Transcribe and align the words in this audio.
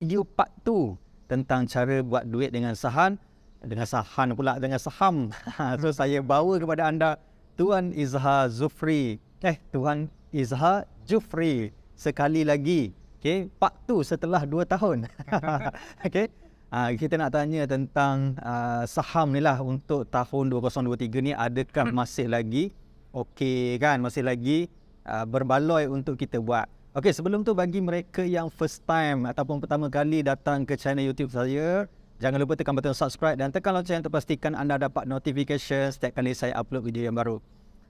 video 0.00 0.24
part 0.24 0.48
tu 0.64 0.96
tentang 1.28 1.68
cara 1.68 2.00
buat 2.00 2.24
duit 2.24 2.48
dengan 2.48 2.72
saham 2.72 3.20
dengan 3.60 3.84
saham 3.84 4.32
pula 4.32 4.56
dengan 4.56 4.80
saham. 4.80 5.28
so 5.84 5.92
saya 5.92 6.24
bawa 6.24 6.56
kepada 6.56 6.88
anda 6.88 7.20
Tuan 7.52 7.92
Izhar 7.92 8.48
Zufri. 8.48 9.20
Eh, 9.44 9.60
Tuan 9.68 10.08
Izhar 10.32 10.88
Jufri 11.04 11.68
sekali 11.92 12.48
lagi. 12.48 12.96
Okay, 13.20 13.52
part 13.60 13.76
tu 13.84 14.00
setelah 14.00 14.48
2 14.48 14.64
tahun. 14.64 15.04
okay. 16.08 16.32
Uh, 16.72 16.96
kita 16.96 17.20
nak 17.20 17.36
tanya 17.36 17.68
tentang 17.68 18.40
uh, 18.40 18.88
saham 18.88 19.36
ni 19.36 19.44
lah 19.44 19.60
untuk 19.60 20.08
tahun 20.08 20.48
2023 20.48 21.28
ni 21.28 21.32
adakah 21.36 21.92
masih 21.92 22.30
lagi 22.30 22.72
okey 23.10 23.74
kan 23.76 23.98
masih 23.98 24.22
lagi 24.24 24.72
uh, 25.04 25.28
berbaloi 25.28 25.92
untuk 25.92 26.16
kita 26.16 26.40
buat. 26.40 26.79
Okey 26.90 27.14
sebelum 27.14 27.46
tu 27.46 27.54
bagi 27.54 27.78
mereka 27.78 28.26
yang 28.26 28.50
first 28.50 28.82
time 28.82 29.22
ataupun 29.22 29.62
pertama 29.62 29.86
kali 29.86 30.26
datang 30.26 30.66
ke 30.66 30.74
channel 30.74 31.06
YouTube 31.06 31.30
saya 31.30 31.86
jangan 32.18 32.42
lupa 32.42 32.58
tekan 32.58 32.74
button 32.74 32.98
subscribe 32.98 33.38
dan 33.38 33.54
tekan 33.54 33.78
lonceng 33.78 34.02
untuk 34.02 34.10
pastikan 34.10 34.58
anda 34.58 34.74
dapat 34.74 35.06
notification 35.06 35.94
setiap 35.94 36.18
kali 36.18 36.34
saya 36.34 36.50
upload 36.58 36.82
video 36.82 37.06
yang 37.06 37.14
baru. 37.14 37.38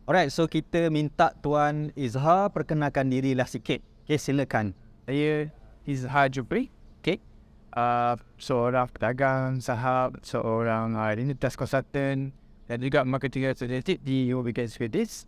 Alright 0.04 0.28
so 0.28 0.44
kita 0.44 0.92
minta 0.92 1.32
Tuan 1.40 1.96
Izhar 1.96 2.52
perkenalkan 2.52 3.08
dirilah 3.08 3.48
sikit. 3.48 3.80
Okey 4.04 4.20
silakan. 4.20 4.76
Saya 5.08 5.48
Izhar 5.88 6.28
Jubri. 6.28 6.68
Okay 7.00 7.24
uh, 7.72 8.20
seorang 8.36 8.84
pedagang, 8.92 9.64
sahab, 9.64 10.20
seorang 10.20 10.92
uh, 10.92 11.08
identitas 11.08 11.56
consultant 11.56 12.36
dan 12.68 12.76
juga 12.84 13.00
marketing 13.08 13.48
representative 13.48 13.96
di 14.04 14.28
UOB 14.28 14.52
Swedish 14.68 15.24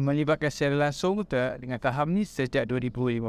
melibatkan 0.00 0.48
secara 0.48 0.88
langsung 0.88 1.20
eh, 1.28 1.52
dengan 1.60 1.76
taham 1.76 2.08
ni 2.16 2.24
sejak 2.24 2.64
2015 2.64 3.28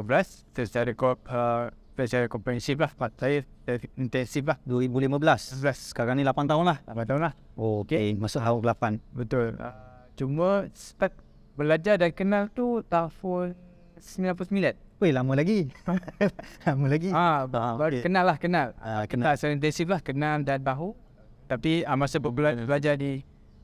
secara 0.56 0.90
korp 0.96 1.20
eh, 1.28 1.68
secara 1.94 2.26
komprehensif 2.26 2.80
lah 2.80 2.90
Pak 2.90 3.20
saya 3.20 3.44
eh, 3.68 3.78
intensif 4.00 4.48
lah. 4.48 4.56
2015 4.64 5.60
15. 5.60 5.92
Sekarang 5.92 6.16
ni 6.16 6.24
8 6.24 6.48
tahun 6.48 6.64
lah? 6.64 6.78
8 6.88 7.10
tahun 7.10 7.22
lah. 7.30 7.32
Oh, 7.54 7.84
Okay 7.84 8.16
Masuk 8.16 8.42
tahun 8.42 8.60
8 8.64 9.14
Betul. 9.14 9.46
Uh, 9.60 9.72
Cuma 10.16 10.66
start 10.72 11.14
Belajar 11.54 11.94
dan 12.02 12.10
kenal 12.10 12.50
tu 12.50 12.82
Tahun 12.90 13.54
99 14.00 14.74
Weh 15.02 15.10
lama 15.10 15.34
lagi. 15.34 15.70
Lama 16.66 16.86
lagi. 16.86 17.10
Ah, 17.10 17.44
ah 17.50 17.74
Baru 17.74 17.98
okay. 17.98 18.02
kenal 18.06 18.24
lah 18.24 18.38
kenal. 18.38 18.72
Uh, 18.78 19.04
Kenal. 19.10 19.34
Tak 19.34 19.42
secara 19.42 19.52
intensif 19.58 19.86
lah 19.90 20.00
Kenal 20.00 20.46
dan 20.46 20.62
bahu. 20.62 20.94
Tapi 21.50 21.82
uh, 21.82 21.98
masa 21.98 22.22
berbelajar 22.22 22.94
hmm. 22.96 23.02
di 23.02 23.12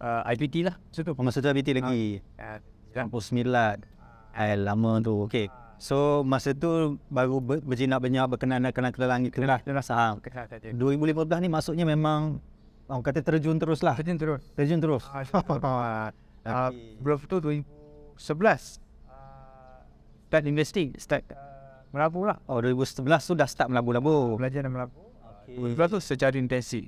uh, 0.03 0.23
IPT 0.27 0.69
lah 0.69 0.77
oh, 0.77 1.25
Masa 1.25 1.39
tu 1.41 1.49
IPT 1.49 1.81
lagi? 1.81 2.21
Uh, 2.37 2.59
Ya. 2.95 3.07
99 3.07 3.87
Eh 4.31 4.55
lama 4.59 4.93
tu 5.03 5.27
Okey, 5.27 5.47
So 5.79 6.27
masa 6.27 6.55
tu 6.55 6.99
Baru 7.11 7.43
berjinak 7.43 8.03
banyak 8.03 8.27
Berkenan 8.31 8.67
dan 8.67 8.73
kenal 8.75 8.95
langit 9.07 9.35
Kelelang 9.35 9.63
Kelelang 9.63 9.87
saham 9.87 10.19
2015 10.21 11.43
ni 11.43 11.49
maksudnya 11.51 11.87
memang 11.87 12.39
Orang 12.91 13.07
kata 13.07 13.23
terjun 13.23 13.55
terus 13.55 13.87
lah. 13.87 13.95
Terjun 13.95 14.19
terus. 14.19 14.43
Terjun 14.59 14.83
terus. 14.83 15.07
Ah, 15.07 15.23
Belum 16.99 17.19
ah, 17.23 17.31
tu 17.31 17.39
2011 17.39 18.19
Start 20.27 20.45
investing 20.51 20.99
Start 20.99 21.23
Melabu 21.95 22.27
lah. 22.27 22.43
Oh 22.51 22.59
2011 22.59 23.07
tu 23.31 23.35
dah 23.39 23.47
start 23.51 23.71
melabu-labu. 23.71 24.39
Belajar 24.39 24.63
dan 24.67 24.71
melabu. 24.71 24.95
Okay. 25.47 25.87
tu 25.91 25.99
secara 25.99 26.35
intensif. 26.39 26.87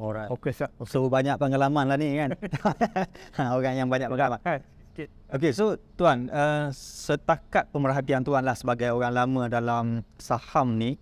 Alright. 0.00 0.32
Okay, 0.32 0.52
lah. 0.64 0.72
okay. 0.80 0.88
So 0.88 1.08
banyak 1.12 1.36
pengalaman 1.36 1.84
lah 1.92 1.96
ni 2.00 2.16
kan. 2.16 2.32
Orang 3.56 3.74
yang 3.76 3.88
banyak 3.92 4.08
pengalaman. 4.08 4.40
Kan? 4.40 4.60
Kan. 5.06 5.36
Okay, 5.38 5.52
so 5.54 5.78
Tuan, 5.94 6.26
uh, 6.28 6.68
setakat 6.74 7.70
pemerhatian 7.70 8.26
Tuan 8.26 8.42
lah 8.42 8.58
sebagai 8.58 8.90
orang 8.90 9.14
lama 9.14 9.42
dalam 9.46 9.84
saham 10.18 10.76
ni, 10.76 10.98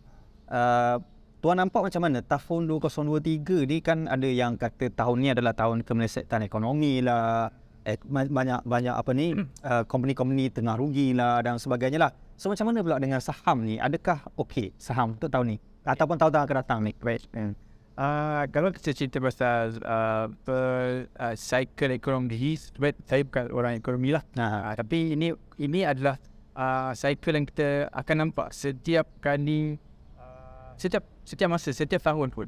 uh, 0.52 1.00
Tuan 1.38 1.54
nampak 1.54 1.86
macam 1.86 2.02
mana 2.02 2.18
tahun 2.18 2.66
2023 2.66 3.70
ni 3.70 3.78
kan 3.78 4.10
ada 4.10 4.26
yang 4.26 4.58
kata 4.58 4.90
tahun 4.90 5.16
ni 5.22 5.28
adalah 5.30 5.54
tahun 5.54 5.86
kemelesetan 5.86 6.42
ekonomi 6.42 6.98
lah, 6.98 7.54
eh, 7.86 7.94
banyak 8.02 8.66
banyak 8.66 8.90
apa 8.90 9.10
ni 9.14 9.38
uh, 9.62 9.86
company-company 9.86 10.50
tengah 10.50 10.74
rugi 10.74 11.14
lah 11.14 11.38
dan 11.46 11.62
sebagainya 11.62 12.02
lah. 12.02 12.10
So 12.34 12.50
macam 12.50 12.74
mana 12.74 12.82
pula 12.82 12.98
dengan 12.98 13.22
saham 13.22 13.62
ni? 13.62 13.78
Adakah 13.78 14.34
okey 14.34 14.74
saham 14.82 15.14
untuk 15.14 15.30
tahun 15.30 15.54
ni 15.54 15.56
ataupun 15.86 16.18
tahun-tahun 16.18 16.42
akan 16.42 16.56
datang 16.58 16.78
ni? 16.82 16.92
Right. 16.98 17.22
Hmm. 17.30 17.54
Uh, 17.98 18.46
kalau 18.54 18.70
kita 18.70 18.94
cerita 18.94 19.18
pasal 19.18 19.74
uh, 19.82 20.30
per, 20.46 21.10
uh, 21.18 21.34
cycle 21.34 21.90
ekonomi, 21.90 22.54
sebab 22.54 22.94
saya 23.02 23.26
bukan 23.26 23.50
orang 23.50 23.74
ekonomi 23.74 24.14
lah. 24.14 24.22
Uh, 24.38 24.70
tapi 24.78 25.18
ini 25.18 25.34
ini 25.58 25.82
adalah 25.82 26.14
uh, 26.54 26.94
cycle 26.94 27.34
yang 27.34 27.42
kita 27.50 27.90
akan 27.90 28.30
nampak 28.30 28.54
setiap 28.54 29.10
kali, 29.18 29.82
uh, 30.14 30.78
setiap 30.78 31.02
setiap 31.26 31.50
masa, 31.50 31.74
setiap 31.74 31.98
tahun 31.98 32.30
pun. 32.30 32.46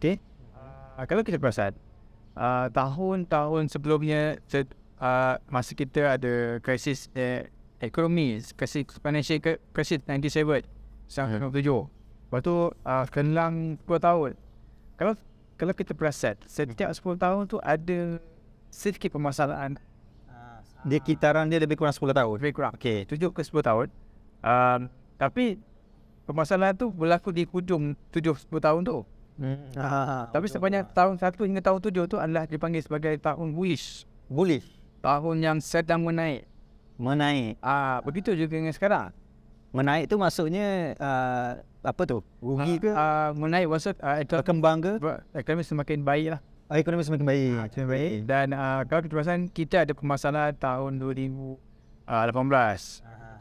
Okay. 0.00 0.16
Uh, 0.56 1.04
kalau 1.04 1.20
kita 1.20 1.36
perasan, 1.36 1.76
uh, 2.32 2.72
tahun-tahun 2.72 3.68
sebelumnya 3.68 4.40
uh, 4.96 5.36
masa 5.52 5.76
kita 5.76 6.16
ada 6.16 6.64
krisis 6.64 7.12
uh, 7.12 7.44
ekonomi, 7.76 8.40
krisis 8.56 8.88
financial 9.04 9.36
krisis 9.76 10.00
97 10.08 10.64
sampai 11.12 11.44
97. 11.44 11.60
Lepas 12.32 12.40
tu 12.40 12.56
uh, 12.72 13.04
kelang 13.12 13.76
10 13.84 14.00
tahun. 14.00 14.32
Kalau 15.02 15.14
kalau 15.58 15.74
kita 15.74 15.92
perasan, 15.98 16.38
setiap 16.46 16.90
10 16.94 17.18
tahun 17.18 17.42
tu 17.50 17.58
ada 17.58 18.22
sedikit 18.70 19.18
permasalahan. 19.18 19.74
Dia 20.82 20.98
kitaran 20.98 21.46
dia 21.46 21.62
lebih 21.62 21.78
kurang 21.78 21.94
10 21.94 22.10
tahun. 22.10 22.36
Lebih 22.42 22.54
kurang. 22.54 22.74
Okey, 22.74 23.06
7 23.06 23.34
ke 23.34 23.42
10 23.42 23.62
tahun. 23.62 23.86
Um, 24.42 24.80
tapi 25.14 25.58
permasalahan 26.26 26.74
tu 26.74 26.90
berlaku 26.90 27.30
di 27.30 27.46
hujung 27.46 27.94
7 28.10 28.34
10 28.34 28.58
tahun 28.58 28.80
tu. 28.82 29.06
Hmm. 29.38 29.70
Ha, 29.74 30.28
Tapi 30.28 30.46
sepanjang 30.50 30.86
tahun 30.92 31.14
satu 31.16 31.42
hingga 31.48 31.64
tahun 31.64 31.80
tujuh 31.80 32.04
tu 32.04 32.20
adalah 32.20 32.44
dipanggil 32.44 32.84
sebagai 32.84 33.16
tahun 33.18 33.56
wish. 33.56 34.04
Bullish. 34.28 34.66
Tahun 35.02 35.36
yang 35.40 35.58
sedang 35.58 36.04
menaik. 36.04 36.46
Menaik. 37.00 37.58
Ah, 37.58 37.98
begitu 38.04 38.36
juga 38.36 38.54
dengan 38.54 38.74
sekarang. 38.74 39.10
Menaik 39.72 40.06
tu 40.06 40.20
maksudnya 40.20 40.94
uh, 41.00 41.52
apa 41.82 42.02
tu? 42.06 42.22
Rugi 42.38 42.78
ke? 42.78 42.90
Uh, 42.94 43.34
menaik 43.34 43.66
maksud 43.66 43.98
uh, 43.98 44.22
berkembang 44.22 44.78
ke? 44.78 44.92
Ekonomi 45.34 45.66
semakin 45.66 46.06
baik 46.06 46.26
lah. 46.38 46.40
Oh, 46.72 46.78
ekonomi 46.78 47.04
semakin 47.04 47.26
baik. 47.28 47.52
Ha, 47.58 47.62
semakin 47.68 47.88
baik. 47.90 48.10
Dan 48.24 48.46
uh, 48.56 48.80
kalau 48.88 49.00
kita 49.04 49.12
perasan 49.12 49.40
kita 49.52 49.76
ada 49.84 49.92
permasalahan 49.92 50.54
tahun 50.56 50.96
2018. 51.02 52.08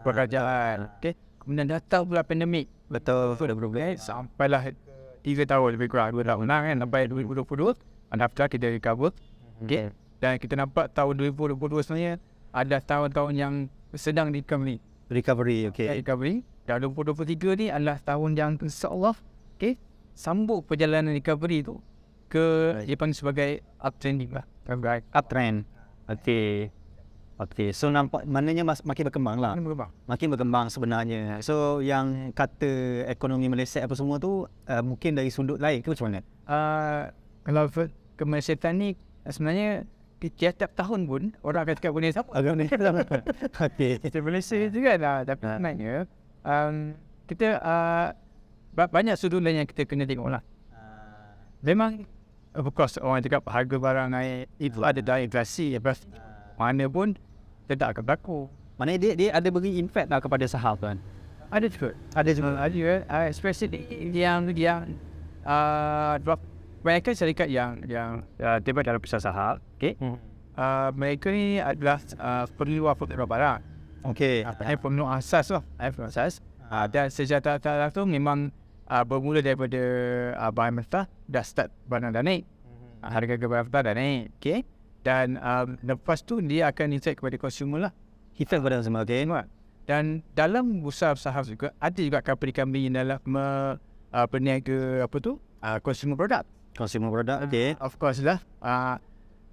Pekerjaan. 0.02 0.78
Okay. 1.00 1.14
Kemudian 1.40 1.70
datang 1.70 2.04
pula 2.10 2.26
pandemik. 2.26 2.68
Betul. 2.92 3.40
Betul. 3.40 3.56
Okay. 3.72 3.96
Sampailah 3.96 4.74
3 5.22 5.46
tahun 5.46 5.70
lebih 5.78 5.88
kurang 5.94 6.18
2 6.18 6.26
tahun 6.26 6.46
lah 6.50 6.60
kan 6.66 6.76
sampai 6.82 7.02
2022 7.08 7.78
and 8.12 8.20
after 8.20 8.46
kita 8.50 8.68
recover 8.74 9.14
mhm. 9.14 9.66
okay. 9.70 9.84
dan 10.18 10.42
kita 10.42 10.58
nampak 10.58 10.90
tahun 10.92 11.14
2022 11.18 11.86
sebenarnya 11.86 12.14
ada 12.52 12.78
tahun-tahun 12.84 13.34
yang 13.38 13.54
sedang 13.96 14.34
di 14.34 14.44
recovery 15.12 15.68
recovery 15.68 15.70
okay. 15.70 15.88
recovery 16.00 16.36
dan 16.64 16.88
2023 16.88 17.60
ni 17.60 17.68
adalah 17.68 18.00
tahun 18.00 18.32
yang 18.40 18.52
insyaAllah 18.58 19.16
okay, 19.60 19.76
sambut 20.16 20.64
perjalanan 20.64 21.12
recovery 21.12 21.62
tu 21.62 21.84
ke 22.32 22.80
right. 22.80 22.88
dipanggil 22.88 23.18
sebagai 23.20 23.50
uptrending 23.84 24.32
lah 24.32 24.48
uptrend 25.12 25.68
okay 26.08 26.72
Okey, 27.42 27.74
so 27.74 27.90
nampak 27.90 28.22
maknanya 28.30 28.62
mas, 28.62 28.86
makin 28.86 29.10
berkembang 29.10 29.42
lah. 29.42 29.58
Makin 29.58 29.66
berkembang. 29.66 29.92
Makin 30.06 30.28
berkembang 30.30 30.68
sebenarnya. 30.70 31.42
So 31.42 31.82
yang 31.82 32.30
kata 32.38 33.02
ekonomi 33.10 33.50
Malaysia 33.50 33.82
apa 33.82 33.98
semua 33.98 34.22
tu 34.22 34.46
uh, 34.46 34.84
mungkin 34.86 35.18
dari 35.18 35.34
sudut 35.34 35.58
lain 35.58 35.82
ke 35.82 35.90
macam 35.90 36.14
mana? 36.14 36.22
Uh, 36.46 37.10
kalau 37.42 37.66
ke 38.14 38.24
Malaysia 38.30 38.54
ni 38.70 38.94
sebenarnya 39.26 39.90
tiap-tiap 40.30 40.78
tahun 40.78 41.10
pun 41.10 41.34
orang 41.42 41.66
akan 41.66 41.74
cakap 41.82 41.92
benda 41.98 42.14
sama. 42.14 42.30
Agak 42.38 42.54
ni. 42.54 42.66
Okey. 43.66 43.94
Kita 44.06 44.18
Malaysia 44.22 44.58
juga 44.70 44.92
lah. 45.02 45.18
Tapi 45.26 45.44
ha. 45.48 45.58
sebenarnya 45.58 46.06
um, 46.46 46.76
kita 47.26 47.48
uh, 47.58 48.08
banyak 48.76 49.16
sudut 49.18 49.42
lain 49.42 49.66
yang 49.66 49.70
kita 49.70 49.90
kena 49.90 50.06
tengok 50.06 50.30
lah. 50.30 50.44
Uh. 50.70 51.34
Memang 51.66 52.06
of 52.54 52.70
course 52.78 53.02
orang 53.02 53.26
cakap 53.26 53.42
harga 53.50 53.76
barang 53.80 54.08
naik 54.14 54.46
itu 54.62 54.78
uh. 54.86 54.94
ada 54.94 55.02
dah 55.02 55.18
inflasi. 55.18 55.74
Uh. 55.74 55.96
Mana 56.60 56.86
pun 56.86 57.18
tidak 57.66 57.98
akan 57.98 58.04
berlaku. 58.06 58.40
Mana 58.78 59.00
dia 59.02 59.18
dia 59.18 59.30
ada 59.34 59.50
beri 59.50 59.82
impact 59.82 60.12
lah 60.12 60.22
kepada 60.22 60.46
saham 60.46 60.78
kan? 60.78 60.98
Ada 61.50 61.66
juga. 61.66 61.90
Ada 62.14 62.30
juga. 62.38 62.48
Uh, 62.48 62.60
ada 62.62 62.74
juga. 62.74 62.96
Uh, 63.10 63.26
especially 63.32 63.80
yang 64.14 64.46
yang 64.54 64.82
uh, 65.48 66.22
drop 66.22 66.51
mereka 66.82 67.14
syarikat 67.14 67.48
yang 67.48 67.82
yang 67.86 68.26
uh, 68.42 68.58
terlibat 68.62 68.90
dalam 68.90 69.02
pasar 69.02 69.22
saham, 69.22 69.56
okay? 69.78 69.98
Hmm. 69.98 70.18
Uh, 70.52 70.90
mereka 70.94 71.32
ni 71.32 71.58
adalah 71.58 72.02
uh, 72.20 72.46
perlu 72.60 72.92
apa 72.92 73.04
berapa 73.08 73.26
barang. 73.30 73.60
Okay. 74.14 74.44
Uh, 74.44 74.52
uh, 74.52 74.78
perlu 74.78 75.06
asas 75.08 75.48
lah. 75.54 75.64
Perlu 75.78 76.10
asas. 76.10 76.42
Uh, 76.68 76.86
dan 76.88 77.08
sejata 77.12 77.60
tu 77.92 78.04
memang 78.08 78.50
uh, 78.90 79.04
bermula 79.06 79.40
daripada 79.40 79.80
uh, 80.36 80.52
bahan 80.52 80.82
mentah 80.82 81.06
dah 81.30 81.44
start 81.46 81.72
barang 81.88 82.12
dah 82.12 82.24
naik. 82.26 82.44
Hmm. 82.44 83.06
Uh, 83.06 83.10
harga 83.10 83.34
barang 83.38 83.66
mentah 83.70 83.82
dah 83.86 83.96
naik. 83.96 84.34
Okay 84.42 84.62
dan 85.02 85.38
um, 85.42 85.78
lepas 85.82 86.22
tu 86.22 86.40
dia 86.42 86.70
akan 86.70 86.94
insight 86.94 87.18
kepada 87.18 87.36
consumer 87.42 87.90
lah 87.90 87.94
kita 88.38 88.62
kepada 88.62 88.82
consumer 88.82 89.02
okay. 89.02 89.26
dan 89.90 90.22
dalam 90.38 90.86
bursa 90.86 91.18
saham 91.18 91.42
juga 91.46 91.74
ada 91.82 92.00
juga 92.00 92.22
company-company 92.22 92.90
yang 92.90 92.96
dalam 93.02 93.20
me, 93.26 93.46
uh, 94.14 94.28
peniaga 94.30 95.06
apa 95.06 95.18
tu? 95.20 95.42
Uh, 95.62 95.78
consumer 95.82 96.18
product. 96.18 96.46
Consumer 96.72 97.12
product, 97.12 97.40
okay. 97.46 97.76
Of 97.78 97.96
course 97.96 98.24
lah. 98.24 98.40
Uh, 98.64 98.96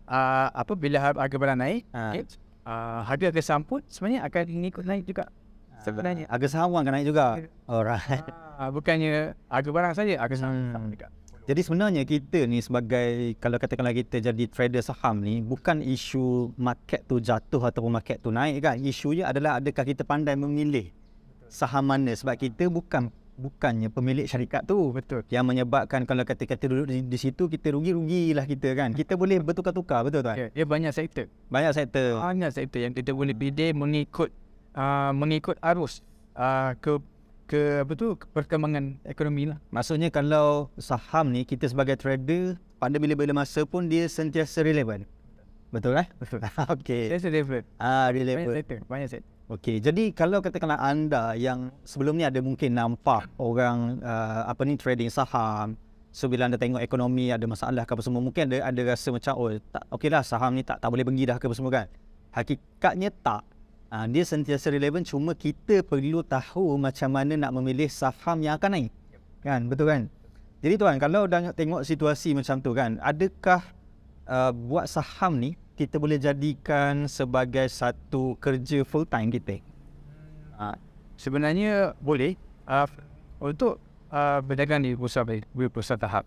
uh, 0.07 0.49
apa 0.55 0.73
bila 0.73 1.03
har- 1.03 1.19
harga 1.19 1.37
barang 1.37 1.59
naik, 1.59 1.83
Ah. 1.91 2.15
okay, 2.15 2.23
uh, 2.63 3.01
harga 3.03 3.35
harga 3.35 3.43
samput 3.43 3.83
sebenarnya 3.91 4.23
akan 4.25 4.43
ikut 4.65 4.85
naik 4.87 5.03
juga. 5.05 5.27
Sebenarnya. 5.79 6.27
Harga 6.27 6.47
saham 6.51 6.75
pun 6.75 6.83
akan 6.83 6.93
naik 6.95 7.07
juga. 7.07 7.39
Alright. 7.71 8.27
Uh, 8.59 8.71
bukannya 8.75 9.39
harga 9.47 9.71
barang 9.71 9.95
saja, 9.95 10.15
harga 10.19 10.37
saham 10.37 10.55
Hmm. 10.75 10.91
juga. 10.91 11.09
Jadi 11.49 11.61
sebenarnya 11.65 12.03
kita 12.05 12.45
ni 12.45 12.61
sebagai 12.61 13.33
kalau 13.41 13.57
katakanlah 13.57 13.97
kita 13.97 14.21
jadi 14.21 14.45
trader 14.53 14.85
saham 14.85 15.25
ni 15.25 15.41
bukan 15.41 15.81
isu 15.81 16.53
market 16.61 17.09
tu 17.09 17.17
jatuh 17.19 17.63
ataupun 17.65 17.89
market 17.89 18.21
tu 18.21 18.29
naik 18.29 18.61
kan. 18.61 18.77
Isunya 18.77 19.25
adalah 19.25 19.57
adakah 19.57 19.81
kita 19.81 20.05
pandai 20.05 20.37
memilih 20.37 20.93
saham 21.49 21.89
mana 21.89 22.13
sebab 22.13 22.37
kita 22.37 22.69
bukan 22.69 23.09
bukannya 23.39 23.89
pemilik 23.89 24.27
syarikat 24.27 24.67
tu. 24.67 24.91
Betul. 24.91 25.23
Yang 25.31 25.45
menyebabkan 25.47 26.03
kalau 26.05 26.27
kata 26.27 26.43
kita 26.45 26.67
duduk 26.67 26.91
di, 26.91 27.07
di 27.07 27.19
situ 27.19 27.47
kita 27.47 27.71
rugi-rugilah 27.73 28.45
kita 28.45 28.75
kan. 28.75 28.91
Kita 28.93 29.15
boleh 29.15 29.39
bertukar-tukar 29.39 30.03
betul 30.03 30.27
tak? 30.27 30.35
Okay. 30.35 30.49
Dia 30.59 30.67
banyak 30.67 30.91
sektor. 30.91 31.31
Banyak 31.49 31.73
sektor. 31.73 32.19
Banyak 32.19 32.51
sektor 32.51 32.81
yang 32.83 32.93
kita 32.93 33.15
boleh 33.15 33.33
pilih 33.33 33.71
mengikut 33.79 34.35
uh, 34.75 35.15
mengikut 35.15 35.57
arus 35.63 36.03
uh, 36.35 36.75
ke 36.83 36.99
ke 37.49 37.81
apa 37.81 37.93
tu 37.97 38.13
ke 38.21 38.29
perkembangan 38.29 39.01
ekonomi 39.09 39.49
lah. 39.49 39.57
Maksudnya 39.73 40.13
kalau 40.13 40.69
saham 40.77 41.33
ni 41.33 41.49
kita 41.49 41.65
sebagai 41.65 41.97
trader 41.97 42.61
pada 42.77 43.01
bila-bila 43.01 43.33
masa 43.33 43.65
pun 43.65 43.89
dia 43.89 44.05
sentiasa 44.11 44.61
relevan. 44.61 45.09
Betul 45.73 45.97
kan? 45.97 46.07
Betul. 46.21 46.45
Okey. 46.77 47.09
That's 47.09 47.25
a 47.25 47.33
different. 47.33 47.65
Ah, 47.81 48.13
Banyak 48.13 48.21
relevan. 48.21 48.55
sektor. 48.61 48.79
Banyak 48.85 49.09
sektor. 49.09 49.38
Okey, 49.49 49.81
jadi 49.81 50.13
kalau 50.13 50.45
katakanlah 50.45 50.77
anda 50.77 51.33
yang 51.33 51.73
sebelum 51.81 52.21
ni 52.21 52.25
ada 52.29 52.37
mungkin 52.45 52.69
nampak 52.77 53.33
orang 53.41 53.97
uh, 54.05 54.45
apa 54.45 54.61
ni 54.69 54.77
trading 54.77 55.09
saham, 55.09 55.73
so 56.13 56.29
bila 56.29 56.45
anda 56.45 56.61
tengok 56.61 56.85
ekonomi 56.85 57.33
ada 57.33 57.49
masalah 57.49 57.89
ke 57.89 57.97
apa 57.97 58.05
semua, 58.05 58.21
mungkin 58.21 58.45
ada 58.45 58.69
ada 58.69 58.81
rasa 58.93 59.09
macam 59.09 59.33
oh 59.41 59.57
tak 59.73 59.89
okeylah 59.89 60.21
saham 60.21 60.53
ni 60.53 60.61
tak 60.61 60.85
tak 60.85 60.93
boleh 60.93 61.01
pergi 61.01 61.25
dah 61.25 61.41
ke 61.41 61.49
apa 61.49 61.57
semua 61.57 61.73
kan. 61.73 61.87
Hakikatnya 62.37 63.09
tak. 63.25 63.41
Uh, 63.89 64.05
dia 64.13 64.29
sentiasa 64.29 64.69
relevan 64.69 65.01
cuma 65.01 65.33
kita 65.33 65.81
perlu 65.81 66.21
tahu 66.21 66.77
macam 66.77 67.09
mana 67.09 67.33
nak 67.41 67.57
memilih 67.57 67.89
saham 67.89 68.45
yang 68.45 68.61
akan 68.61 68.71
naik. 68.77 68.93
Kan, 69.41 69.65
betul 69.73 69.89
kan? 69.89 70.13
Jadi 70.61 70.77
tuan, 70.77 71.01
kalau 71.01 71.25
dah 71.25 71.57
tengok 71.57 71.89
situasi 71.89 72.37
macam 72.37 72.61
tu 72.61 72.77
kan, 72.77 73.01
adakah 73.01 73.65
uh, 74.29 74.53
buat 74.53 74.85
saham 74.93 75.41
ni 75.41 75.57
kita 75.79 76.03
boleh 76.03 76.19
jadikan 76.19 77.07
sebagai 77.07 77.71
satu 77.71 78.35
kerja 78.43 78.83
full 78.83 79.07
time 79.07 79.31
kita? 79.31 79.63
Uh, 80.59 80.75
sebenarnya 81.15 81.95
boleh 82.03 82.35
uh, 82.67 82.91
untuk 83.39 83.79
uh, 84.11 84.43
berdagang 84.43 84.83
di 84.83 84.99
bursa 84.99 85.23
bursa 85.55 85.95
tahap. 85.95 86.27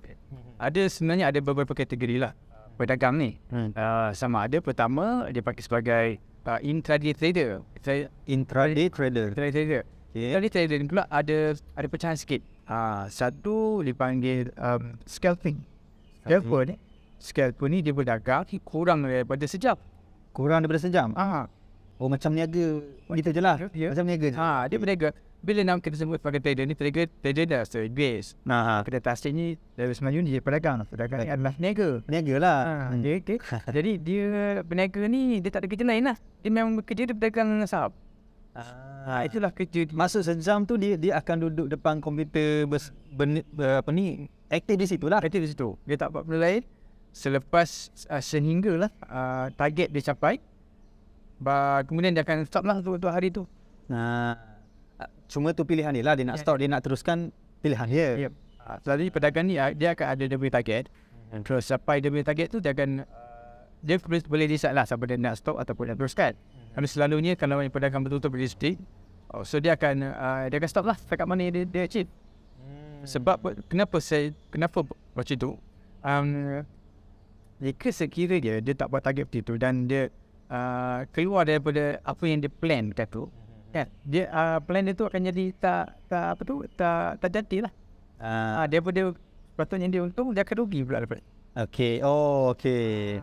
Ada 0.55 0.87
sebenarnya 0.87 1.35
ada 1.35 1.43
beberapa 1.43 1.75
kategori 1.75 2.23
lah 2.23 2.31
berdagang 2.79 3.19
ni. 3.19 3.35
Hmm. 3.51 3.75
Uh, 3.75 4.15
sama 4.15 4.47
ada 4.47 4.63
pertama 4.63 5.27
dia 5.27 5.43
pakai 5.43 5.61
sebagai 5.67 6.05
uh, 6.47 6.59
intraday 6.63 7.11
trader. 7.11 7.59
Saya 7.83 8.07
Intraday 8.23 8.87
trader. 8.87 9.35
intraday 9.35 9.51
trader. 9.51 9.81
Okay. 10.15 10.31
Intraday 10.31 10.51
trader 10.55 10.77
ni 10.79 10.87
pula 10.87 11.03
ada 11.11 11.59
ada 11.75 11.87
pecahan 11.91 12.15
sikit. 12.15 12.39
Uh, 12.71 13.03
satu 13.11 13.83
dipanggil 13.83 14.47
um, 14.55 14.95
scalping. 15.03 15.59
Scalper 16.23 16.71
ni. 16.71 16.75
Scalper 17.21 17.69
ni 17.69 17.79
dia 17.79 17.93
berdagang 17.93 18.43
kurang 18.65 19.05
daripada 19.05 19.45
sejam. 19.45 19.77
Kurang 20.33 20.65
daripada 20.65 20.81
sejam. 20.81 21.13
Ah, 21.13 21.45
Oh 22.01 22.09
macam 22.09 22.33
niaga 22.33 22.81
gitu 23.13 23.29
je 23.29 23.41
lah. 23.45 23.61
Ya. 23.77 23.93
Macam 23.93 24.09
niaga 24.09 24.33
je. 24.33 24.37
Ha, 24.41 24.65
dia 24.65 24.81
berniaga. 24.81 25.13
Bila 25.37 25.61
nama 25.61 25.77
kita 25.77 26.01
sebut 26.01 26.17
sebagai 26.17 26.41
trader 26.41 26.65
ni, 26.65 26.73
trader, 26.73 27.05
trader 27.21 27.45
dah 27.45 27.61
service. 27.61 28.33
Nah, 28.41 28.61
ha. 28.61 28.73
Kedai 28.81 29.05
tasik 29.05 29.29
ni 29.29 29.53
dari 29.77 29.93
sebenarnya 29.93 30.25
dia 30.25 30.41
pedagang. 30.41 30.81
Pedagang 30.89 31.21
ni 31.21 31.29
adalah 31.29 31.53
niaga. 31.61 32.01
niaga 32.09 32.35
lah. 32.41 32.57
Ha, 32.57 32.73
Hmm. 32.89 33.05
okay, 33.05 33.13
okay. 33.21 33.37
Jadi 33.77 33.91
dia 34.01 34.25
berniaga 34.65 35.01
ni, 35.05 35.37
dia 35.45 35.53
tak 35.53 35.61
ada 35.61 35.67
kerja 35.69 35.85
lain 35.85 36.09
lah. 36.09 36.17
Dia 36.41 36.49
memang 36.49 36.73
bekerja 36.81 37.05
dia 37.05 37.13
berdagang 37.13 37.69
saham. 37.69 37.93
Ha, 38.57 39.29
itulah 39.29 39.53
kerja 39.53 39.85
dia. 39.85 39.93
Masuk 39.93 40.25
sejam 40.25 40.65
tu 40.65 40.81
dia 40.81 40.97
dia 40.97 41.21
akan 41.21 41.53
duduk 41.53 41.67
depan 41.69 42.01
komputer 42.01 42.65
bers, 42.65 42.89
ber, 43.13 43.45
ber, 43.53 43.85
apa 43.85 43.89
ni 43.93 44.25
aktif 44.49 44.73
di 44.73 44.85
situ 44.89 45.05
lah. 45.05 45.21
Kerja 45.21 45.37
di 45.37 45.49
situ. 45.53 45.77
Dia 45.85 46.01
tak 46.01 46.17
buat 46.17 46.25
benda 46.25 46.49
lain. 46.49 46.65
Selepas 47.11 47.91
uh, 48.07 48.23
sehinggalah 48.23 48.91
uh, 49.07 49.51
target 49.59 49.91
dia 49.91 50.15
capai, 50.15 50.39
ba, 51.43 51.83
kemudian 51.83 52.15
dia 52.15 52.23
akan 52.23 52.47
stop 52.47 52.63
lah 52.63 52.79
untuk, 52.79 52.95
untuk 52.97 53.11
hari 53.11 53.29
tu. 53.35 53.43
Nah, 53.91 54.39
cuma 55.27 55.51
tu 55.51 55.67
pilihan 55.67 55.91
dia 55.91 56.03
lah. 56.07 56.15
Dia 56.15 56.23
nak 56.23 56.39
Ya, 56.39 56.43
stop, 56.43 56.55
dia 56.55 56.71
nak 56.71 56.81
teruskan 56.87 57.35
pilihan 57.59 57.87
dia. 57.91 58.07
Yep. 58.27 58.31
Uh, 58.61 58.77
selalu 58.79 59.01
pedagang 59.11 59.45
ni 59.51 59.59
uh, 59.59 59.75
dia 59.75 59.91
akan 59.91 60.07
ada 60.07 60.23
dia 60.23 60.37
punya 60.39 60.53
target. 60.55 60.87
Hmm. 61.31 61.43
Terus 61.43 61.63
sampai 61.67 61.99
dia 61.99 62.07
punya 62.07 62.23
target 62.23 62.47
tu 62.47 62.63
dia 62.63 62.71
akan 62.71 63.03
uh, 63.03 63.59
dia 63.83 63.99
boleh, 63.99 64.21
boleh 64.29 64.47
decide 64.47 64.71
lah 64.71 64.87
sampai 64.87 65.11
dia 65.11 65.17
nak 65.19 65.35
stop 65.35 65.59
ataupun 65.59 65.91
nak 65.91 65.97
teruskan. 65.99 66.31
Kerana 66.71 66.87
selalunya 66.87 67.33
kalau 67.35 67.59
yang 67.59 67.73
pedagang 67.73 68.07
betul-betul 68.07 68.31
beristri, 68.31 68.79
oh, 69.35 69.43
so 69.43 69.59
dia 69.59 69.75
akan 69.75 69.95
uh, 70.07 70.43
dia 70.47 70.57
akan 70.63 70.69
stop 70.71 70.85
lah 70.87 70.95
setakat 70.95 71.27
mana 71.27 71.51
dia, 71.51 71.67
dia 71.67 71.83
achieve. 71.83 72.07
Sebab 73.01 73.35
apa- 73.41 73.57
kenapa 73.65 73.97
saya 73.97 74.29
kenapa 74.53 74.85
macam 75.17 75.35
tu? 75.35 75.51
Um, 76.05 76.61
jika 77.61 77.93
sekiranya 77.93 78.57
dia 78.57 78.73
tak 78.73 78.89
buat 78.89 79.05
target 79.05 79.29
seperti 79.29 79.45
tu 79.45 79.53
dan 79.61 79.85
dia 79.85 80.09
uh, 80.49 81.05
keluar 81.13 81.45
daripada 81.45 82.01
apa 82.01 82.23
yang 82.25 82.41
dia 82.41 82.49
plan 82.49 82.89
kat 82.89 83.07
tu, 83.13 83.29
kan? 83.69 83.85
Dia 84.01 84.25
uh, 84.33 84.57
plan 84.59 84.81
dia 84.81 84.97
tu 84.97 85.05
akan 85.05 85.29
jadi 85.29 85.45
tak 85.61 85.93
tak 86.09 86.25
apa 86.33 86.41
tu 86.41 86.65
tak 86.73 87.21
tak 87.21 87.29
jadi 87.29 87.69
lah. 87.69 87.73
Ah, 88.21 88.65
Ah, 88.65 88.65
daripada 88.65 89.13
patutnya 89.53 89.87
dia 89.89 90.01
untung 90.01 90.33
dia 90.33 90.41
akan 90.41 90.55
rugi 90.65 90.81
pula 90.81 91.05
dapat. 91.05 91.21
Okey. 91.51 92.01
Oh, 92.01 92.55
okey. 92.57 93.21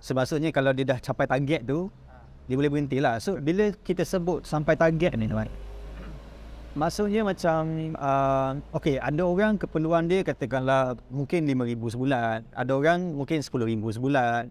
Semaksudnya 0.00 0.50
kalau 0.52 0.72
dia 0.72 0.84
dah 0.84 0.98
capai 1.02 1.26
target 1.28 1.64
tu, 1.64 1.92
dia 2.48 2.54
boleh 2.56 2.70
berhenti 2.72 2.98
lah. 3.00 3.20
So, 3.20 3.36
bila 3.36 3.72
kita 3.84 4.04
sebut 4.04 4.44
sampai 4.44 4.76
target 4.76 5.16
ni, 5.16 5.28
tuan. 5.28 5.48
Maksudnya 6.70 7.26
macam, 7.26 7.66
uh, 7.98 8.54
okey, 8.78 9.02
ada 9.02 9.26
orang 9.26 9.58
keperluan 9.58 10.06
dia 10.06 10.22
katakanlah 10.22 10.94
mungkin 11.10 11.42
RM5,000 11.42 11.82
sebulan. 11.98 12.38
Ada 12.54 12.72
orang 12.78 13.00
mungkin 13.18 13.42
RM10,000 13.42 13.98
sebulan. 13.98 14.42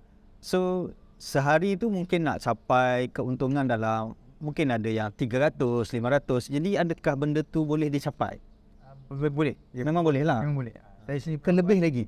So, 0.44 0.92
sehari 1.16 1.80
tu 1.80 1.88
mungkin 1.88 2.28
nak 2.28 2.44
capai 2.44 3.08
keuntungan 3.16 3.64
dalam, 3.64 4.20
mungkin 4.44 4.68
ada 4.68 4.92
yang 4.92 5.16
300, 5.16 5.56
500. 5.88 6.52
Jadi, 6.52 6.76
adakah 6.76 7.16
benda 7.16 7.40
tu 7.40 7.64
boleh 7.64 7.88
dicapai? 7.88 8.36
Boleh. 9.08 9.32
boleh. 9.32 9.56
Ya, 9.72 9.88
memang 9.88 10.04
boleh 10.04 10.28
lah. 10.28 10.44
Memang 10.44 10.68
boleh. 10.68 10.76
Saya 11.08 11.18
sini 11.24 11.40
Ke 11.40 11.56
lebih 11.56 11.80
lagi? 11.80 12.04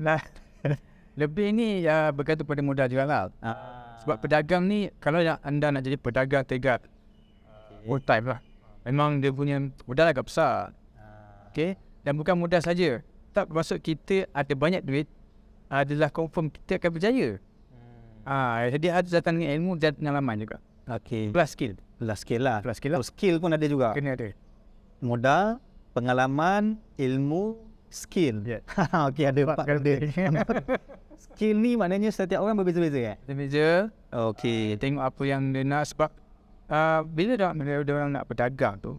Nah, 0.00 0.24
lebih 1.20 1.52
ni 1.52 1.84
ya 1.84 2.08
bergantung 2.16 2.48
pada 2.48 2.64
modal 2.64 2.88
juga 2.88 3.04
lah. 3.04 3.22
Ah. 3.44 3.92
Sebab 4.00 4.24
pedagang 4.24 4.64
ni 4.64 4.88
kalau 5.04 5.20
anda 5.20 5.68
nak 5.68 5.84
jadi 5.84 6.00
pedagang 6.00 6.48
tegak 6.48 6.80
full 7.84 8.00
time 8.00 8.32
lah. 8.32 8.40
Memang 8.84 9.20
dia 9.20 9.30
punya 9.30 9.60
modal 9.84 10.06
agak 10.08 10.26
besar. 10.28 10.72
Okay. 11.50 11.76
Dan 12.00 12.16
bukan 12.16 12.38
modal 12.38 12.64
saja. 12.64 13.04
Tak 13.36 13.50
bermaksud 13.50 13.78
kita 13.84 14.26
ada 14.32 14.52
banyak 14.56 14.82
duit 14.82 15.06
adalah 15.70 16.10
confirm 16.10 16.50
kita 16.50 16.80
akan 16.82 16.90
berjaya. 16.90 17.28
Ah, 18.26 18.68
jadi 18.68 19.00
ada 19.00 19.08
datang 19.08 19.40
dengan 19.40 19.56
ilmu 19.56 19.72
dan 19.80 19.96
pengalaman 19.96 20.36
juga. 20.42 20.56
Okey. 20.90 21.30
Plus 21.30 21.50
skill. 21.54 21.74
Plus 21.96 22.18
skill 22.20 22.42
lah. 22.42 22.58
Plus 22.60 22.76
skill 22.76 22.92
lah. 22.96 23.00
Oh, 23.00 23.06
skill 23.06 23.36
pun 23.38 23.54
ada 23.54 23.66
juga. 23.66 23.94
Kena 23.94 24.18
ada. 24.18 24.34
Modal, 25.00 25.62
pengalaman, 25.94 26.76
ilmu, 26.98 27.56
skill. 27.88 28.42
Ya. 28.44 28.58
Okey, 29.08 29.24
ada 29.30 29.40
empat 29.46 29.66
benda. 29.66 29.94
skill 31.30 31.56
ni 31.56 31.76
maknanya 31.76 32.10
setiap 32.12 32.40
orang 32.42 32.56
berbeza-beza 32.58 33.14
eh? 33.14 33.16
Dia 33.24 33.34
meja. 33.36 33.68
Okey. 34.10 34.76
Tengok 34.76 35.04
apa 35.04 35.22
yang 35.24 35.54
dia 35.54 35.62
nak 35.64 35.88
sebab 35.88 36.10
uh, 36.70 37.02
bila 37.04 37.34
dah 37.36 37.50
dia 37.52 37.92
orang 37.92 38.14
nak 38.14 38.24
berdagang 38.30 38.78
tu 38.78 38.96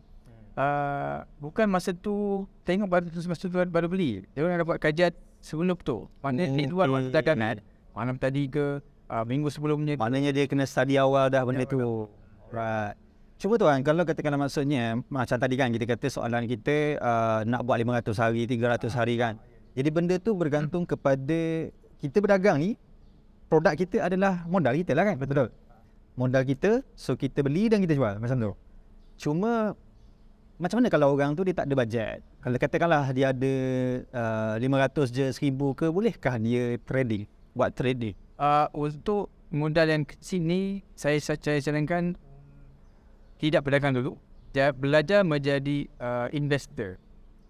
uh, 0.55 1.17
bukan 1.39 1.65
masa 1.67 1.95
tu 1.95 2.45
tengok 2.67 2.87
baru 2.87 3.05
tu 3.07 3.19
masa 3.27 3.47
tu 3.47 3.51
baru 3.51 3.87
beli. 3.87 4.25
Dia 4.33 4.43
orang 4.43 4.59
dah 4.59 4.67
buat 4.67 4.79
kajian 4.81 5.13
sebelum 5.39 5.77
tu. 5.81 6.07
Maknanya 6.23 6.47
di 6.53 6.65
luar 6.67 6.87
Okey. 6.89 6.95
masa 6.95 7.07
dagangan 7.11 7.55
malam 7.91 8.15
tadi 8.15 8.47
ke 8.47 8.79
uh, 9.11 9.25
minggu 9.27 9.51
sebelumnya 9.51 9.99
Maknanya 9.99 10.31
dia 10.31 10.47
kena 10.47 10.63
study 10.63 10.95
awal 10.95 11.27
dah 11.27 11.43
benda 11.43 11.67
tu. 11.67 12.07
Right. 12.51 12.95
Cuba 13.41 13.57
tuan, 13.57 13.81
kalau 13.81 14.05
katakanlah 14.05 14.37
maksudnya 14.37 15.01
macam 15.09 15.33
tadi 15.33 15.55
kan 15.57 15.73
kita 15.73 15.89
kata 15.89 16.13
soalan 16.13 16.45
kita 16.45 17.01
uh, 17.01 17.41
nak 17.41 17.65
buat 17.65 17.81
500 17.81 18.13
hari, 18.21 18.45
300 18.45 18.85
hari 18.93 19.17
kan. 19.17 19.33
Jadi 19.73 19.89
benda 19.89 20.15
tu 20.21 20.37
bergantung 20.37 20.85
kepada 20.85 21.71
kita 21.97 22.17
berdagang 22.21 22.61
ni 22.61 22.77
produk 23.49 23.73
kita 23.73 24.05
adalah 24.05 24.45
modal 24.45 24.77
kita 24.77 24.93
lah 24.93 25.09
kan. 25.09 25.15
Betul. 25.17 25.49
Modal 26.19 26.43
kita, 26.43 26.83
so 26.93 27.15
kita 27.15 27.39
beli 27.41 27.71
dan 27.71 27.79
kita 27.79 27.95
jual 27.95 28.19
macam 28.19 28.37
tu. 28.37 28.51
Cuma 29.17 29.73
macam 30.61 30.77
mana 30.77 30.87
kalau 30.93 31.15
orang 31.15 31.33
tu 31.33 31.41
dia 31.41 31.55
tak 31.55 31.65
ada 31.65 31.75
bajet? 31.77 32.19
Kalau 32.41 32.57
katakanlah 32.57 33.09
dia 33.15 33.33
ada 33.33 33.53
uh, 34.13 34.55
500 34.57 35.09
je, 35.09 35.25
1000 35.33 35.77
ke, 35.77 35.85
bolehkah 35.89 36.35
dia 36.37 36.77
trading? 36.85 37.25
Buat 37.55 37.73
trading? 37.73 38.13
uh, 38.41 38.67
untuk 38.73 39.29
modal 39.53 39.85
yang 39.85 40.03
kecil 40.03 40.41
ni 40.41 40.81
saya 40.97 41.21
saya 41.21 41.61
sarankan 41.61 42.17
tidak 43.37 43.61
berdagang 43.61 43.93
dulu. 43.93 44.17
Dia 44.51 44.73
belajar 44.75 45.23
menjadi 45.23 45.87
uh, 46.01 46.27
investor. 46.35 46.99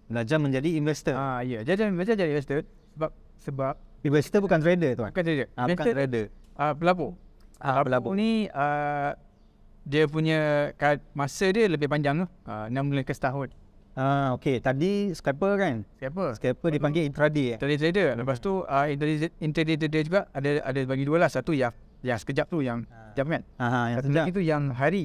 Belajar 0.06 0.38
menjadi 0.38 0.68
investor. 0.78 1.16
Ah, 1.16 1.40
ya. 1.42 1.64
Jadi 1.64 1.88
belajar 1.90 2.14
jadi 2.14 2.30
investor 2.36 2.62
sebab 2.94 3.10
sebab 3.42 3.74
Investor 4.02 4.42
bukan 4.42 4.58
trader 4.58 4.98
tuan. 4.98 5.10
bukan 5.14 5.24
trader. 5.24 5.48
Ah, 5.54 5.66
bukan 5.70 5.84
trader. 5.94 6.24
Ah, 6.58 6.72
pelabur. 6.74 7.14
Ah, 7.62 7.78
pelabur 7.80 8.12
ni 8.12 8.50
ah, 8.50 9.14
dia 9.82 10.04
punya 10.04 10.38
kad- 10.74 11.02
masa 11.12 11.46
dia 11.48 11.66
lebih 11.66 11.86
panjang 11.86 12.22
tu. 12.22 12.26
Ah, 12.42 12.66
6 12.66 12.82
bulan 12.82 13.02
ke 13.02 13.12
setahun. 13.12 13.54
Ah, 13.92 14.34
okey. 14.34 14.58
Tadi 14.58 15.12
scalper 15.12 15.52
kan? 15.54 15.74
Siapa? 15.96 16.34
Scalper 16.34 16.70
dipanggil 16.70 17.04
intraday. 17.04 17.54
eh? 17.54 17.56
Intraday 17.56 17.78
trader. 17.78 18.08
Lepas 18.16 18.40
tu 18.40 18.62
uh, 18.62 18.86
intraday, 18.88 19.30
intraday 19.38 19.76
trader 19.76 20.02
juga 20.02 20.20
ada 20.32 20.50
ada 20.60 20.80
bagi 20.82 21.04
dua 21.04 21.20
lah. 21.20 21.28
Satu 21.28 21.52
yang 21.52 21.70
yang 22.00 22.16
sekejap 22.16 22.48
tu 22.48 22.60
yang 22.60 22.82
jam 23.12 23.28
kan. 23.28 23.44
Ha, 23.56 23.64
ha, 23.64 23.80
yang 23.86 23.98
Satu 23.98 24.08
sedang. 24.08 24.24
lagi 24.24 24.32
tu 24.32 24.42
yang 24.42 24.62
hari. 24.72 25.04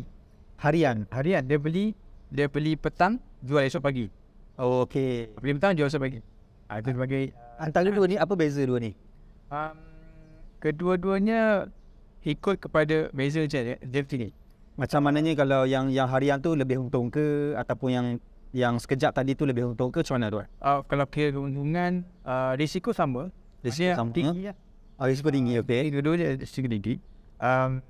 harian. 0.57 1.05
Harian 1.09 1.43
dia 1.43 1.59
beli 1.59 1.93
dia 2.27 2.47
beli 2.47 2.73
petang 2.73 3.19
jual 3.39 3.61
esok 3.61 3.83
pagi. 3.83 4.09
Oh, 4.55 4.87
okey. 4.87 5.35
Beli 5.35 5.53
petang 5.53 5.75
jual 5.75 5.85
esok 5.85 6.01
pagi. 6.01 6.19
Ah 6.65 6.79
itu 6.79 6.89
sebagai 6.89 7.31
Antara 7.57 7.87
dua 7.87 8.05
ni 8.05 8.15
apa 8.15 8.33
beza 8.33 8.59
dua 8.61 8.79
ni? 8.79 8.91
um, 9.47 9.75
kedua-duanya 10.59 11.69
ikut 12.27 12.59
kepada 12.59 13.07
beza 13.15 13.47
je 13.47 13.75
dia, 13.79 14.01
sini. 14.03 14.35
Macam 14.75 14.99
mananya 15.01 15.33
kalau 15.33 15.63
yang 15.63 15.89
yang 15.89 16.05
harian 16.11 16.37
tu 16.37 16.53
lebih 16.53 16.77
untung 16.77 17.09
ke 17.09 17.55
ataupun 17.57 17.89
yang 17.89 18.07
yang 18.53 18.75
sekejap 18.77 19.15
tadi 19.15 19.33
tu 19.33 19.47
lebih 19.47 19.73
untung 19.73 19.89
ke 19.89 20.05
macam 20.05 20.15
mana 20.19 20.27
tuan? 20.29 20.47
Uh, 20.61 20.79
kalau 20.85 21.05
kira 21.09 21.33
keuntungan 21.33 22.05
uh, 22.27 22.53
risiko 22.59 22.93
sama. 22.93 23.33
Risiko 23.65 23.89
Maksudnya 23.89 23.91
sama. 23.97 24.11
Tinggi 24.13 24.41
lah. 24.51 24.55
Oh, 25.01 25.05
risiko 25.09 25.29
tinggi 25.33 25.53
okey. 25.63 25.81
Kedua-dua 25.89 26.37
risiko 26.37 26.67
tinggi. 26.69 26.93
Um, 27.41 27.81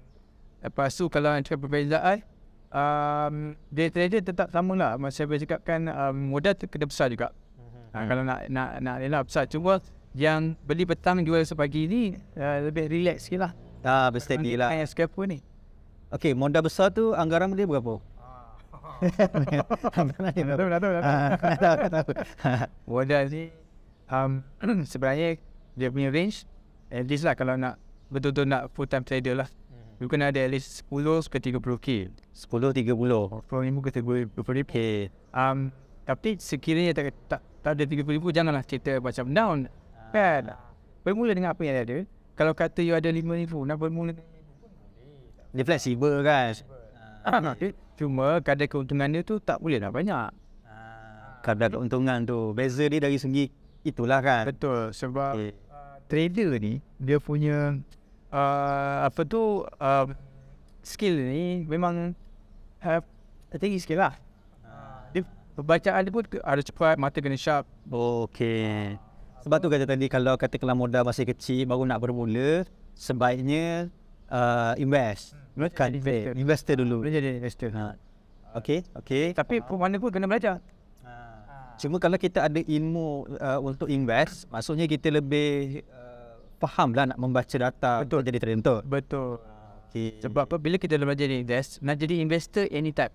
lepas 0.63 0.95
tu 0.95 1.11
kalau 1.11 1.35
yang 1.35 1.43
cakap 1.43 1.67
perbezaan 1.67 2.23
um, 2.71 3.55
dia 3.67 3.91
trader 3.91 4.21
tetap 4.23 4.47
sama 4.53 4.73
lah. 4.79 4.91
Masa 4.95 5.27
saya 5.27 5.39
cakapkan 5.43 5.91
um, 5.91 6.31
modal 6.31 6.55
tu 6.55 6.71
kena 6.71 6.87
besar 6.87 7.11
juga. 7.11 7.35
Ha, 7.91 8.03
kalau 8.07 8.23
nak 8.23 8.47
nak 8.47 8.69
nak 8.79 8.95
rela 8.99 9.19
besar 9.23 9.47
cuma 9.47 9.79
yang 10.15 10.55
beli 10.67 10.83
petang 10.83 11.23
jual 11.23 11.43
sepagi 11.43 11.87
ni 11.87 12.03
uh, 12.39 12.63
lebih 12.63 12.87
relax 12.87 13.27
sikit 13.27 13.47
lah. 13.47 13.51
Ah, 13.87 14.11
bersteady 14.11 14.59
lah. 14.59 14.75
Yang 14.75 14.91
scalper 14.91 15.23
ni. 15.31 15.39
Okey, 16.11 16.35
modal 16.35 16.67
besar 16.67 16.91
tu 16.91 17.15
anggaran 17.15 17.55
dia 17.55 17.63
berapa? 17.63 18.03
Anggaran 19.99 20.31
dia 20.35 20.43
berapa? 20.43 20.79
tahu, 20.79 20.91
dah 20.91 21.01
Ah, 21.03 21.87
tahu. 22.03 22.11
Modal 22.91 23.23
ni 23.31 23.43
um, 24.11 24.43
sebenarnya 24.91 25.39
dia 25.77 25.87
punya 25.93 26.09
range 26.11 26.43
at 26.91 27.05
least 27.07 27.23
lah 27.23 27.35
kalau 27.37 27.55
nak 27.55 27.79
betul-betul 28.11 28.47
nak 28.47 28.71
full 28.75 28.87
time 28.87 29.07
trader 29.07 29.39
lah. 29.39 29.49
You 29.97 30.05
kena 30.05 30.29
ada 30.29 30.45
at 30.45 30.53
least 30.53 30.85
10 30.93 31.25
sampai 31.25 31.41
30k. 31.41 31.87
10 32.13 32.69
30. 32.69 32.93
25 32.93 33.81
ke 33.81 33.89
30 33.97 34.29
Okey. 34.37 35.09
Um, 35.33 35.73
tapi 36.05 36.37
sekiranya 36.37 36.93
tak, 36.93 37.17
tak, 37.25 37.41
tak 37.65 37.71
ada 37.75 37.83
30 37.83 38.05
ribu 38.05 38.31
Janganlah 38.31 38.63
cerita 38.63 38.95
macam 39.03 39.25
down 39.33 39.57
Kan 40.15 40.55
Bermula 41.03 41.35
dengan 41.35 41.51
apa 41.51 41.61
yang 41.67 41.81
ada 41.83 42.07
Kalau 42.37 42.53
kata 42.53 42.85
you 42.85 42.93
ada 42.93 43.09
5 43.09 43.17
ribu 43.33 43.65
Nak 43.65 43.81
bermula 43.81 44.13
Dia 45.57 45.63
fleksibel 45.65 46.21
kan? 46.21 46.53
okay. 47.57 47.73
Cuma 47.97 48.37
kadar 48.45 48.69
keuntungan 48.69 49.09
dia 49.09 49.25
tu 49.25 49.41
Tak 49.41 49.57
boleh 49.57 49.81
nak 49.81 49.89
banyak 49.89 50.29
Kadar 51.41 51.73
keuntungan 51.73 52.21
tu. 52.29 52.53
Beza 52.53 52.85
dia 52.85 53.01
dari 53.01 53.17
segi 53.17 53.49
itulah 53.81 54.21
kan? 54.21 54.45
Betul 54.45 54.93
Sebab 54.93 55.33
Okey. 55.33 55.51
uh, 55.73 55.97
Trader 56.05 56.49
ni 56.61 56.77
Dia 57.01 57.17
punya 57.17 57.73
uh, 58.29 58.97
Apa 59.09 59.25
tu 59.25 59.65
uh, 59.65 60.05
Skill 60.85 61.17
ni 61.17 61.65
Memang 61.65 62.13
have, 62.85 63.03
Tinggi 63.57 63.81
skill 63.81 63.97
lah 63.97 64.13
Dia 65.09 65.25
Pembacaan 65.57 66.05
dia 66.05 66.13
pun 66.13 66.21
harus 66.45 66.69
cepat 66.69 67.01
Mata 67.01 67.17
kena 67.17 67.33
sharp 67.33 67.65
Okey. 67.89 69.06
Sebab 69.45 69.57
tu 69.61 69.67
kata 69.69 69.85
tadi 69.85 70.05
kalau 70.09 70.33
katakanlah 70.39 70.77
modal 70.77 71.03
masih 71.05 71.25
kecil 71.27 71.67
baru 71.69 71.85
nak 71.85 71.99
bermula, 72.01 72.65
sebaiknya 72.97 73.91
uh, 74.31 74.73
invest. 74.79 75.37
Bukan 75.57 75.93
investor. 75.93 75.93
investor. 75.97 76.33
investor 76.37 76.75
dulu. 76.77 76.97
Boleh 77.05 77.13
jadi 77.13 77.29
investor 77.41 77.69
Ha. 77.73 77.85
Okey, 78.57 78.79
okey. 78.97 79.25
Tapi 79.37 79.61
pun 79.61 79.77
mana 79.77 80.01
pun 80.01 80.09
kena 80.09 80.25
belajar 80.25 80.57
Cuma 81.77 82.01
kalau 82.01 82.17
kita 82.17 82.49
ada 82.49 82.57
ilmu 82.57 83.29
uh, 83.37 83.61
untuk 83.61 83.85
invest, 83.85 84.49
maksudnya 84.49 84.89
kita 84.89 85.13
lebih 85.13 85.85
uh, 85.93 86.41
faham 86.57 86.89
lah 86.97 87.05
nak 87.05 87.21
membaca 87.21 87.53
data 87.53 88.01
Betul. 88.01 88.25
jadi 88.25 88.37
trader 88.41 88.57
betul. 88.57 88.79
Betul 88.89 89.31
Okey. 89.87 90.09
Sebab 90.25 90.43
apa 90.49 90.55
bila 90.57 90.75
kita 90.81 90.97
dah 90.97 91.05
belajar 91.05 91.29
invest 91.29 91.79
Nak 91.79 91.95
jadi 92.01 92.19
investor 92.19 92.65
anytime 92.73 93.13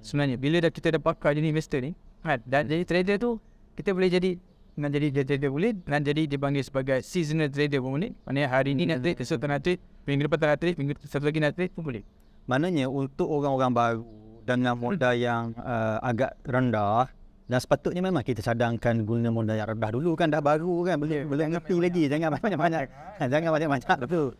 Sebenarnya 0.00 0.38
bila 0.38 0.62
dah 0.62 0.70
kita 0.70 0.96
dah 0.96 1.02
pakar 1.02 1.34
jadi 1.34 1.50
investor 1.50 1.82
ni 1.82 1.92
kan, 2.22 2.40
Dan 2.46 2.70
jadi 2.70 2.86
trader 2.86 3.16
tu 3.20 3.42
Kita 3.74 3.92
boleh 3.92 4.08
jadi 4.08 4.38
Nak 4.76 4.92
jadi 4.92 5.08
dia 5.08 5.24
trader 5.24 5.48
boleh 5.48 5.72
Nak 5.72 6.00
jadi 6.04 6.28
dipanggil 6.28 6.60
sebagai 6.60 7.00
seasonal 7.00 7.48
trader 7.48 7.80
pun 7.80 7.96
boleh. 7.96 8.12
Maksudnya 8.28 8.44
hari 8.52 8.76
ni 8.76 8.84
nak 8.84 9.00
trade 9.00 9.16
Esok 9.24 9.40
tak 9.40 9.48
nak 9.48 9.60
trade 9.64 9.80
Minggu 10.04 10.28
depan 10.28 10.36
tak 10.36 10.48
nak 10.52 10.58
trade 10.60 10.76
Minggu 10.76 10.92
satu 11.00 11.24
lagi 11.24 11.40
nak 11.40 11.56
trade 11.56 11.72
pun 11.72 11.82
boleh. 11.82 12.04
Maknanya 12.44 12.86
untuk 12.86 13.26
orang-orang 13.26 13.72
baru 13.72 14.06
dengan 14.46 14.78
modal 14.78 15.14
yang 15.18 15.50
uh, 15.58 15.98
agak 15.98 16.38
rendah 16.46 17.10
dan 17.46 17.58
sepatutnya 17.62 18.02
memang 18.02 18.26
kita 18.26 18.42
cadangkan 18.42 19.06
guna 19.06 19.30
modal 19.30 19.54
yang 19.54 19.70
rendah 19.70 19.90
dulu 19.94 20.18
kan 20.18 20.30
dah 20.30 20.42
baru 20.42 20.82
kan 20.82 20.98
boleh 20.98 21.22
boleh 21.26 21.46
ngerti 21.50 21.74
lagi 21.78 22.02
jangan 22.10 22.34
banyak-banyak 22.38 22.82
jangan 23.32 23.50
banyak-banyak 23.54 23.98
tu. 24.10 24.34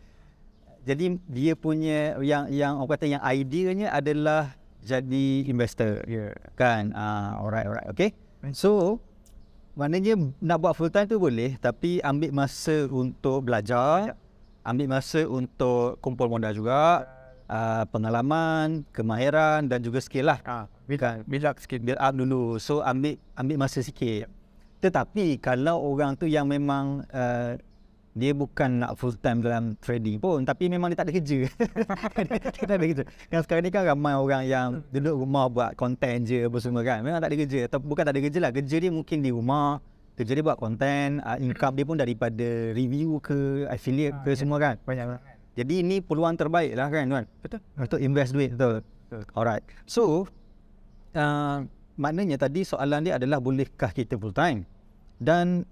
Jadi 0.87 1.19
dia 1.27 1.53
punya 1.59 2.15
yang 2.23 2.47
yang 2.47 2.79
orang 2.79 2.95
kata 2.95 3.05
yang 3.11 3.23
ideanya 3.23 3.91
adalah 3.91 4.55
jadi 4.83 5.43
investor 5.47 6.03
Ya 6.07 6.31
yeah. 6.31 6.33
kan? 6.55 6.95
Ah 6.95 7.39
alright 7.39 7.67
alright 7.67 7.87
okay? 7.91 8.15
So 8.55 9.03
maknanya 9.77 10.17
nak 10.41 10.57
buat 10.57 10.73
full 10.73 10.89
time 10.89 11.05
tu 11.05 11.21
boleh 11.21 11.53
tapi 11.61 12.01
ambil 12.01 12.33
masa 12.33 12.89
untuk 12.89 13.45
belajar 13.45 14.17
ambil 14.65 14.99
masa 14.99 15.23
untuk 15.29 16.01
kumpul 16.01 16.27
modal 16.27 16.51
juga 16.51 17.05
uh, 17.47 17.83
pengalaman 17.89 18.83
kemahiran 18.91 19.65
dan 19.65 19.79
juga 19.79 20.03
skill 20.03 20.27
lah. 20.27 20.39
Ha, 20.43 20.67
kan? 20.99 21.23
Build 21.23 21.47
up 21.47 21.55
sikit 21.59 21.79
build 21.83 21.99
up 21.99 22.13
dulu. 22.13 22.59
So 22.59 22.83
ambil 22.83 23.15
ambil 23.39 23.57
masa 23.59 23.79
sikit. 23.79 24.27
Tetapi 24.77 25.41
kalau 25.41 25.81
orang 25.81 26.13
tu 26.13 26.29
yang 26.29 26.45
memang 26.45 27.01
uh, 27.09 27.57
dia 28.17 28.33
bukan 28.33 28.81
nak 28.81 28.97
full 28.97 29.13
time 29.21 29.45
dalam 29.45 29.77
trading 29.77 30.17
pun 30.17 30.41
tapi 30.41 30.65
memang 30.67 30.89
dia 30.89 30.97
tak 30.97 31.07
ada 31.07 31.13
kerja. 31.13 31.39
dia 32.57 32.65
tak 32.65 32.77
ada 32.81 32.85
kerja. 32.89 33.03
Kan 33.29 33.39
sekarang 33.45 33.63
ni 33.63 33.69
kan 33.69 33.85
ramai 33.85 34.17
orang 34.17 34.43
yang 34.49 34.67
duduk 34.89 35.21
rumah 35.21 35.45
buat 35.45 35.71
konten 35.77 36.25
je 36.25 36.49
apa 36.49 36.57
semua 36.57 36.81
kan. 36.81 37.05
Memang 37.05 37.21
tak 37.21 37.29
ada 37.29 37.37
kerja 37.37 37.59
atau 37.69 37.77
bukan 37.77 38.03
tak 38.09 38.13
ada 38.17 38.21
kerja 38.25 38.39
lah. 38.41 38.51
Kerja 38.51 38.75
dia 38.81 38.91
mungkin 38.91 39.21
di 39.21 39.29
rumah. 39.29 39.77
Kerja 40.17 40.33
dia 40.33 40.41
buat 40.41 40.57
konten, 40.57 41.21
uh, 41.21 41.37
income 41.37 41.77
dia 41.77 41.85
pun 41.85 41.93
daripada 41.93 42.73
review 42.73 43.21
ke, 43.21 43.69
affiliate 43.69 44.17
ke 44.25 44.33
semua 44.33 44.57
kan. 44.57 44.75
Banyak 44.81 45.05
lah 45.13 45.21
Jadi 45.53 45.85
ini 45.85 46.01
peluang 46.01 46.33
terbaik 46.33 46.73
lah 46.73 46.89
kan 46.89 47.05
tuan. 47.05 47.25
Betul 47.45 47.61
Untuk 47.77 47.99
invest 48.01 48.33
duit 48.33 48.49
betul. 48.57 48.81
Betul. 48.81 49.23
Alright. 49.37 49.61
So 49.85 50.25
uh, 51.13 51.69
maknanya 52.01 52.41
tadi 52.41 52.65
soalan 52.65 53.05
dia 53.05 53.21
adalah 53.21 53.37
bolehkah 53.37 53.93
kita 53.93 54.17
full 54.17 54.33
time? 54.33 54.65
Dan 55.21 55.69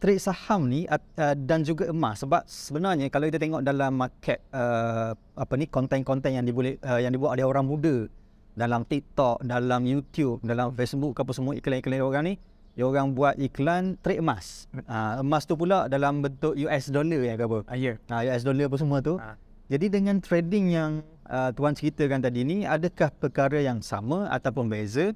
trade 0.00 0.18
saham 0.18 0.66
ni 0.66 0.88
uh, 0.88 0.96
uh, 0.96 1.36
dan 1.36 1.60
juga 1.60 1.92
emas 1.92 2.24
sebab 2.24 2.42
sebenarnya 2.48 3.12
kalau 3.12 3.28
kita 3.28 3.36
tengok 3.36 3.60
dalam 3.60 4.00
market 4.00 4.40
uh, 4.50 5.12
apa 5.12 5.52
ni 5.60 5.68
konten-konten 5.68 6.40
yang 6.40 6.44
diboleh 6.48 6.80
uh, 6.82 6.96
yang 6.96 7.12
dibuat 7.12 7.36
oleh 7.36 7.44
orang 7.44 7.68
muda 7.68 8.08
dalam 8.56 8.82
TikTok, 8.82 9.46
dalam 9.46 9.86
YouTube, 9.86 10.42
dalam 10.42 10.74
Facebook 10.74 11.14
apa 11.20 11.30
semua 11.36 11.54
iklan-iklan 11.54 12.02
orang 12.02 12.24
ni 12.32 12.34
dia 12.74 12.86
orang 12.86 13.12
buat 13.12 13.34
iklan 13.36 13.98
trade 14.00 14.22
emas. 14.22 14.70
Uh, 14.88 15.20
emas 15.20 15.44
tu 15.44 15.58
pula 15.58 15.90
dalam 15.90 16.22
bentuk 16.24 16.54
US 16.64 16.88
dollar 16.88 17.20
ya 17.20 17.34
ke 17.36 17.44
apa? 17.44 17.58
ah, 17.66 17.76
Ya 17.76 17.98
Uh, 18.08 18.22
US 18.24 18.42
dollar 18.46 18.70
apa 18.70 18.76
semua 18.78 18.98
tu. 19.02 19.18
Ah. 19.18 19.36
Jadi 19.70 19.86
dengan 19.90 20.18
trading 20.18 20.66
yang 20.72 20.92
uh, 21.28 21.50
tuan 21.54 21.74
ceritakan 21.74 22.24
tadi 22.24 22.42
ni 22.42 22.56
adakah 22.66 23.10
perkara 23.14 23.58
yang 23.60 23.82
sama 23.82 24.30
ataupun 24.32 24.70
beza? 24.70 25.14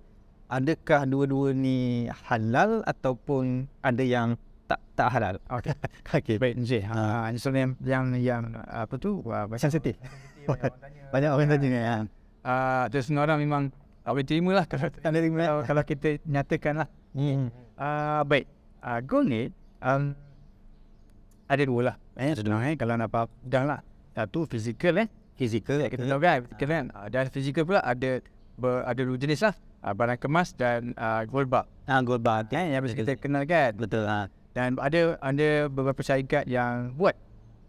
Adakah 0.50 1.08
dua-dua 1.08 1.56
ni 1.56 2.06
halal 2.28 2.84
ataupun 2.84 3.66
ada 3.80 4.04
yang 4.04 4.36
tak 4.74 4.80
tak 4.98 5.08
halal? 5.14 5.34
Okay 5.46 5.74
Okey. 6.18 6.36
Baik 6.42 6.54
Encik. 6.58 6.82
Ha, 6.90 7.30
Soalan 7.38 7.58
yang, 7.58 7.72
yang, 7.82 8.04
yang 8.18 8.42
Apa 8.66 8.98
tu? 8.98 9.22
Uh, 9.22 9.46
Sensitif. 9.54 9.94
Banyak 11.14 11.30
orang 11.30 11.46
tanya. 11.54 11.80
Kan. 11.86 12.04
uh, 12.42 12.84
Terus 12.90 13.06
semua 13.06 13.22
orang 13.24 13.38
memang 13.38 13.62
Awak 14.04 14.28
terima 14.28 14.52
lah 14.52 14.68
kalau, 14.68 14.92
Tak 14.92 15.10
terima. 15.16 15.48
kalau, 15.48 15.62
kalau 15.64 15.82
kita 15.86 16.20
nyatakan 16.28 16.84
lah. 16.84 16.88
Hmm. 17.16 17.48
uh, 17.78 18.20
Baik. 18.26 18.44
Uh, 18.84 19.00
Gold 19.00 19.26
ni 19.32 19.42
um, 19.80 20.12
Ada 21.48 21.62
dua 21.64 21.80
lah. 21.88 21.96
Eh, 22.20 22.36
Senang 22.36 22.60
eh 22.68 22.76
Kalau 22.76 23.00
nak 23.00 23.08
faham 23.08 23.28
Dah 23.40 23.64
lah. 23.64 23.80
Satu 24.12 24.44
fizikal 24.44 25.00
eh. 25.00 25.08
Fizikal 25.34 25.80
Kita 25.88 26.04
tahu 26.04 26.20
kan 26.20 26.44
Fizikal 26.44 26.68
kan. 26.68 26.84
Uh, 26.92 27.06
Dan 27.08 27.24
fizikal 27.32 27.64
pula 27.64 27.80
ada 27.80 28.20
ber, 28.60 28.84
Ada 28.84 29.00
dua 29.08 29.16
jenis 29.16 29.40
lah. 29.40 29.54
Uh, 29.80 29.92
Barang 29.96 30.20
kemas 30.20 30.52
dan 30.52 30.92
uh, 31.00 31.24
gold 31.24 31.48
bar. 31.48 31.64
Ah 31.88 32.00
gold 32.04 32.20
bar. 32.20 32.44
kan 32.44 32.68
Yang 32.68 32.92
biasa 32.92 32.96
kita 33.00 33.12
kenal 33.16 33.48
kan. 33.48 33.72
Betul 33.76 34.04
ha. 34.04 34.28
Dan 34.54 34.78
ada 34.78 35.18
ada 35.18 35.48
beberapa 35.66 35.98
syarikat 35.98 36.46
yang 36.46 36.94
buat 36.94 37.18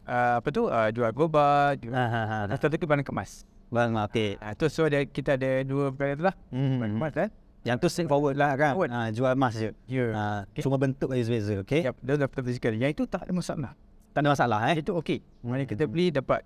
uh, 0.06 0.38
Apa 0.38 0.48
tu 0.50 0.70
uh, 0.70 0.94
Jual 0.94 1.10
gold 1.12 1.34
bar 1.34 1.74
jual, 1.76 1.90
Ha 1.92 2.06
ha 2.06 2.22
ha. 2.46 2.56
Satu 2.56 2.78
barang 2.78 3.02
kemas 3.02 3.42
Bang 3.74 3.98
okey. 4.06 4.38
uh, 4.38 4.54
tu, 4.54 4.70
So 4.70 4.86
ada, 4.86 5.02
kita 5.02 5.34
ada 5.34 5.66
dua 5.66 5.90
perkara 5.90 6.14
tu 6.14 6.24
lah 6.24 6.36
Hmm. 6.54 6.78
Barang 6.78 6.94
kemas 6.96 7.12
kan 7.12 7.30
Yang 7.66 7.78
tu 7.82 7.88
straightforward 7.90 8.38
lah 8.38 8.54
kan. 8.54 8.78
Forward. 8.78 8.94
Ha, 8.94 9.10
jual 9.10 9.34
emas 9.34 9.58
je. 9.58 9.74
Ya. 9.90 10.06
Ha, 10.14 10.24
Okay. 10.46 10.62
Cuma 10.62 10.78
bentuk 10.78 11.10
beza-beza. 11.10 11.66
Okay. 11.66 11.82
Yep, 11.82 11.96
dia 11.98 12.14
dah 12.22 12.30
physical. 12.30 12.78
Yang 12.78 12.92
itu 12.94 13.04
tak 13.10 13.26
ada 13.26 13.34
masalah. 13.34 13.74
Tak 14.14 14.22
ada 14.22 14.30
masalah 14.38 14.60
eh. 14.70 14.86
Itu 14.86 14.94
okey. 15.02 15.26
Mana 15.42 15.66
kita 15.66 15.90
beli 15.90 16.14
dapat 16.14 16.46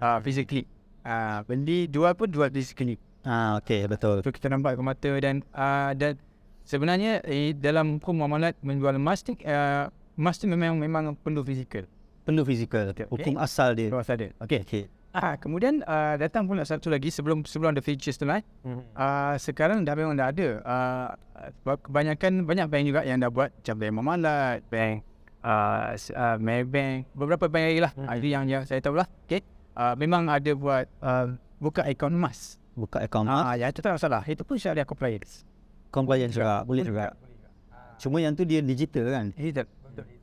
uh, 0.00 0.16
physically. 0.24 0.64
Uh, 1.04 1.44
beli 1.44 1.84
jual 1.86 2.16
pun 2.16 2.32
jual 2.32 2.48
physically. 2.48 2.96
Ha, 3.28 3.60
okay 3.60 3.84
betul. 3.84 4.24
So 4.24 4.32
kita 4.32 4.48
nampak 4.48 4.80
ke 4.80 4.82
mata 4.82 5.10
dan 5.20 5.44
uh, 5.52 5.92
dan 5.92 6.16
sebenarnya 6.68 7.24
eh, 7.24 7.56
dalam 7.56 7.96
hukum 7.96 8.20
muamalat 8.20 8.60
menjual 8.60 9.00
emas 9.00 9.24
ni 9.24 9.40
uh, 9.48 9.88
emas 10.20 10.36
tu 10.36 10.44
memang 10.44 10.76
memang 10.76 11.16
perlu 11.16 11.40
fizikal. 11.40 11.88
Perlu 12.28 12.44
fizikal. 12.44 12.92
Okay. 12.92 13.08
Hukum 13.08 13.40
asal 13.40 13.72
dia. 13.72 13.88
Terus 13.88 14.12
ada. 14.12 14.28
Okey. 14.44 14.60
Okay. 14.68 14.84
Ah 15.16 15.40
kemudian 15.40 15.80
uh, 15.88 16.20
datang 16.20 16.44
pula 16.44 16.68
satu 16.68 16.92
lagi 16.92 17.08
sebelum 17.08 17.40
sebelum 17.48 17.72
ada 17.72 17.80
features 17.80 18.20
tu 18.20 18.28
lah. 18.28 18.44
Uh, 18.92 19.34
sekarang 19.40 19.80
dah 19.88 19.96
memang 19.96 20.12
dah 20.12 20.28
ada. 20.28 20.48
Uh, 20.60 21.08
kebanyakan 21.88 22.44
banyak 22.44 22.66
bank 22.68 22.84
juga 22.84 23.00
yang 23.08 23.16
dah 23.16 23.32
buat 23.32 23.48
macam 23.48 23.74
bank 23.80 23.92
muamalat, 23.96 24.58
bank 24.68 25.08
uh, 25.40 25.96
uh, 25.96 26.36
Maybank, 26.36 27.08
beberapa 27.16 27.48
bank 27.48 27.64
lagi 27.72 27.80
lah. 27.80 27.92
Hmm. 27.96 28.06
Hmm. 28.06 28.18
itu 28.20 28.28
yang 28.28 28.44
yang 28.44 28.62
saya 28.68 28.84
tahu 28.84 29.00
lah. 29.00 29.08
Okay. 29.24 29.40
Uh, 29.78 29.94
memang 29.96 30.26
ada 30.28 30.52
buat 30.52 30.84
uh, 31.00 31.32
buka 31.62 31.86
akaun 31.86 32.18
emas. 32.18 32.60
Buka 32.74 33.02
akaun 33.02 33.30
emas. 33.30 33.46
Ah, 33.46 33.54
yang 33.56 33.70
itu 33.70 33.80
tak 33.80 33.94
masalah. 33.94 34.22
Itu 34.26 34.42
pun 34.42 34.58
syariah 34.58 34.86
compliance. 34.86 35.48
Compliance 35.90 36.34
juga. 36.36 36.62
Boleh 36.64 36.84
juga. 36.84 37.16
Cuma 37.98 38.22
yang 38.22 38.32
tu 38.38 38.46
dia 38.46 38.62
digital 38.62 39.10
kan. 39.10 39.26
Itu 39.34 39.66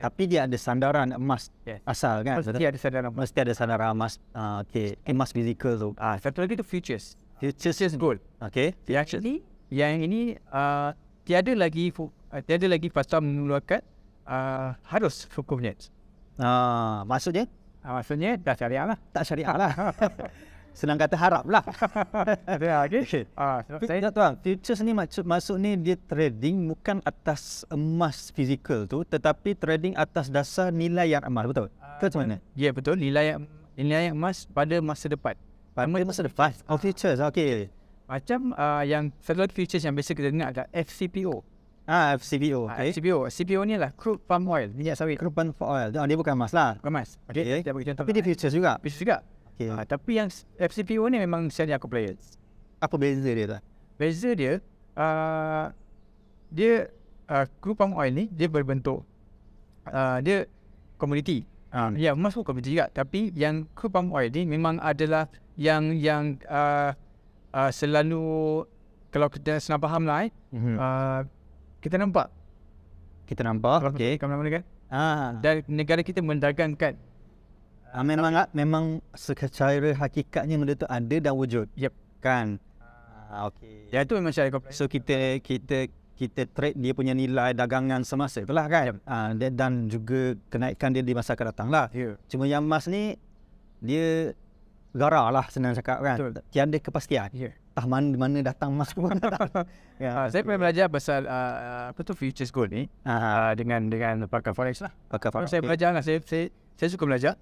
Tapi 0.00 0.22
dia 0.24 0.48
ada 0.48 0.56
sandaran 0.56 1.12
emas 1.12 1.52
Yes. 1.68 1.84
asal 1.84 2.24
kan. 2.24 2.40
Mesti 2.40 2.64
ada 2.64 2.78
sadaran 2.80 3.12
emas. 3.12 3.20
Mesti 3.28 3.38
ada 3.44 3.52
sandaran 3.52 3.88
emas. 3.92 4.12
Uh, 4.32 4.64
okay. 4.64 4.96
Emas 5.04 5.36
fizikal 5.36 5.76
tu. 5.76 5.92
Ah, 6.00 6.16
satu 6.16 6.40
lagi 6.40 6.56
tu 6.56 6.64
futures. 6.64 7.20
Futures 7.36 7.76
Futures 7.76 7.94
gold. 8.00 8.18
Okay. 8.40 8.72
Yang 8.88 9.00
actually 9.04 9.34
yang 9.68 10.00
ini 10.00 10.40
uh, 10.48 10.96
tiada 11.28 11.52
lagi 11.52 11.92
uh, 11.92 12.40
tiada 12.40 12.64
lagi 12.64 12.88
pasal 12.88 13.20
mengeluarkan 13.20 13.84
uh, 14.24 14.72
harus 14.88 15.28
hukumnya. 15.36 15.76
Ah, 16.40 17.04
maksudnya 17.04 17.44
Uh, 17.86 18.02
maksudnya 18.02 18.34
dah 18.34 18.58
syariah 18.58 18.82
lah. 18.82 18.98
tak 19.14 19.22
syariah 19.22 19.54
lah. 19.54 19.70
Senang 20.76 21.00
kata 21.00 21.16
harap 21.16 21.48
lah. 21.48 21.64
Ada 22.52 22.84
lagi. 22.84 23.00
Ah, 23.32 23.64
Saya 23.64 24.12
tak 24.12 24.12
tahu. 24.12 24.32
Futures 24.44 24.84
ni 24.84 24.92
maksud 24.92 25.24
maksud 25.24 25.56
ni 25.56 25.72
dia 25.80 25.96
trading 25.96 26.68
bukan 26.68 27.00
atas 27.00 27.64
emas 27.72 28.28
fizikal 28.28 28.84
tu 28.84 29.00
tetapi 29.08 29.56
trading 29.56 29.96
atas 29.96 30.28
dasar 30.28 30.68
nilai 30.68 31.16
yang 31.16 31.24
emas 31.24 31.48
betul? 31.48 31.72
Ke 31.96 32.12
macam 32.12 32.28
mana? 32.28 32.36
ya 32.52 32.76
betul 32.76 33.00
nilai 33.00 33.40
nilai 33.72 34.12
emas 34.12 34.44
pada 34.52 34.76
masa 34.84 35.08
depan. 35.08 35.32
Pada 35.72 35.88
masa 35.88 36.20
depan. 36.28 36.52
Oh 36.68 36.76
futures. 36.76 37.24
Okey. 37.24 37.72
Macam 38.04 38.52
uh, 38.52 38.84
yang 38.84 39.08
satu 39.24 39.48
lagi 39.48 39.56
futures 39.56 39.80
yang 39.80 39.96
biasa 39.96 40.12
kita 40.12 40.28
dengar 40.28 40.52
adalah 40.52 40.68
FCPO. 40.76 41.40
Ah 41.88 42.20
FCBO. 42.20 42.68
Ah, 42.68 42.84
Okey. 42.84 43.00
FCPO. 43.00 43.18
CPO 43.32 43.60
ni 43.64 43.80
lah 43.80 43.96
crude 43.96 44.20
palm 44.28 44.44
oil, 44.44 44.68
minyak 44.76 45.00
sawit. 45.00 45.16
Crude 45.16 45.32
for 45.56 45.72
oil. 45.72 45.88
Oh, 45.88 46.04
dia 46.04 46.16
bukan 46.20 46.36
emas 46.36 46.52
lah. 46.52 46.76
Bukan 46.84 46.92
emas. 47.00 47.16
Okey. 47.32 47.64
Bagi 47.64 47.86
contoh. 47.88 48.04
Tapi 48.04 48.12
dia 48.12 48.24
futures 48.28 48.52
juga. 48.52 48.76
Futures 48.84 49.00
juga. 49.00 49.16
Okey. 49.56 49.72
Ah, 49.72 49.82
tapi 49.82 50.20
yang 50.20 50.28
FCPO 50.54 51.08
ni 51.08 51.16
memang 51.16 51.48
syariah 51.48 51.80
compliance. 51.80 52.36
Apa 52.76 52.94
beza 52.94 53.24
dia 53.24 53.46
tu? 53.48 53.58
Beza 53.96 54.30
dia 54.32 54.60
uh, 54.92 55.72
dia 56.46 56.92
uh, 57.26 57.48
crude 57.58 57.74
palm 57.74 57.96
oil 57.96 58.12
ni 58.12 58.28
dia 58.28 58.46
berbentuk 58.46 59.00
uh, 59.88 60.18
dia 60.20 60.44
komoditi. 60.96 61.48
Uh, 61.72 61.92
ya 61.96 62.12
emas 62.12 62.32
pun 62.32 62.44
komoditi 62.44 62.76
juga 62.76 62.88
tapi 62.88 63.32
yang 63.32 63.64
crude 63.72 63.92
palm 63.92 64.12
oil 64.12 64.28
ni 64.28 64.44
memang 64.44 64.76
adalah 64.78 65.26
yang 65.56 65.96
yang 65.96 66.36
uh, 66.46 66.92
uh, 67.50 67.70
selalu 67.72 68.62
kalau 69.08 69.32
kita 69.32 69.56
senang 69.56 69.80
faham 69.80 70.04
lah 70.04 70.24
eh, 70.24 70.30
Hmm. 70.52 70.76
uh, 70.76 71.20
kita 71.80 71.96
nampak 71.96 72.28
Kita 73.24 73.40
nampak. 73.42 73.80
kalau 73.82 73.92
Okey. 73.92 74.16
okay. 74.16 74.28
mana 74.28 74.50
kan 74.52 74.64
Ah, 74.86 75.34
dan 75.42 75.66
negara 75.66 75.98
kita 76.00 76.22
mendagangkan 76.22 76.94
ah, 77.92 78.04
memang 78.06 78.32
memang 78.54 78.84
secara 79.14 79.92
hakikatnya 79.94 80.56
benda 80.58 80.74
tu 80.74 80.88
ada 80.88 81.16
dan 81.20 81.34
wujud. 81.36 81.70
Yep. 81.76 81.94
Kan? 82.22 82.58
Ah, 83.30 83.50
okey. 83.50 83.90
ya 83.90 84.02
itu 84.02 84.14
memang 84.16 84.32
syariah 84.32 84.54
compliance. 84.54 84.78
So 84.78 84.86
kita 84.86 85.42
kita 85.42 85.90
kita 86.16 86.48
trade 86.48 86.80
dia 86.80 86.96
punya 86.96 87.12
nilai 87.12 87.52
dagangan 87.52 88.00
semasa 88.02 88.40
tu 88.42 88.56
lah 88.56 88.66
kan. 88.66 88.98
Ah, 89.04 89.36
dan, 89.36 89.52
dan 89.52 89.72
juga 89.86 90.34
kenaikan 90.48 90.96
dia 90.96 91.04
di 91.04 91.12
masa 91.12 91.36
akan 91.36 91.46
datang 91.52 91.68
lah. 91.68 91.92
Ya. 91.92 92.16
Cuma 92.26 92.48
yang 92.48 92.64
emas 92.64 92.88
ni 92.88 93.20
dia 93.84 94.32
gara 94.96 95.28
lah 95.28 95.44
senang 95.52 95.76
cakap 95.76 96.00
kan. 96.00 96.16
Betul. 96.16 96.42
Tiada 96.48 96.76
kepastian. 96.80 97.28
Ya. 97.36 97.52
Entah 97.76 97.84
mana 97.84 98.16
mana 98.16 98.38
datang 98.40 98.72
emas 98.72 98.96
pun. 98.96 99.12
ya. 100.02 100.24
Uh, 100.24 100.26
saya 100.32 100.40
pernah 100.40 100.60
belajar 100.64 100.88
pasal 100.88 101.28
uh, 101.28 101.92
apa 101.92 102.00
tu 102.00 102.16
futures 102.16 102.48
gold 102.48 102.72
ni 102.72 102.88
Ah, 103.04 103.12
uh, 103.12 103.52
dengan 103.52 103.84
dengan 103.92 104.24
pakar 104.24 104.56
forex 104.56 104.80
lah. 104.80 104.96
pakai 105.12 105.28
Kalau 105.28 105.44
saya 105.44 105.60
belajar 105.60 105.92
lah, 105.92 106.00
saya, 106.00 106.24
saya, 106.24 106.48
saya 106.80 106.88
suka 106.88 107.04
belajar. 107.04 107.36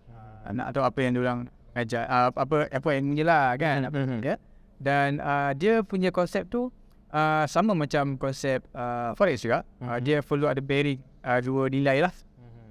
Uh, 0.45 0.53
nak 0.53 0.77
tahu 0.77 0.85
apa 0.85 0.99
yang 1.01 1.13
diorang 1.17 1.41
ajar, 1.75 2.05
uh, 2.07 2.29
apa 2.31 2.69
apa 2.69 2.89
yang 2.93 3.17
ni 3.17 3.25
lah 3.25 3.57
kan. 3.57 3.89
Mhm. 3.89 4.21
Ya. 4.21 4.37
Dan 4.77 5.19
uh, 5.19 5.57
dia 5.57 5.81
punya 5.81 6.13
konsep 6.13 6.47
tu 6.53 6.69
uh, 7.11 7.45
sama 7.49 7.73
macam 7.73 8.21
konsep 8.21 8.61
uh, 8.77 9.17
forex 9.17 9.41
juga. 9.41 9.65
Uh, 9.81 9.97
Mhm. 9.97 10.01
dia 10.05 10.17
perlu 10.21 10.47
ada 10.47 10.61
bearing 10.61 11.01
uh, 11.25 11.41
dua 11.41 11.73
nilai 11.73 12.05
lah. 12.05 12.15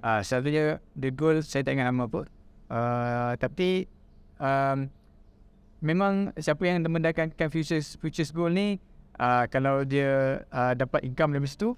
Uh, 0.04 0.20
satunya 0.20 0.78
the 0.94 1.08
gold 1.08 1.40
saya 1.42 1.64
tak 1.64 1.80
ingat 1.80 1.88
nama 1.88 2.04
apa. 2.04 2.28
Uh, 2.68 3.32
tapi 3.40 3.88
um, 4.36 4.88
memang 5.80 6.32
siapa 6.36 6.60
yang 6.64 6.84
mendagangkan 6.84 7.48
futures 7.48 7.96
futures 8.00 8.28
gold 8.32 8.52
ni 8.52 8.76
uh, 9.16 9.48
kalau 9.48 9.84
dia 9.84 10.44
uh, 10.52 10.72
dapat 10.76 11.04
income 11.04 11.32
dari 11.32 11.48
situ 11.48 11.76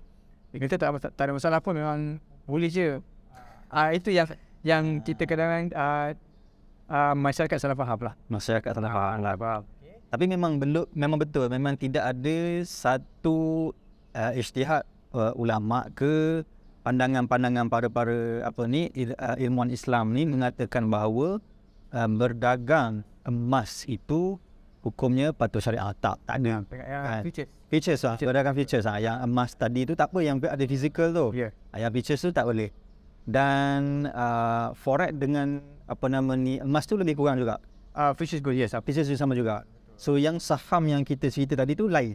kata 0.56 0.74
tak, 0.80 0.90
tak, 0.98 1.12
tak 1.14 1.24
ada 1.28 1.32
masalah 1.36 1.60
pun 1.60 1.76
memang 1.76 2.16
boleh 2.48 2.70
je. 2.72 2.98
Uh, 3.68 3.90
itu 3.92 4.08
yang 4.10 4.24
yang 4.66 4.98
kita 4.98 5.22
kadang-kadang 5.24 5.70
uh, 5.78 6.10
uh, 6.90 7.14
masyarakat 7.14 7.54
salah 7.54 7.78
faham 7.78 7.98
lah. 8.02 8.14
masyarakat 8.26 8.70
salah 8.74 8.90
faham 8.90 9.18
lah. 9.22 9.62
Tapi 10.06 10.24
memang 10.26 10.58
belum 10.58 10.90
memang 10.90 11.18
betul 11.18 11.46
memang 11.46 11.78
tidak 11.78 12.02
ada 12.02 12.38
satu 12.62 13.70
uh, 14.10 14.32
ijtihad 14.34 14.82
uh, 15.14 15.30
ulama 15.38 15.86
ke 15.94 16.42
pandangan-pandangan 16.82 17.66
para-para 17.66 18.42
apa 18.42 18.62
ni 18.66 18.90
il, 18.94 19.10
uh, 19.14 19.34
ilmuwan 19.34 19.70
Islam 19.70 20.14
ni 20.14 20.22
mengatakan 20.22 20.86
bahawa 20.86 21.42
uh, 21.90 22.08
berdagang 22.10 23.02
emas 23.26 23.82
itu 23.86 24.38
hukumnya 24.86 25.34
patuh 25.34 25.58
syariah 25.58 25.90
tak 25.98 26.22
tak 26.22 26.38
ada 26.38 26.62
Ya, 26.70 26.98
Kan. 27.02 27.22
futures. 27.26 27.50
features 27.66 28.00
lah 28.06 28.14
berdagang 28.22 28.54
features 28.54 28.86
lah 28.86 29.02
yang 29.02 29.18
emas 29.18 29.58
tadi 29.58 29.82
tu 29.82 29.98
tak 29.98 30.14
apa 30.14 30.22
yang 30.22 30.38
ada 30.38 30.62
physical 30.62 31.10
tu 31.10 31.26
Ya. 31.34 31.50
Ah, 31.74 31.82
yang 31.82 31.90
features 31.90 32.22
tu 32.22 32.30
tak 32.30 32.46
boleh 32.46 32.70
dan 33.26 34.06
uh, 34.10 34.70
forex 34.78 35.12
dengan 35.18 35.60
apa 35.86 36.06
nama 36.06 36.38
ni 36.38 36.62
emas 36.62 36.86
tu 36.86 36.94
lebih 36.94 37.18
kurang 37.18 37.42
juga 37.42 37.58
Uh, 37.96 38.12
futures 38.12 38.44
gold 38.44 38.60
yes. 38.60 38.76
Apa? 38.76 38.84
Features 38.84 39.08
tu 39.08 39.16
sama 39.16 39.32
juga. 39.32 39.64
So 39.96 40.20
yang 40.20 40.36
saham 40.36 40.84
yang 40.84 41.00
kita 41.00 41.32
cerita 41.32 41.56
tadi 41.56 41.72
tu 41.72 41.88
lain. 41.88 42.12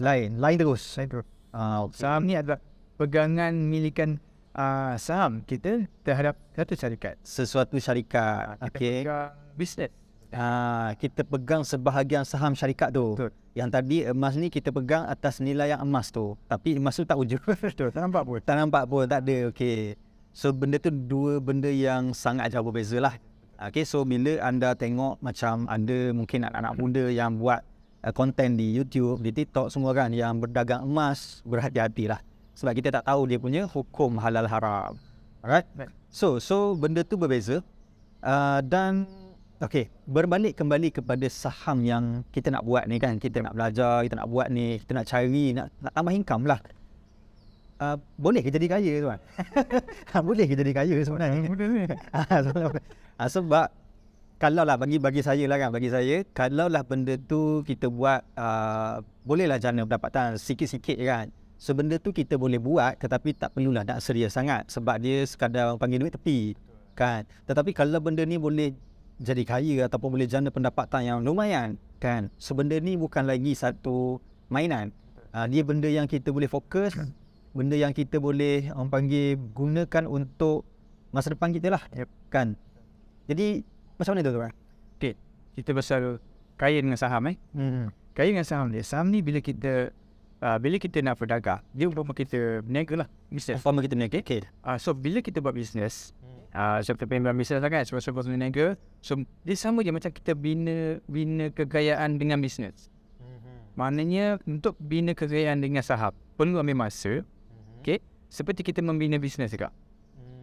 Lain, 0.00 0.40
lain 0.40 0.56
terus. 0.56 0.96
Lain 0.96 1.08
tu. 1.12 1.20
Ah, 1.52 1.84
okay. 1.84 2.00
Saham 2.00 2.24
ni 2.24 2.40
adalah 2.40 2.56
pegangan 2.96 3.52
milikan 3.52 4.16
uh, 4.56 4.96
saham 4.96 5.44
kita 5.44 5.84
terhadap 6.00 6.40
satu 6.56 6.72
syarikat. 6.72 7.20
Sesuatu 7.20 7.76
syarikat. 7.76 8.56
Ah, 8.56 8.72
kita 8.72 8.80
Okey. 8.80 8.96
pegang 9.04 9.30
bisnes. 9.60 9.92
Ah, 10.32 10.96
kita 10.96 11.20
pegang 11.28 11.62
sebahagian 11.68 12.24
saham 12.24 12.56
syarikat 12.56 12.88
tu. 12.88 13.12
Betul. 13.12 13.36
Yang 13.52 13.68
tadi 13.76 13.96
emas 14.08 14.34
ni 14.40 14.48
kita 14.48 14.72
pegang 14.72 15.04
atas 15.04 15.44
nilai 15.44 15.76
yang 15.76 15.84
emas 15.84 16.08
tu. 16.08 16.32
Tapi 16.48 16.80
emas 16.80 16.96
tu 16.96 17.04
tak 17.04 17.20
wujud. 17.20 17.44
Betul, 17.44 17.92
tak 17.92 18.00
nampak 18.00 18.24
pun. 18.24 18.40
tak 18.40 18.56
nampak 18.56 18.88
pun, 18.88 19.04
tak 19.04 19.20
ada. 19.20 19.52
Okey. 19.52 20.00
So 20.34 20.50
benda 20.50 20.82
tu 20.82 20.90
dua 20.90 21.38
benda 21.38 21.70
yang 21.70 22.10
sangat 22.10 22.50
jauh 22.50 22.66
berbeza 22.66 22.98
lah. 22.98 23.14
Okey, 23.54 23.86
so 23.86 24.02
bila 24.02 24.42
anda 24.42 24.74
tengok 24.74 25.22
macam 25.22 25.70
anda 25.70 26.10
mungkin 26.10 26.42
anak-anak 26.42 26.74
muda 26.74 27.06
yang 27.06 27.38
buat 27.38 27.62
uh, 28.02 28.10
konten 28.10 28.58
di 28.58 28.74
YouTube, 28.74 29.22
di 29.22 29.30
TikTok 29.30 29.70
semua 29.70 29.94
kan 29.94 30.10
yang 30.10 30.42
berdagang 30.42 30.82
emas, 30.82 31.38
berhati-hatilah. 31.46 32.18
Sebab 32.58 32.74
kita 32.74 32.98
tak 32.98 33.06
tahu 33.06 33.30
dia 33.30 33.38
punya 33.38 33.62
hukum 33.70 34.18
halal 34.18 34.50
haram. 34.50 34.98
Alright? 35.38 35.70
Right. 35.78 35.94
So, 36.10 36.42
so 36.42 36.74
benda 36.74 37.06
tu 37.06 37.14
berbeza. 37.14 37.62
Uh, 38.18 38.58
dan 38.66 39.06
okey, 39.62 39.86
berbalik 40.02 40.58
kembali 40.58 40.90
kepada 40.98 41.30
saham 41.30 41.86
yang 41.86 42.26
kita 42.34 42.50
nak 42.50 42.66
buat 42.66 42.90
ni 42.90 42.98
kan, 42.98 43.22
kita 43.22 43.38
nak 43.38 43.54
belajar, 43.54 44.02
kita 44.02 44.18
nak 44.18 44.26
buat 44.26 44.50
ni, 44.50 44.82
kita 44.82 44.98
nak 44.98 45.06
cari, 45.06 45.54
nak, 45.54 45.70
nak 45.78 45.92
tambah 45.94 46.10
income 46.10 46.44
lah. 46.50 46.58
Uh, 47.74 47.98
boleh 48.14 48.38
ke 48.38 48.54
jadi 48.54 48.66
kaya 48.70 48.92
tuan? 49.02 49.18
boleh 50.28 50.46
ke 50.46 50.54
jadi 50.54 50.72
kaya 50.72 50.96
sebenarnya? 51.02 51.40
Ni. 51.50 51.84
Ah, 52.14 52.38
sebab- 52.38 52.78
ah, 53.18 53.28
sebab 53.28 53.66
kalau 54.38 54.62
lah 54.62 54.78
bagi 54.78 55.02
bagi 55.02 55.22
saya 55.22 55.42
lah 55.50 55.58
kan 55.58 55.70
bagi 55.74 55.90
saya 55.90 56.22
kalau 56.30 56.70
lah 56.70 56.86
benda 56.86 57.18
tu 57.18 57.66
kita 57.66 57.90
buat 57.90 58.22
uh, 58.34 59.02
bolehlah 59.22 59.58
jana 59.58 59.86
pendapatan 59.86 60.36
sikit-sikit 60.36 60.98
kan 61.00 61.30
so 61.56 61.72
benda 61.72 61.96
tu 61.96 62.10
kita 62.10 62.34
boleh 62.34 62.58
buat 62.58 62.98
tetapi 62.98 63.34
tak 63.34 63.54
perlulah 63.54 63.86
nak 63.86 64.02
serius 64.02 64.34
sangat 64.34 64.66
sebab 64.68 65.00
dia 65.00 65.22
sekadar 65.24 65.72
orang 65.72 65.80
panggil 65.80 66.02
duit 66.02 66.12
tepi 66.12 66.52
kan 66.92 67.24
tetapi 67.46 67.72
kalau 67.72 68.02
benda 68.02 68.26
ni 68.26 68.36
boleh 68.36 68.74
jadi 69.22 69.42
kaya 69.46 69.86
ataupun 69.86 70.18
boleh 70.18 70.26
jana 70.28 70.50
pendapatan 70.50 71.06
yang 71.06 71.18
lumayan 71.22 71.78
kan 72.02 72.28
so 72.36 72.52
benda 72.52 72.76
ni 72.82 72.98
bukan 72.98 73.24
lagi 73.24 73.54
satu 73.54 74.18
mainan 74.50 74.90
Uh, 75.34 75.50
dia 75.50 75.66
benda 75.66 75.90
yang 75.90 76.06
kita 76.06 76.30
boleh 76.30 76.46
fokus, 76.46 76.94
benda 77.54 77.78
yang 77.78 77.94
kita 77.94 78.18
boleh 78.18 78.68
orang 78.74 78.90
panggil 78.90 79.38
gunakan 79.54 80.04
untuk 80.10 80.66
masa 81.14 81.30
depan 81.30 81.54
kita 81.54 81.70
lah. 81.70 81.82
Yep. 81.94 82.08
Kan? 82.28 82.58
Jadi 83.30 83.62
macam 83.96 84.12
mana 84.18 84.26
tu 84.26 84.32
tuan? 84.34 84.52
Okay. 84.98 85.14
Kita 85.54 85.70
pasal 85.70 86.18
kaya 86.58 86.82
dengan 86.82 86.98
saham 86.98 87.30
eh. 87.30 87.38
Hmm. 87.54 87.94
Kaya 88.12 88.34
dengan 88.34 88.46
saham 88.46 88.74
dia. 88.74 88.82
Saham 88.82 89.14
ni 89.14 89.22
bila 89.22 89.38
kita 89.38 89.94
uh, 90.42 90.58
bila 90.58 90.76
kita 90.82 90.98
nak 91.00 91.16
berdagang, 91.16 91.62
dia 91.70 91.86
umpama 91.86 92.10
kita 92.10 92.60
berniaga 92.66 93.06
lah. 93.06 93.08
Bisnes. 93.30 93.62
Umpama 93.62 93.80
kita 93.86 93.94
ni 93.94 94.10
okay. 94.10 94.26
okay. 94.26 94.42
Uh, 94.66 94.76
so 94.76 94.90
bila 94.90 95.22
kita 95.22 95.38
buat 95.38 95.54
bisnes, 95.54 96.10
uh, 96.52 96.82
so 96.82 96.98
kita 96.98 97.06
pengen 97.06 97.30
bisnes 97.38 97.62
lah 97.62 97.70
kan, 97.70 97.86
sebab-sebab 97.86 98.26
berniaga. 98.26 98.74
So 98.98 99.22
dia 99.46 99.54
sama 99.54 99.86
je 99.86 99.94
macam 99.94 100.10
kita 100.10 100.34
bina 100.34 100.98
bina 101.06 101.54
kekayaan 101.54 102.18
dengan 102.18 102.42
bisnes. 102.42 102.90
Maknanya 103.74 104.38
untuk 104.46 104.78
bina 104.78 105.18
kekayaan 105.18 105.58
dengan 105.58 105.82
saham 105.82 106.14
perlu 106.38 106.62
ambil 106.62 106.86
masa. 106.86 107.26
Okay. 107.84 108.00
Seperti 108.32 108.64
kita 108.64 108.80
membina 108.80 109.20
bisnes 109.20 109.52
juga. 109.52 109.68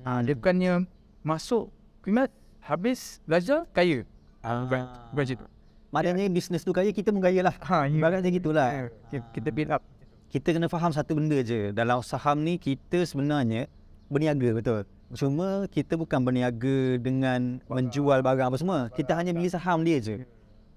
Ah, 0.06 0.22
dia 0.22 0.38
bukannya 0.38 0.86
masuk 1.26 1.74
khidmat 2.06 2.30
habis 2.62 3.18
belajar 3.26 3.66
kaya. 3.74 4.06
Ah. 4.46 4.70
Bukan, 4.70 4.82
bukan 5.10 5.24
macam 5.26 5.36
tu. 5.42 5.48
Maknanya 5.92 6.30
bisnes 6.32 6.62
tu 6.62 6.72
kaya, 6.72 6.94
kita 6.94 7.10
pun 7.10 7.20
kaya 7.20 7.42
lah. 7.44 7.56
Ha, 7.66 7.90
Ibaratnya 7.90 8.30
gitulah. 8.32 8.94
Kita, 9.10 9.26
kita 9.34 9.50
build 9.52 9.74
up. 9.74 9.84
Kita 10.32 10.56
kena 10.56 10.72
faham 10.72 10.96
satu 10.96 11.18
benda 11.20 11.42
je. 11.44 11.76
Dalam 11.76 12.00
saham 12.00 12.40
ni 12.46 12.56
kita 12.56 13.04
sebenarnya 13.04 13.68
berniaga 14.08 14.56
betul. 14.56 14.80
Cuma 15.12 15.68
kita 15.68 16.00
bukan 16.00 16.24
berniaga 16.24 16.96
dengan 16.96 17.60
menjual 17.68 18.24
barang 18.24 18.48
apa 18.48 18.58
semua. 18.62 18.80
Kita 18.96 19.18
hanya 19.20 19.36
beli 19.36 19.52
saham 19.52 19.84
dia 19.84 20.00
je. 20.00 20.24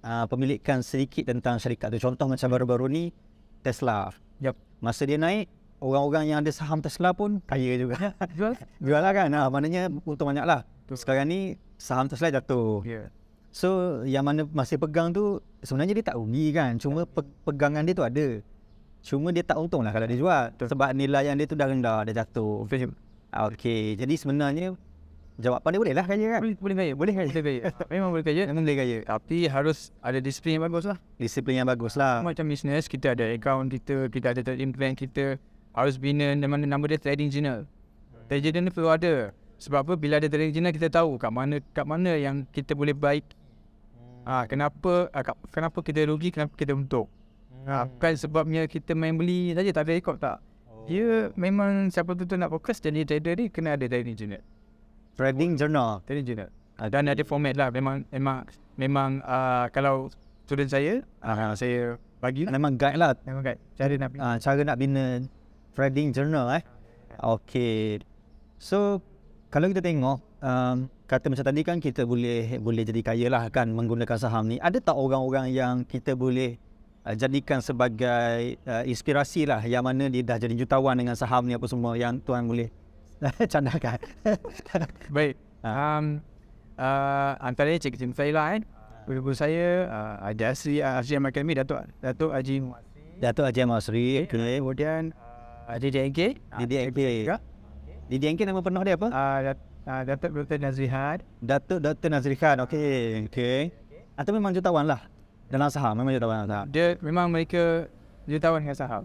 Uh, 0.02 0.26
pemilikan 0.26 0.82
sedikit 0.82 1.30
tentang 1.30 1.62
syarikat 1.62 1.94
tu. 1.94 2.02
Contoh 2.02 2.26
macam 2.26 2.48
baru-baru 2.50 2.90
ni 2.90 3.04
Tesla. 3.62 4.10
Yep. 4.42 4.58
Masa 4.82 5.06
dia 5.06 5.16
naik, 5.16 5.46
orang-orang 5.84 6.24
yang 6.32 6.38
ada 6.40 6.48
saham 6.48 6.80
Tesla 6.80 7.12
pun 7.12 7.44
kaya 7.44 7.76
juga. 7.76 8.16
Jual? 8.32 8.56
Jual 8.84 9.00
lah 9.04 9.12
kan. 9.12 9.28
Ha, 9.28 9.52
maknanya 9.52 9.92
untung 10.08 10.32
banyak 10.32 10.48
lah. 10.48 10.64
Sekarang 10.88 11.28
ni 11.28 11.60
saham 11.76 12.08
Tesla 12.08 12.32
jatuh. 12.32 12.80
Ya. 12.88 13.12
So 13.52 14.00
yang 14.08 14.24
mana 14.24 14.48
masih 14.50 14.80
pegang 14.80 15.12
tu 15.12 15.38
sebenarnya 15.60 16.00
dia 16.00 16.04
tak 16.08 16.16
rugi 16.16 16.50
kan. 16.56 16.80
Cuma 16.80 17.04
pe- 17.04 17.36
pegangan 17.44 17.84
dia 17.84 17.94
tu 17.94 18.02
ada. 18.02 18.40
Cuma 19.04 19.28
dia 19.36 19.44
tak 19.44 19.60
untung 19.60 19.84
lah 19.84 19.92
kalau 19.92 20.08
dia 20.08 20.16
jual. 20.16 20.44
Sebab 20.56 20.96
nilai 20.96 21.28
yang 21.28 21.36
dia 21.36 21.44
tu 21.44 21.54
dah 21.54 21.68
rendah, 21.68 22.08
dah 22.08 22.14
jatuh. 22.24 22.64
Betul. 22.64 22.96
Okay, 23.34 23.98
jadi 23.98 24.14
sebenarnya 24.14 24.78
jawapan 25.34 25.70
dia 25.74 25.80
boleh 25.82 25.94
lah 25.94 26.06
kaya 26.06 26.26
kan. 26.38 26.40
Boleh, 26.40 26.56
boleh 26.56 26.76
kaya. 26.78 26.92
Boleh 26.94 27.14
kaya. 27.14 27.28
Boleh 27.28 27.42
kaya. 27.44 27.62
Memang 27.92 28.10
boleh 28.14 28.24
kaya. 28.24 28.42
Memang 28.48 28.64
boleh 28.64 28.78
kaya. 28.78 28.96
Tapi 29.04 29.38
harus 29.50 29.90
ada 30.00 30.18
disiplin 30.22 30.56
yang 30.56 30.64
bagus 30.64 30.84
lah. 30.86 30.98
Disiplin 31.18 31.54
yang 31.60 31.68
bagus 31.68 31.94
lah. 31.98 32.22
Macam 32.22 32.46
bisnes, 32.46 32.86
kita 32.86 33.12
ada 33.12 33.26
account 33.34 33.68
kita, 33.70 34.08
kita 34.08 34.26
ada 34.32 34.40
trading 34.40 34.70
plan 34.72 34.94
kita. 34.94 35.36
Harus 35.74 35.98
bina 35.98 36.38
nama, 36.38 36.54
nama 36.54 36.84
dia 36.86 37.02
trading 37.02 37.34
journal. 37.34 37.66
Trading 38.30 38.54
journal 38.54 38.70
perlu 38.70 38.90
ada. 38.94 39.14
Sebab 39.58 39.78
apa? 39.82 39.92
Bila 39.98 40.22
ada 40.22 40.30
trading 40.30 40.54
journal, 40.54 40.70
kita 40.70 40.86
tahu 40.86 41.18
kat 41.18 41.34
mana 41.34 41.58
kat 41.74 41.82
mana 41.82 42.14
yang 42.14 42.46
kita 42.54 42.78
boleh 42.78 42.94
baik. 42.94 43.26
Ah, 44.22 44.46
kenapa 44.46 45.10
ah, 45.10 45.22
kat- 45.26 45.40
kenapa 45.50 45.82
kita 45.82 46.06
rugi, 46.06 46.30
kenapa 46.30 46.54
kita 46.54 46.78
untung. 46.78 47.10
Ah, 47.66 47.90
bukan 47.90 48.14
sebabnya 48.14 48.70
kita 48.70 48.94
main 48.94 49.18
beli 49.18 49.50
saja 49.52 49.74
tak 49.74 49.90
ada 49.90 49.92
rekod 49.98 50.16
tak. 50.16 50.38
Dia 50.86 51.32
memang 51.34 51.90
siapa 51.90 52.12
tu 52.14 52.28
tu 52.28 52.36
nak 52.36 52.52
fokus 52.52 52.78
jadi 52.78 53.02
trader 53.08 53.34
ni 53.40 53.50
kena 53.50 53.74
ada 53.74 53.84
trading 53.88 54.14
journal. 54.14 54.42
Trading 55.16 55.50
journal. 55.58 55.90
Trading 56.06 56.26
journal. 56.28 56.50
Ah, 56.78 56.86
dan 56.86 57.10
ada 57.10 57.22
format 57.26 57.58
lah 57.58 57.74
memang 57.74 58.06
memang 58.14 58.46
memang 58.78 59.10
ah, 59.26 59.66
kalau 59.74 60.06
student 60.46 60.70
saya 60.70 61.02
ah, 61.18 61.56
saya 61.58 61.98
bagi. 62.24 62.48
Memang 62.48 62.80
guide 62.80 62.96
lah 62.96 63.12
Memang 63.28 63.44
kan 63.44 63.56
cara 63.76 63.92
nak 64.00 64.10
uh, 64.16 64.36
cara 64.40 64.60
nak 64.64 64.76
bina 64.80 65.20
trading 65.74 66.14
journal 66.14 66.48
eh. 66.54 66.62
Okay. 67.18 68.00
So 68.58 69.02
kalau 69.50 69.70
kita 69.70 69.82
tengok 69.82 70.18
um, 70.42 70.88
kata 71.06 71.30
macam 71.30 71.44
tadi 71.46 71.60
kan 71.62 71.76
kita 71.78 72.02
boleh 72.08 72.58
boleh 72.58 72.82
jadi 72.82 73.00
kaya 73.04 73.26
lah 73.30 73.46
kan 73.50 73.70
menggunakan 73.70 74.16
saham 74.16 74.48
ni. 74.48 74.56
Ada 74.58 74.80
tak 74.80 74.96
orang-orang 74.96 75.52
yang 75.52 75.84
kita 75.84 76.16
boleh 76.16 76.56
uh, 77.04 77.14
jadikan 77.14 77.60
sebagai 77.60 78.58
uh, 78.64 78.82
inspirasi 78.86 79.46
lah 79.46 79.60
yang 79.62 79.84
mana 79.84 80.08
dia 80.08 80.24
dah 80.24 80.40
jadi 80.40 80.54
jutawan 80.56 80.96
dengan 80.98 81.14
saham 81.14 81.46
ni 81.46 81.54
apa 81.54 81.66
semua 81.68 81.94
yang 81.94 82.18
tuan 82.22 82.46
boleh 82.48 82.70
candakan. 83.52 83.98
Baik. 85.14 85.38
Um, 85.64 86.20
uh, 86.76 87.32
antaranya 87.40 87.78
cikgu 87.82 87.98
cikgu 88.00 88.16
saya 88.16 88.32
lah 88.32 88.46
kan. 88.56 88.62
Guru 89.04 89.36
saya 89.36 89.84
uh, 89.84 90.32
ada 90.32 90.56
Asri 90.56 90.80
uh, 90.80 90.96
Asri 90.96 91.20
Ahmad 91.20 91.36
Academy 91.36 91.52
Datuk 91.52 91.84
Datuk 92.00 92.32
Haji 92.32 92.64
Datuk 93.20 93.44
Haji 93.44 93.60
Masri, 93.68 94.24
okay. 94.24 94.58
Kemudian 94.58 95.12
DDNK 95.68 96.20
DDNK. 96.60 97.30
DDNK 98.12 98.40
nama 98.44 98.60
penuh 98.60 98.82
dia 98.84 98.94
apa? 99.00 99.08
uh, 99.08 99.38
uh, 99.88 100.02
Datuk 100.04 100.30
Dr. 100.44 100.58
Nazrihan 100.60 101.16
Datuk 101.40 101.78
Dr. 101.80 102.08
Nazri 102.12 102.36
Khan. 102.36 102.60
Okey. 102.68 103.28
Okey. 103.32 103.72
Atau 104.14 104.36
memang 104.36 104.52
jutawan 104.52 104.84
lah 104.84 105.08
dalam 105.48 105.68
saham, 105.72 105.96
memang 105.96 106.12
jutawan 106.12 106.44
dalam 106.44 106.50
saham. 106.50 106.66
Dia 106.68 106.86
memang 107.00 107.32
mereka 107.32 107.88
jutawan 108.28 108.60
dengan 108.60 108.76
saham 108.76 109.04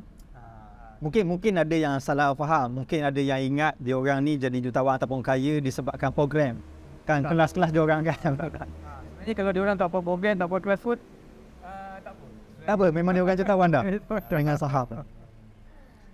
Mungkin 1.00 1.32
mungkin 1.32 1.56
ada 1.56 1.72
yang 1.72 1.96
salah 2.04 2.36
faham. 2.36 2.84
Mungkin 2.84 3.08
ada 3.08 3.22
yang 3.24 3.40
ingat 3.40 3.80
dia 3.80 3.96
orang 3.96 4.20
ni 4.20 4.36
jadi 4.36 4.60
jutawan 4.60 5.00
ataupun 5.00 5.24
kaya 5.24 5.64
disebabkan 5.64 6.12
program. 6.12 6.60
Kan 7.08 7.24
kelas-kelas 7.24 7.72
dia 7.72 7.80
orang 7.80 8.04
kan. 8.04 8.20
Sebenarnya 9.30 9.34
kalau 9.36 9.52
dia 9.56 9.62
orang 9.64 9.78
tak 9.80 9.88
apa 9.88 10.00
program 10.04 10.34
tak 10.36 10.48
apa 10.52 10.58
kelas 10.60 10.82
pun 10.84 10.98
uh, 11.64 11.96
tak 12.04 12.12
apa 12.12 12.24
tak 12.68 12.74
apa, 12.76 12.86
memang 12.92 13.12
dia 13.16 13.24
orang 13.24 13.38
jutawan 13.40 13.68
dah 13.72 13.84
dengan 14.32 14.58
saham. 14.60 14.88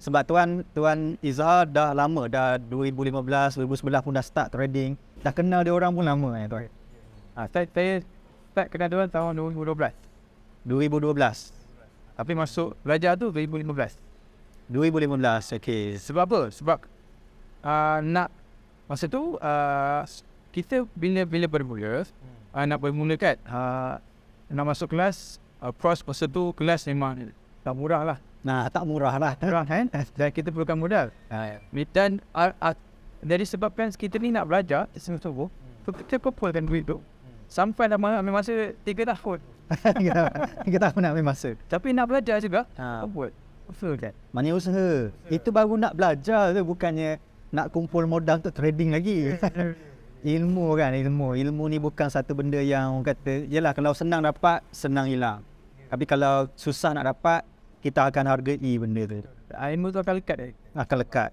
Sebab 0.06 0.22
tuan 0.22 0.62
tuan 0.70 1.18
Izzah 1.26 1.66
dah 1.66 1.90
lama 1.98 2.30
dah 2.30 2.62
2015 2.62 3.58
2011 3.58 4.06
pun 4.06 4.14
dah 4.14 4.22
start 4.22 4.54
trading. 4.54 4.94
Dah 5.26 5.34
kenal 5.34 5.66
dia 5.66 5.74
orang 5.74 5.98
pun 5.98 6.06
lama 6.06 6.30
eh 6.38 6.46
tuan. 6.46 6.70
uh, 7.34 7.50
saya, 7.50 7.66
saya 7.74 7.94
start 8.54 8.68
kenal 8.70 8.86
dia 8.86 9.02
orang 9.02 9.10
tahun 9.10 9.34
2012 9.34 9.98
2012. 10.70 11.10
Tapi 12.22 12.32
masuk 12.38 12.78
belajar 12.86 13.18
tu 13.18 13.34
2015 13.34 13.98
2015. 14.70 15.58
Okey. 15.58 15.98
Sebab 15.98 16.22
apa? 16.30 16.42
Sebab 16.54 16.78
uh, 17.66 17.98
nak 18.06 18.30
masa 18.86 19.10
tu 19.10 19.42
uh, 19.42 20.06
kita 20.54 20.86
bila 20.94 21.26
bila 21.26 21.50
bermula 21.50 22.06
uh, 22.54 22.66
nak 22.70 22.78
bermula 22.78 23.18
kan 23.18 23.42
uh, 23.50 23.98
nak 24.54 24.66
masuk 24.70 24.94
kelas 24.94 25.42
uh, 25.66 25.74
pros 25.74 26.06
masa 26.06 26.30
tu 26.30 26.54
kelas 26.54 26.86
memang 26.86 27.34
tak 27.66 27.74
murah 27.74 28.06
lah 28.06 28.18
Nah, 28.46 28.70
tak 28.70 28.86
murah 28.86 29.18
lah. 29.18 29.34
murah 29.42 29.66
kan 29.66 29.90
dan 30.22 30.30
kita 30.30 30.54
perlukan 30.54 30.78
modal 30.78 31.10
uh, 31.34 31.58
dan 31.90 32.22
uh, 32.30 32.54
uh, 32.62 32.78
dari 33.26 33.42
sebabkan 33.42 33.90
kita 33.90 34.22
ni 34.22 34.30
nak 34.30 34.46
belajar 34.46 34.86
sungguh-sungguh 34.94 35.50
so 35.82 35.90
kita 35.90 36.22
kumpulkan 36.22 36.62
duit 36.62 36.86
tu 36.86 37.02
sampai 37.50 37.90
dah 37.90 37.98
ambil 37.98 38.38
masa 38.38 38.78
3 38.86 38.86
tahun 38.86 39.40
kita, 39.98 40.22
kita 40.62 40.78
tahu 40.78 40.98
nak 41.02 41.18
ambil 41.18 41.26
masa. 41.26 41.58
tapi 41.66 41.90
nak 41.90 42.06
belajar 42.06 42.38
juga 42.38 42.70
Ha. 42.78 43.02
kumpul 43.02 43.34
betul 43.66 43.98
kan 43.98 44.14
Mana 44.30 44.54
usaha. 44.54 45.10
Itu 45.26 45.50
baru 45.50 45.74
nak 45.74 45.98
belajar 45.98 46.54
tu 46.54 46.62
bukannya 46.62 47.18
nak 47.50 47.74
kumpul 47.74 48.06
modal 48.06 48.38
untuk 48.38 48.54
trading 48.54 48.94
lagi. 48.94 49.34
ilmu 50.38 50.78
kan 50.78 50.94
ilmu. 50.94 51.34
Ilmu 51.34 51.64
ni 51.74 51.82
bukan 51.82 52.14
satu 52.14 52.38
benda 52.38 52.62
yang 52.62 52.94
orang 52.94 53.16
kata 53.16 53.50
yalah 53.50 53.74
kalau 53.74 53.98
senang 53.98 54.22
dapat 54.22 54.62
senang 54.70 55.10
hilang. 55.10 55.42
Tapi 55.90 56.06
kalau 56.06 56.46
susah 56.54 56.94
nak 56.94 57.10
dapat 57.16 57.42
kita 57.86 58.10
akan 58.10 58.26
hargai 58.26 58.58
benda 58.82 59.06
tu. 59.06 59.22
uh, 59.54 59.70
ilmu 59.70 59.94
tu 59.94 60.02
akan 60.02 60.14
lekat 60.18 60.38
eh. 60.42 60.52
Akan 60.74 60.98
lekat. 61.06 61.30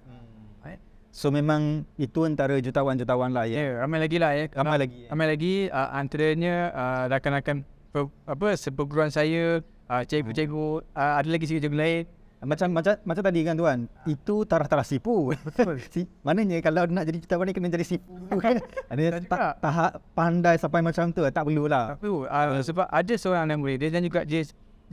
Right? 0.61 0.77
So 1.09 1.33
memang 1.33 1.89
itu 1.97 2.29
antara 2.29 2.61
jutawan-jutawan 2.61 3.33
lah 3.33 3.49
Ya, 3.49 3.57
ya. 3.57 3.61
yeah, 3.65 3.71
ramai 3.81 3.99
lagi 4.05 4.17
lah 4.21 4.31
ya. 4.37 4.45
Ramai 4.53 4.77
lagi. 4.77 5.01
Ramai 5.09 5.27
lagi 5.33 5.55
uh, 5.73 5.89
antaranya 5.97 6.55
uh, 6.77 7.03
rakan-rakan 7.09 7.57
per, 7.89 8.13
apa 8.29 8.49
seperguruan 8.53 9.09
saya, 9.09 9.65
uh, 9.89 10.03
cikgu-cikgu, 10.05 10.85
uh, 10.93 11.13
ada 11.17 11.29
lagi 11.33 11.49
cikgu-cikgu 11.49 11.79
lain. 11.81 12.05
Macam 12.43 12.75
macam 12.75 12.99
macam 13.07 13.23
tadi 13.23 13.41
kan 13.47 13.55
tuan. 13.55 13.79
Itu 14.03 14.43
taraf-taraf 14.43 14.83
sipu. 14.83 15.31
si, 15.95 16.11
maknanya 16.27 16.59
kalau 16.59 16.91
nak 16.91 17.07
jadi 17.07 17.23
jutawan 17.23 17.47
ni 17.47 17.55
kena 17.55 17.71
jadi 17.71 17.87
sipu 17.87 18.13
kan. 18.37 18.59
Ada 18.93 19.23
ta- 19.25 19.55
tahap 19.63 19.91
pandai 20.11 20.59
sampai 20.59 20.83
macam 20.83 21.15
tu 21.15 21.23
tak 21.23 21.47
perlulah. 21.47 21.95
Tapi 21.95 22.11
uh, 22.11 22.59
sebab 22.61 22.91
ada 22.91 23.15
seorang 23.15 23.47
nama 23.47 23.69
dia 23.79 23.95
dan 23.95 24.03
juga 24.03 24.27
dia 24.27 24.43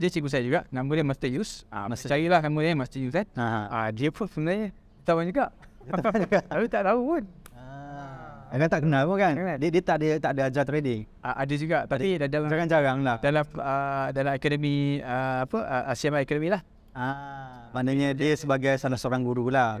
dia 0.00 0.08
cikgu 0.08 0.28
saya 0.32 0.42
juga. 0.42 0.60
Nama 0.72 0.88
dia 0.88 1.04
Master 1.04 1.28
Yus. 1.28 1.68
Uh, 1.68 1.92
Master- 1.92 2.08
carilah 2.08 2.40
nama 2.40 2.58
dia 2.64 2.72
Master 2.72 3.00
Yus 3.04 3.12
kan. 3.12 3.26
Ha. 3.36 3.44
Uh, 3.68 3.88
dia 3.92 4.08
pun 4.08 4.24
sebenarnya 4.24 4.72
jutawan 5.04 5.24
juga. 5.28 5.44
Tapi 6.50 6.64
tak 6.72 6.82
tahu 6.88 7.00
pun. 7.04 7.22
Ah. 7.52 8.56
Kan 8.56 8.68
tak 8.72 8.80
kenal 8.88 9.04
pun 9.04 9.16
kan. 9.20 9.36
Dia, 9.36 9.68
dia 9.68 9.82
tak 9.84 9.96
ada 10.00 10.08
tak 10.16 10.32
ada 10.32 10.42
ajar 10.48 10.64
trading. 10.64 11.04
Uh, 11.20 11.34
ada 11.36 11.54
juga 11.54 11.78
tapi 11.84 12.16
dah 12.16 12.28
dalam 12.32 12.48
Jarang-jarang 12.48 12.98
lah. 13.04 13.16
dalam 13.20 13.44
uh, 13.60 14.06
dalam 14.16 14.32
akademi 14.32 15.04
uh, 15.04 15.44
apa 15.44 15.58
uh, 15.60 15.92
Asia 15.92 16.08
Academy 16.08 16.48
lah. 16.48 16.64
Ah, 16.90 17.70
maknanya 17.70 18.10
dia 18.18 18.34
sebagai 18.34 18.74
salah 18.74 18.98
seorang 18.98 19.22
guru 19.22 19.46
lah. 19.46 19.78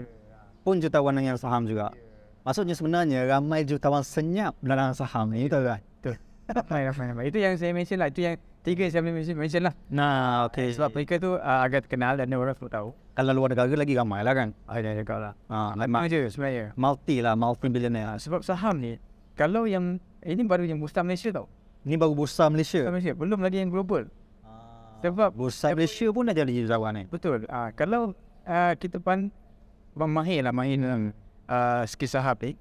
Pun 0.62 0.78
jutawan 0.78 1.18
yang 1.18 1.40
saham 1.40 1.66
juga. 1.66 1.90
Maksudnya 2.46 2.76
sebenarnya 2.78 3.26
ramai 3.26 3.66
jutawan 3.66 4.06
senyap 4.06 4.54
dalam 4.62 4.94
saham 4.94 5.32
ni 5.34 5.50
betul 5.50 5.66
kan? 5.66 5.80
Betul. 5.98 6.16
ramai, 6.46 6.80
ramai, 6.86 7.04
ramai. 7.10 7.24
Itu 7.32 7.38
yang 7.42 7.58
saya 7.58 7.74
mention 7.74 7.98
lah. 7.98 8.08
Itu 8.12 8.20
yang 8.22 8.36
tiga 8.60 8.86
yang 8.86 8.92
saya 8.92 9.02
boleh 9.02 9.14
mention, 9.20 9.36
mention 9.36 9.62
lah. 9.64 9.74
Nah, 9.88 10.48
okey. 10.52 10.76
Sebab 10.76 10.90
mereka 10.92 11.16
tu 11.16 11.36
uh, 11.36 11.60
agak 11.64 11.88
terkenal 11.88 12.20
dan 12.20 12.28
orang 12.36 12.56
semua 12.56 12.72
tahu. 12.72 12.88
Kalau 13.16 13.32
luar 13.36 13.52
negara 13.52 13.72
lagi 13.72 13.94
ramai 13.96 14.20
lah 14.24 14.34
kan. 14.36 14.48
Ada 14.68 14.96
juga 14.96 15.14
lah. 15.16 15.32
Ha, 15.48 15.56
like 15.76 15.88
Memang 15.88 16.02
ma- 16.04 16.10
je 16.12 16.20
sebenarnya. 16.28 16.66
multi 16.76 17.16
lah, 17.20 17.34
multi 17.36 17.66
billionaire. 17.68 18.14
Uh, 18.14 18.18
sebab 18.20 18.40
saham 18.44 18.80
ni, 18.80 19.00
kalau 19.36 19.64
yang, 19.64 20.00
ini 20.24 20.42
baru 20.44 20.68
yang 20.68 20.80
bursa 20.80 21.00
Malaysia 21.00 21.32
tau. 21.32 21.48
Ni 21.84 21.96
baru 21.96 22.12
bursa 22.12 22.48
Malaysia. 22.52 22.84
Bursa 22.84 22.92
Malaysia. 22.92 23.12
Belum 23.16 23.40
lagi 23.40 23.58
yang 23.60 23.72
global. 23.72 24.08
Sebab 25.00 25.32
Bursa 25.32 25.72
Malaysia 25.72 26.12
pun 26.12 26.28
dah 26.28 26.36
jadi 26.36 26.52
jutawan 26.52 26.92
ni. 26.92 27.04
Betul. 27.08 27.48
Uh, 27.48 27.72
kalau 27.72 28.12
uh, 28.44 28.72
kita 28.76 29.00
pan 29.00 29.32
mahir 29.96 30.44
lah 30.44 30.52
mahir 30.52 30.76
dalam 30.76 31.16
uh, 31.48 31.88
skill 31.88 32.20
saham 32.20 32.36
ni, 32.44 32.52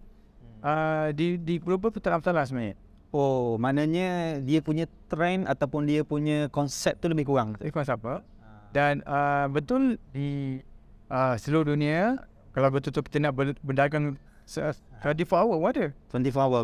uh, 0.64 1.12
di 1.12 1.36
di 1.36 1.60
global 1.60 1.92
pun 1.92 2.00
tak 2.00 2.16
masalah 2.16 2.48
sebenarnya. 2.48 2.80
Oh, 3.10 3.58
maknanya 3.58 4.38
dia 4.38 4.62
punya 4.62 4.86
trend 5.10 5.50
ataupun 5.50 5.90
dia 5.90 6.06
punya 6.06 6.46
konsep 6.54 6.94
tu 7.02 7.10
lebih 7.10 7.26
kurang. 7.26 7.58
Tak 7.58 7.66
ikut 7.66 7.82
siapa. 7.82 8.22
Dan 8.70 9.02
uh, 9.10 9.50
betul 9.50 9.98
di 10.14 10.62
uh, 11.10 11.34
seluruh 11.42 11.74
dunia, 11.74 12.22
kalau 12.54 12.70
betul-betul 12.70 13.02
kita 13.10 13.18
nak 13.18 13.34
ber- 13.34 13.58
berdagang 13.66 14.14
se- 14.46 14.62
24 15.02 15.26
hour, 15.42 15.58
pun 15.58 15.70
ada. 15.74 15.86
24 16.14 16.38
hour. 16.38 16.62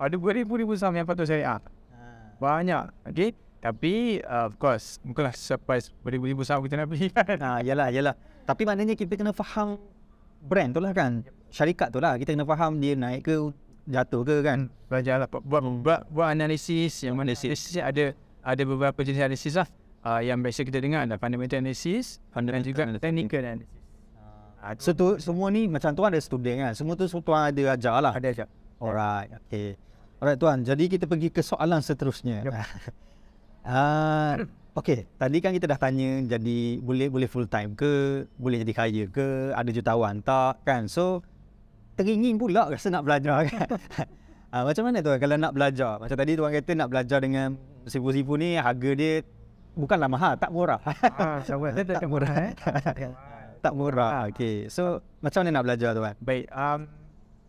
ada 0.00 0.16
beribu-ribu 0.16 0.72
saham 0.80 0.96
yang 0.96 1.04
patut 1.04 1.28
syariah. 1.28 1.60
Banyak. 2.40 2.88
Okay. 3.12 3.36
Tapi 3.60 4.24
uh, 4.24 4.48
of 4.48 4.56
course, 4.56 4.96
bukanlah 5.04 5.36
surprise 5.36 5.92
beribu-ribu 6.00 6.40
saham 6.40 6.64
kita 6.64 6.80
nak 6.80 6.88
beli 6.88 7.12
kan. 7.16 7.36
Ha, 7.36 7.60
yalah, 7.60 7.92
yalah. 7.92 8.16
Tapi 8.48 8.64
maknanya 8.64 8.96
kita 8.96 9.12
kena 9.12 9.36
faham 9.36 9.76
brand 10.40 10.72
tu 10.72 10.80
lah 10.80 10.96
kan. 10.96 11.20
Syarikat 11.52 11.92
tu 11.92 12.00
lah. 12.00 12.16
Kita 12.16 12.32
kena 12.32 12.48
faham 12.48 12.80
dia 12.80 12.96
naik 12.96 13.28
ke 13.28 13.36
jatuh 13.86 14.22
ke 14.26 14.36
kan. 14.44 14.68
belajar 14.90 15.22
lah 15.22 15.28
buat, 15.30 15.42
buat, 15.46 15.62
buat, 15.86 16.00
buat 16.10 16.28
analisis 16.34 17.06
yang 17.06 17.14
mana 17.14 17.32
analisis 17.32 17.78
ada 17.78 18.12
ada 18.42 18.62
beberapa 18.66 18.98
jenis 19.06 19.22
analisis 19.22 19.54
lah 19.54 19.68
uh, 20.02 20.18
yang 20.18 20.42
biasa 20.42 20.66
kita 20.66 20.82
dengar 20.82 21.06
ada 21.06 21.14
fundamental 21.20 21.62
analysis 21.62 22.18
dan 22.34 22.60
juga 22.66 22.90
technical 22.98 23.40
analysis 23.44 23.80
Ha, 24.60 24.76
so 24.76 24.92
tu 24.92 25.16
semua 25.16 25.48
ni 25.48 25.64
macam 25.64 25.88
tuan 25.96 26.12
ada 26.12 26.20
student 26.20 26.68
kan. 26.68 26.72
Semua 26.76 26.92
tu 26.92 27.08
semua 27.08 27.24
tuan 27.24 27.40
ada 27.48 27.62
ajar 27.72 27.96
lah. 28.04 28.12
ada 28.12 28.28
je 28.28 28.44
Alright, 28.76 29.32
okay. 29.40 29.76
Alright 30.20 30.36
tuan, 30.36 30.60
jadi 30.60 30.84
kita 30.84 31.08
pergi 31.08 31.32
ke 31.32 31.40
soalan 31.40 31.80
seterusnya. 31.80 32.44
Yep. 32.44 32.54
Ah, 33.60 34.40
okay, 34.72 35.04
tadi 35.20 35.36
kan 35.44 35.52
kita 35.52 35.68
dah 35.68 35.76
tanya 35.76 36.24
jadi 36.24 36.80
boleh 36.80 37.12
boleh 37.12 37.28
full 37.28 37.44
time 37.44 37.76
ke, 37.76 38.24
boleh 38.40 38.64
jadi 38.64 38.72
kaya 38.72 39.04
ke, 39.04 39.52
ada 39.52 39.68
jutawan 39.68 40.24
tak 40.24 40.64
kan. 40.64 40.88
So 40.88 41.20
teringin 42.00 42.40
pula 42.40 42.72
rasa 42.72 42.88
nak 42.88 43.04
belajar 43.04 43.44
kan. 43.46 43.68
Ah, 44.50 44.66
macam 44.66 44.82
mana 44.82 44.98
tuan 44.98 45.22
kalau 45.22 45.38
nak 45.38 45.54
belajar? 45.54 46.02
Macam 46.02 46.16
tadi 46.18 46.34
tuan 46.34 46.50
kata 46.50 46.74
nak 46.74 46.90
belajar 46.90 47.22
dengan 47.22 47.54
sifu-sifu 47.86 48.34
ni 48.34 48.58
harga 48.58 48.98
dia 48.98 49.22
bukanlah 49.78 50.10
mahal, 50.10 50.34
tak 50.42 50.50
murah. 50.50 50.82
ah 51.22 51.38
sahabat 51.46 51.78
saya 51.78 51.86
tak 51.86 52.10
murah 52.10 52.34
eh 52.34 52.52
tak 53.64 53.72
murah. 53.78 54.26
Okay, 54.34 54.66
so 54.66 55.06
macam 55.22 55.46
mana 55.46 55.54
nak 55.54 55.64
belajar 55.70 55.94
tuan? 55.94 56.18
baik 56.18 56.50
um, 56.50 56.90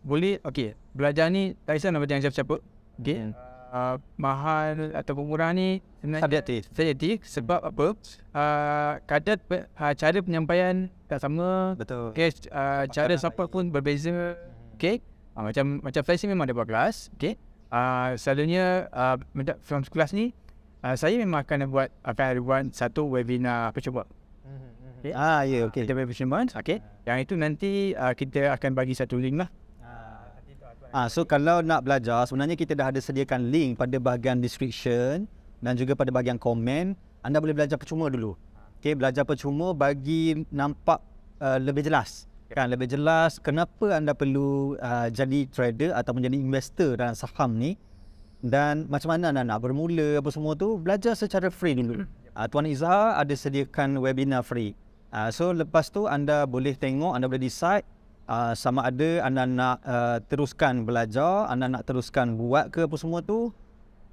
boleh 0.06 0.38
okey 0.46 0.78
belajar 0.94 1.26
ni 1.26 1.58
tak 1.66 1.78
kisah 1.78 1.90
nak 1.90 2.06
belajar 2.06 2.22
siapa-siapa 2.22 2.56
okey 3.02 3.34
uh, 3.72 3.96
mahal 4.20 4.92
ataupun 4.92 5.24
murah 5.24 5.50
ni 5.56 5.80
sebenarnya 5.98 6.22
Subjektif. 6.28 6.60
subjektif 6.70 7.16
sebab 7.24 7.60
apa 7.64 7.96
uh, 8.36 8.92
kadar 9.08 9.40
uh, 9.48 9.92
cara 9.96 10.18
penyampaian 10.20 10.92
tak 11.08 11.24
sama 11.24 11.74
Betul. 11.80 12.12
Okay, 12.12 12.30
uh, 12.52 12.84
cara 12.92 13.16
support 13.16 13.48
pun 13.48 13.72
berbeza. 13.72 14.36
Okay, 14.76 15.00
uh, 15.34 15.48
macam 15.48 15.80
macam 15.80 16.02
Faisal 16.04 16.28
memang 16.28 16.44
ada 16.48 16.54
buat 16.56 16.68
kelas. 16.68 17.08
Okay, 17.16 17.40
uh, 17.72 18.14
selalunya 18.20 18.88
uh, 18.92 19.16
from 19.64 19.84
kelas 19.84 20.12
ni, 20.12 20.36
uh, 20.84 20.96
saya 20.96 21.16
memang 21.16 21.44
akan 21.44 21.68
buat 21.72 21.88
akan 22.04 22.24
ada 22.36 22.40
buat 22.40 22.62
satu 22.72 23.08
webinar 23.08 23.72
percuma. 23.72 24.04
Okay. 25.02 25.18
Ah, 25.18 25.42
ya, 25.42 25.66
okay. 25.66 25.82
Kita 25.82 25.98
percuma. 25.98 26.46
Okay, 26.46 26.78
yang 27.02 27.18
itu 27.18 27.34
nanti 27.34 27.90
uh, 27.98 28.14
kita 28.14 28.54
akan 28.54 28.70
bagi 28.70 28.94
satu 28.94 29.18
link 29.18 29.34
lah. 29.34 29.50
Ah, 30.92 31.08
so 31.08 31.24
kalau 31.24 31.64
nak 31.64 31.88
belajar, 31.88 32.28
sebenarnya 32.28 32.52
kita 32.52 32.76
dah 32.76 32.92
ada 32.92 33.00
sediakan 33.00 33.48
link 33.48 33.80
pada 33.80 33.96
bahagian 33.96 34.44
description 34.44 35.24
dan 35.64 35.72
juga 35.72 35.96
pada 35.96 36.12
bahagian 36.12 36.36
komen. 36.36 36.92
Anda 37.24 37.40
boleh 37.40 37.56
belajar 37.56 37.80
percuma 37.80 38.12
dulu. 38.12 38.36
Okay, 38.76 38.92
belajar 38.92 39.24
percuma 39.24 39.72
bagi 39.72 40.44
nampak 40.52 41.00
uh, 41.40 41.56
lebih 41.56 41.88
jelas. 41.88 42.28
Kan, 42.52 42.68
lebih 42.68 42.92
jelas 42.92 43.40
kenapa 43.40 43.96
anda 43.96 44.12
perlu 44.12 44.76
uh, 44.84 45.08
jadi 45.08 45.48
trader 45.48 45.96
ataupun 45.96 46.28
jadi 46.28 46.36
investor 46.36 47.00
dalam 47.00 47.16
saham 47.16 47.56
ni 47.56 47.80
dan 48.44 48.84
macam 48.92 49.16
mana 49.16 49.32
anda 49.32 49.40
nak 49.48 49.64
bermula 49.64 50.20
apa 50.20 50.28
semua 50.28 50.52
tu 50.52 50.76
belajar 50.76 51.16
secara 51.16 51.48
free 51.48 51.72
dulu. 51.72 52.04
Uh, 52.36 52.44
Tuan 52.52 52.68
Izzah 52.68 53.16
ada 53.16 53.32
sediakan 53.32 53.96
webinar 53.96 54.44
free. 54.44 54.76
Uh, 55.08 55.32
so 55.32 55.56
lepas 55.56 55.88
tu 55.88 56.04
anda 56.04 56.44
boleh 56.44 56.76
tengok, 56.76 57.16
anda 57.16 57.24
boleh 57.24 57.48
decide 57.48 57.88
uh, 58.32 58.52
sama 58.56 58.88
ada 58.88 59.28
anda 59.28 59.44
nak 59.44 59.76
uh, 59.84 60.18
teruskan 60.24 60.88
belajar, 60.88 61.52
anda 61.52 61.68
nak 61.68 61.84
teruskan 61.84 62.40
buat 62.40 62.72
ke 62.72 62.88
apa 62.88 62.96
semua 62.96 63.20
tu 63.20 63.52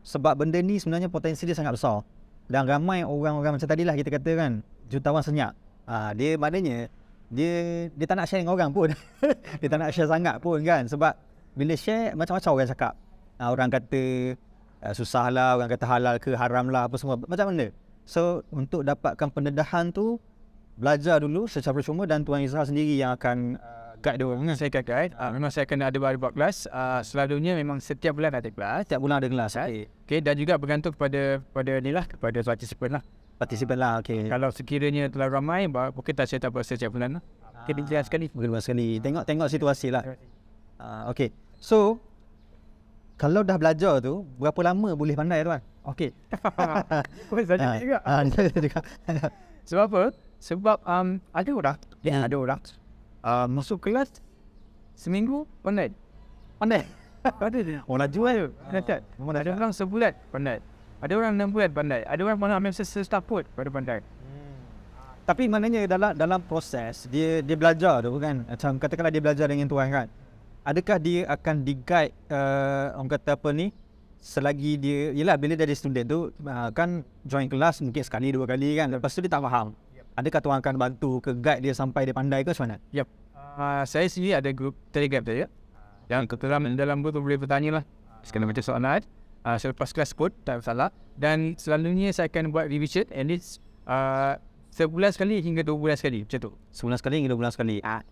sebab 0.03 0.43
benda 0.43 0.59
ni 0.59 0.75
sebenarnya 0.79 1.07
potensi 1.07 1.47
dia 1.47 1.55
sangat 1.55 1.79
besar. 1.79 2.03
Dan 2.49 2.65
ramai 2.65 3.05
orang-orang 3.05 3.61
macam 3.61 3.69
tadi 3.69 3.85
lah 3.85 3.93
kita 3.93 4.09
kata 4.09 4.31
kan, 4.35 4.51
jutawan 4.91 5.23
senyap. 5.23 5.53
Uh, 5.87 6.11
dia 6.17 6.35
maknanya 6.35 6.91
dia 7.29 7.87
dia 7.93 8.05
tak 8.09 8.17
nak 8.17 8.25
share 8.25 8.41
dengan 8.41 8.57
orang 8.57 8.69
pun. 8.73 8.89
dia 9.61 9.67
tak 9.69 9.79
nak 9.79 9.89
share 9.93 10.09
sangat 10.09 10.35
pun 10.41 10.59
kan 10.65 10.89
sebab 10.89 11.13
bila 11.53 11.73
share 11.77 12.17
macam-macam 12.17 12.51
orang 12.57 12.69
cakap. 12.69 12.93
Uh, 13.39 13.49
orang 13.53 13.69
kata 13.71 14.03
uh, 14.83 14.93
susah 14.97 15.31
lah, 15.31 15.55
orang 15.55 15.71
kata 15.71 15.85
halal 15.87 16.15
ke 16.19 16.33
haram 16.35 16.67
lah 16.67 16.89
apa 16.89 16.97
semua. 16.97 17.15
Macam 17.21 17.53
mana? 17.53 17.69
So 18.09 18.41
untuk 18.49 18.81
dapatkan 18.81 19.29
pendedahan 19.29 19.93
tu 19.93 20.17
belajar 20.79 21.21
dulu 21.21 21.45
secara 21.45 21.75
percuma 21.75 22.09
dan 22.09 22.25
Tuan 22.25 22.41
Izhar 22.41 22.65
sendiri 22.65 22.97
yang 22.97 23.13
akan 23.13 23.61
uh, 23.61 23.78
guide 23.99 24.17
dia 24.19 24.25
orang. 24.25 24.55
Saya 24.55 24.69
akan 24.71 24.83
guide. 24.83 25.11
Uh, 25.15 25.29
memang 25.35 25.49
saya 25.51 25.63
akan 25.67 25.77
ada 25.83 25.97
buat 25.99 26.33
kelas. 26.33 26.57
Uh, 26.71 26.99
selalunya 27.03 27.53
memang 27.53 27.77
setiap 27.83 28.15
bulan 28.15 28.31
ada 28.35 28.49
kelas. 28.49 28.87
Setiap 28.87 28.99
bulan 29.03 29.19
ada 29.19 29.27
kelas. 29.27 29.51
Kan? 29.55 29.67
Okay. 29.69 29.83
Okay, 30.07 30.19
dan 30.23 30.33
juga 30.39 30.53
bergantung 30.57 30.91
kepada 30.95 31.43
pada 31.51 31.71
ni 31.83 31.91
lah 31.91 32.07
kepada 32.07 32.39
participant 32.41 32.99
lah. 32.99 33.03
Partisipan 33.39 33.77
lah. 33.79 33.93
Okay. 34.03 34.27
Kalau 34.27 34.51
sekiranya 34.51 35.07
terlalu 35.07 35.31
ramai, 35.39 35.61
mungkin 35.71 36.11
tak 36.11 36.27
saya 36.27 36.43
tak 36.43 36.51
buat 36.51 36.67
setiap 36.67 36.91
bulan 36.91 37.19
lah. 37.19 37.23
Okay, 37.63 37.71
Ah. 37.75 37.83
dia 37.87 37.99
sekali. 38.03 38.27
Mungkin 38.35 38.59
sekali. 38.59 38.99
Tengok-tengok 38.99 39.47
situasi 39.47 39.91
lah. 39.95 40.03
Uh, 40.79 41.11
okay. 41.11 41.31
So, 41.59 41.99
kalau 43.19 43.43
dah 43.43 43.59
belajar 43.59 43.99
tu, 43.99 44.23
berapa 44.39 44.59
lama 44.71 44.95
boleh 44.95 45.15
pandai 45.15 45.43
tuan? 45.43 45.59
Okey. 45.87 46.11
Saya 47.47 47.57
Ah, 47.59 47.75
juga. 47.79 47.97
juga. 48.67 48.79
Sebab 49.67 49.83
apa? 49.91 50.03
Sebab 50.39 50.77
um, 50.87 51.07
ada 51.35 51.49
orang, 51.51 51.77
ya, 51.99 52.23
ada 52.27 52.35
orang 52.39 52.59
uh, 53.23 53.47
masuk 53.49 53.83
kelas 53.83 54.09
seminggu 54.95 55.47
pandai. 55.63 55.91
pandai. 56.59 56.83
Ada 57.23 57.59
dia. 57.59 57.79
Orang 57.87 58.09
jual. 58.11 58.51
Ada 58.71 58.79
tak? 58.79 58.99
Ada 59.19 59.49
orang 59.55 59.71
sebulan 59.75 60.13
pandai. 60.31 60.59
Ada 60.99 61.13
orang 61.15 61.31
enam 61.35 61.47
bulan 61.51 61.71
pandai. 61.71 62.01
Ada 62.03 62.21
orang 62.27 62.37
mana 62.39 62.59
ambil 62.59 62.75
setahun 62.75 63.23
pun 63.23 63.43
pada 63.55 63.69
pandai. 63.71 63.99
Tapi 65.23 65.45
maknanya 65.45 65.85
dalam 65.85 66.11
dalam 66.17 66.41
proses 66.41 67.05
dia 67.07 67.39
dia 67.39 67.55
belajar 67.55 68.03
tu 68.03 68.17
kan. 68.19 68.43
Macam 68.43 68.71
katakanlah 68.81 69.13
dia 69.13 69.23
belajar 69.23 69.45
dengan 69.47 69.69
tuan 69.69 69.87
kan. 69.87 70.07
Adakah 70.65 70.97
dia 70.99 71.23
akan 71.29 71.55
di-guide 71.63 72.11
uh, 72.27 72.99
orang 72.99 73.09
kata 73.15 73.39
apa 73.39 73.49
ni 73.55 73.71
selagi 74.19 74.75
dia 74.75 75.15
yalah 75.15 75.39
bila 75.39 75.55
dia 75.55 75.63
ada 75.63 75.75
student 75.77 76.03
tu 76.03 76.19
uh, 76.43 76.69
kan 76.75 77.07
join 77.23 77.47
kelas 77.47 77.79
mungkin 77.79 78.03
sekali 78.03 78.35
dua 78.35 78.43
kali 78.43 78.75
kan 78.75 78.91
lepas 78.91 79.13
tu 79.15 79.23
dia 79.23 79.31
tak 79.31 79.45
faham. 79.45 79.71
Adakah 80.17 80.39
tuan 80.41 80.57
akan 80.59 80.75
bantu 80.79 81.21
ke 81.21 81.31
guide 81.37 81.61
dia 81.63 81.73
sampai 81.75 82.09
dia 82.09 82.15
pandai 82.15 82.41
ke 82.43 82.51
macam 82.51 82.65
mana? 82.71 82.77
Yep. 82.91 83.07
Uh, 83.35 83.83
saya 83.83 84.07
sendiri 84.07 84.33
ada 84.35 84.49
grup 84.51 84.75
Telegram 84.89 85.23
saya. 85.23 85.45
Yang 86.09 86.35
dalam 86.41 86.61
dalam 86.73 86.97
grup 87.05 87.13
tu 87.15 87.21
boleh 87.21 87.37
bertanya 87.37 87.81
lah. 87.81 87.83
Sekali 88.25 88.49
macam 88.49 88.63
soalan. 88.63 89.01
Uh, 89.39 89.55
selepas 89.55 89.89
kelas 89.95 90.11
pun 90.17 90.31
tak 90.43 90.59
masalah. 90.59 90.89
Dan 91.15 91.55
selalunya 91.59 92.11
saya 92.11 92.31
akan 92.31 92.51
buat 92.51 92.67
revision 92.67 93.07
at 93.11 93.25
least 93.27 93.63
uh, 93.87 94.39
sebulan 94.71 95.11
sekali 95.11 95.43
hingga 95.43 95.63
dua 95.63 95.75
bulan 95.75 95.95
sekali 95.99 96.23
macam 96.23 96.39
tu. 96.39 96.51
Sebulan 96.71 96.97
sekali 96.99 97.15
hingga 97.23 97.29
dua 97.35 97.39
bulan 97.39 97.53
sekali. 97.53 97.79
Ah. 97.83 98.03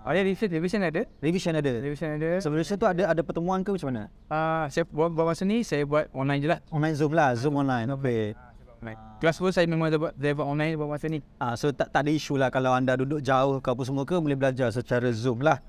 Oh, 0.00 0.08
ada 0.16 0.24
revision, 0.24 0.48
revision 0.56 0.80
ada. 0.80 1.02
Revision 1.20 1.52
ada. 1.52 1.72
Revision 1.76 2.08
ada. 2.16 2.30
Sebelum 2.40 2.64
tu 2.64 2.86
ada 2.88 3.02
ada 3.12 3.20
pertemuan 3.20 3.60
ke 3.60 3.76
macam 3.76 3.88
mana? 3.92 4.04
Uh, 4.32 4.64
saya 4.72 4.88
buat, 4.88 5.12
buat 5.12 5.26
masa 5.28 5.44
ni 5.44 5.60
saya 5.60 5.84
buat 5.84 6.08
online 6.16 6.40
je 6.40 6.48
lah. 6.48 6.58
Online 6.72 6.94
Zoom 6.96 7.12
lah, 7.12 7.36
Zoom 7.36 7.60
online. 7.60 7.84
Okay. 8.00 8.32
Online. 8.80 8.98
Kelas 9.20 9.36
pun 9.36 9.52
saya 9.52 9.68
memang 9.68 9.92
saya 9.92 10.32
buat 10.32 10.48
online 10.48 10.72
buat 10.80 10.88
masa 10.88 11.06
ni. 11.12 11.20
Ah, 11.36 11.52
so 11.52 11.68
tak 11.68 11.92
tak 11.92 12.08
ada 12.08 12.10
isu 12.10 12.40
lah 12.40 12.48
kalau 12.48 12.72
anda 12.72 12.96
duduk 12.96 13.20
jauh 13.20 13.60
ke 13.60 13.68
apa 13.68 13.82
semua 13.84 14.08
ke 14.08 14.16
boleh 14.16 14.40
belajar 14.40 14.72
secara 14.72 15.12
Zoom 15.12 15.44
lah. 15.44 15.60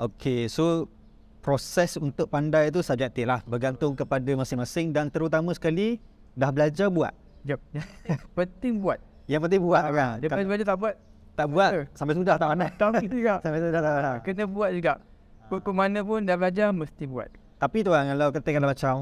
Okay, 0.00 0.48
so 0.48 0.88
proses 1.44 2.00
untuk 2.00 2.32
pandai 2.32 2.72
tu 2.72 2.80
subjektif 2.80 3.28
lah. 3.28 3.44
Bergantung 3.44 3.92
kepada 3.92 4.32
masing-masing 4.32 4.96
dan 4.96 5.12
terutama 5.12 5.52
sekali 5.52 6.00
dah 6.32 6.48
belajar 6.48 6.88
buat. 6.88 7.12
Jap. 7.44 7.60
Penting 8.38 8.80
buat. 8.80 8.96
Yang 9.28 9.40
penting 9.44 9.62
buat 9.68 9.84
kan. 9.92 10.16
Daripada 10.24 10.40
Kalau 10.40 10.52
baca 10.56 10.64
tak 10.64 10.78
buat, 10.80 10.94
tak 11.36 11.46
buat 11.52 11.70
sampai 11.92 12.14
sudah 12.16 12.34
tak 12.40 12.48
pandai. 12.48 12.70
tak 12.80 12.88
gitu 13.04 13.16
juga. 13.20 13.34
Sampai 13.44 13.58
sudah 13.60 13.82
tak 13.84 13.92
pandai. 13.92 14.16
Kena 14.24 14.44
buat 14.48 14.70
juga. 14.72 14.94
Ke, 15.48 15.70
mana 15.72 16.00
pun 16.00 16.24
dah 16.24 16.36
belajar 16.40 16.68
mesti 16.72 17.04
buat. 17.04 17.28
Tapi 17.60 17.78
tu 17.84 17.92
kan 17.92 18.08
kalau 18.08 18.28
katakanlah 18.32 18.70
macam 18.72 18.94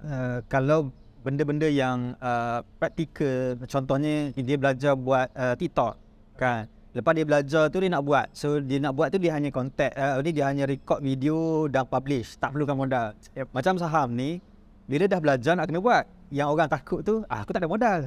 uh, 0.00 0.38
kalau 0.48 0.92
benda-benda 1.26 1.66
yang 1.66 2.14
uh, 2.22 2.62
praktikal 2.78 3.58
contohnya 3.66 4.30
dia 4.38 4.54
belajar 4.54 4.94
buat 4.94 5.26
uh, 5.34 5.58
TikTok 5.58 5.98
kan. 6.38 6.70
Lepas 6.94 7.12
dia 7.18 7.26
belajar 7.26 7.62
tu 7.66 7.82
dia 7.82 7.90
nak 7.90 8.06
buat. 8.06 8.30
So 8.30 8.62
dia 8.62 8.78
nak 8.78 8.94
buat 8.94 9.10
tu 9.10 9.18
dia 9.18 9.34
hanya 9.34 9.50
contact 9.50 9.98
uh, 9.98 10.22
ni 10.22 10.30
dia 10.30 10.46
hanya 10.46 10.70
record 10.70 11.02
video 11.02 11.66
dan 11.66 11.82
publish. 11.90 12.38
Tak 12.38 12.54
perlukan 12.54 12.78
modal. 12.78 13.18
Yep. 13.34 13.50
macam 13.50 13.74
saham 13.74 14.14
ni 14.14 14.38
bila 14.86 15.10
dah 15.10 15.18
belajar 15.18 15.58
nak 15.58 15.66
kena 15.66 15.82
buat. 15.82 16.06
Yang 16.30 16.48
orang 16.54 16.68
takut 16.70 17.02
tu 17.02 17.26
ah 17.26 17.42
aku 17.42 17.50
tak 17.50 17.66
ada 17.66 17.70
modal. 17.74 18.00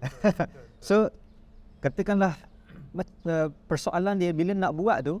So 0.84 1.08
katakanlah 1.80 2.36
uh, 3.28 3.48
persoalan 3.68 4.20
dia 4.20 4.32
bila 4.32 4.52
nak 4.56 4.72
buat 4.72 5.04
tu 5.04 5.20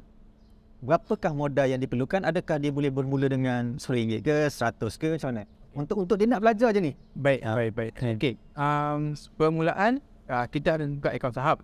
berapakah 0.84 1.32
modal 1.32 1.68
yang 1.68 1.80
diperlukan? 1.80 2.20
Adakah 2.24 2.56
dia 2.60 2.68
boleh 2.68 2.92
bermula 2.92 3.28
dengan 3.28 3.80
RM1 3.80 4.20
ke 4.20 4.36
100 4.48 5.00
ke 5.00 5.08
macam 5.16 5.28
mana 5.32 5.44
untuk 5.74 5.96
untuk 6.00 6.16
dia 6.16 6.26
nak 6.26 6.40
belajar 6.40 6.70
je 6.70 6.80
ni 6.80 6.92
Baik, 7.12 7.40
Ah. 7.42 7.54
baik, 7.54 7.72
baik. 7.74 7.92
Okay. 8.16 8.34
Um, 8.54 9.12
permulaan, 9.34 9.98
uh, 10.26 10.46
kita 10.46 10.78
ada 10.78 10.84
buka 10.86 11.10
akaun 11.10 11.30
saham. 11.30 11.58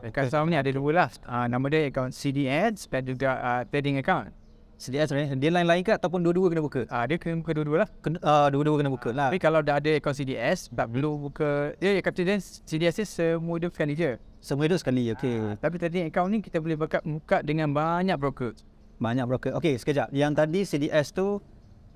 Akaun 0.00 0.28
saham 0.28 0.46
ni 0.46 0.54
ada 0.54 0.68
dua 0.68 0.90
lah. 0.92 1.08
Uh, 1.24 1.46
nama 1.46 1.64
dia 1.66 1.88
akaun 1.88 2.12
CDS 2.12 2.84
dan 2.86 3.02
juga 3.02 3.30
uh, 3.36 3.62
trading 3.66 3.96
account. 3.96 4.28
CDS 4.76 5.08
sebenarnya 5.08 5.40
dia 5.40 5.48
lain-lain 5.48 5.80
ke 5.80 5.96
ataupun 5.96 6.20
dua-dua 6.20 6.52
kena 6.52 6.60
buka 6.60 6.84
Uh, 6.84 7.04
dia 7.08 7.16
kena 7.16 7.40
buka 7.40 7.52
dua-dua 7.56 7.76
lah. 7.80 7.88
kena, 8.04 8.20
uh, 8.20 8.48
dua-dua 8.52 8.76
kena 8.76 8.92
buka 8.92 9.08
lah 9.08 9.32
Tapi 9.32 9.40
kalau 9.40 9.64
dah 9.64 9.80
ada 9.80 9.90
akaun 9.96 10.12
CDS, 10.12 10.68
tak 10.68 10.92
perlu 10.92 11.16
buka. 11.16 11.72
Dia 11.80 11.96
kata 11.98 12.20
dia 12.20 12.36
CDS 12.38 12.94
ni 13.00 13.06
semua 13.08 13.56
dia 13.56 13.72
sekali 13.72 13.96
je. 13.96 14.20
semua 14.36 14.68
itu 14.68 14.76
sekali 14.76 15.10
okey 15.10 15.34
Uh, 15.42 15.54
tapi 15.56 15.80
trading 15.80 16.06
account 16.06 16.28
ni 16.28 16.38
kita 16.38 16.60
boleh 16.60 16.76
buka, 16.76 17.00
buka 17.02 17.40
dengan 17.40 17.72
banyak 17.72 18.14
broker. 18.14 18.52
banyak 18.96 19.24
broker 19.24 19.52
okey 19.56 19.76
sekejap 19.76 20.08
yang 20.08 20.32
tadi 20.32 20.62
CDS 20.62 21.10
tu 21.10 21.40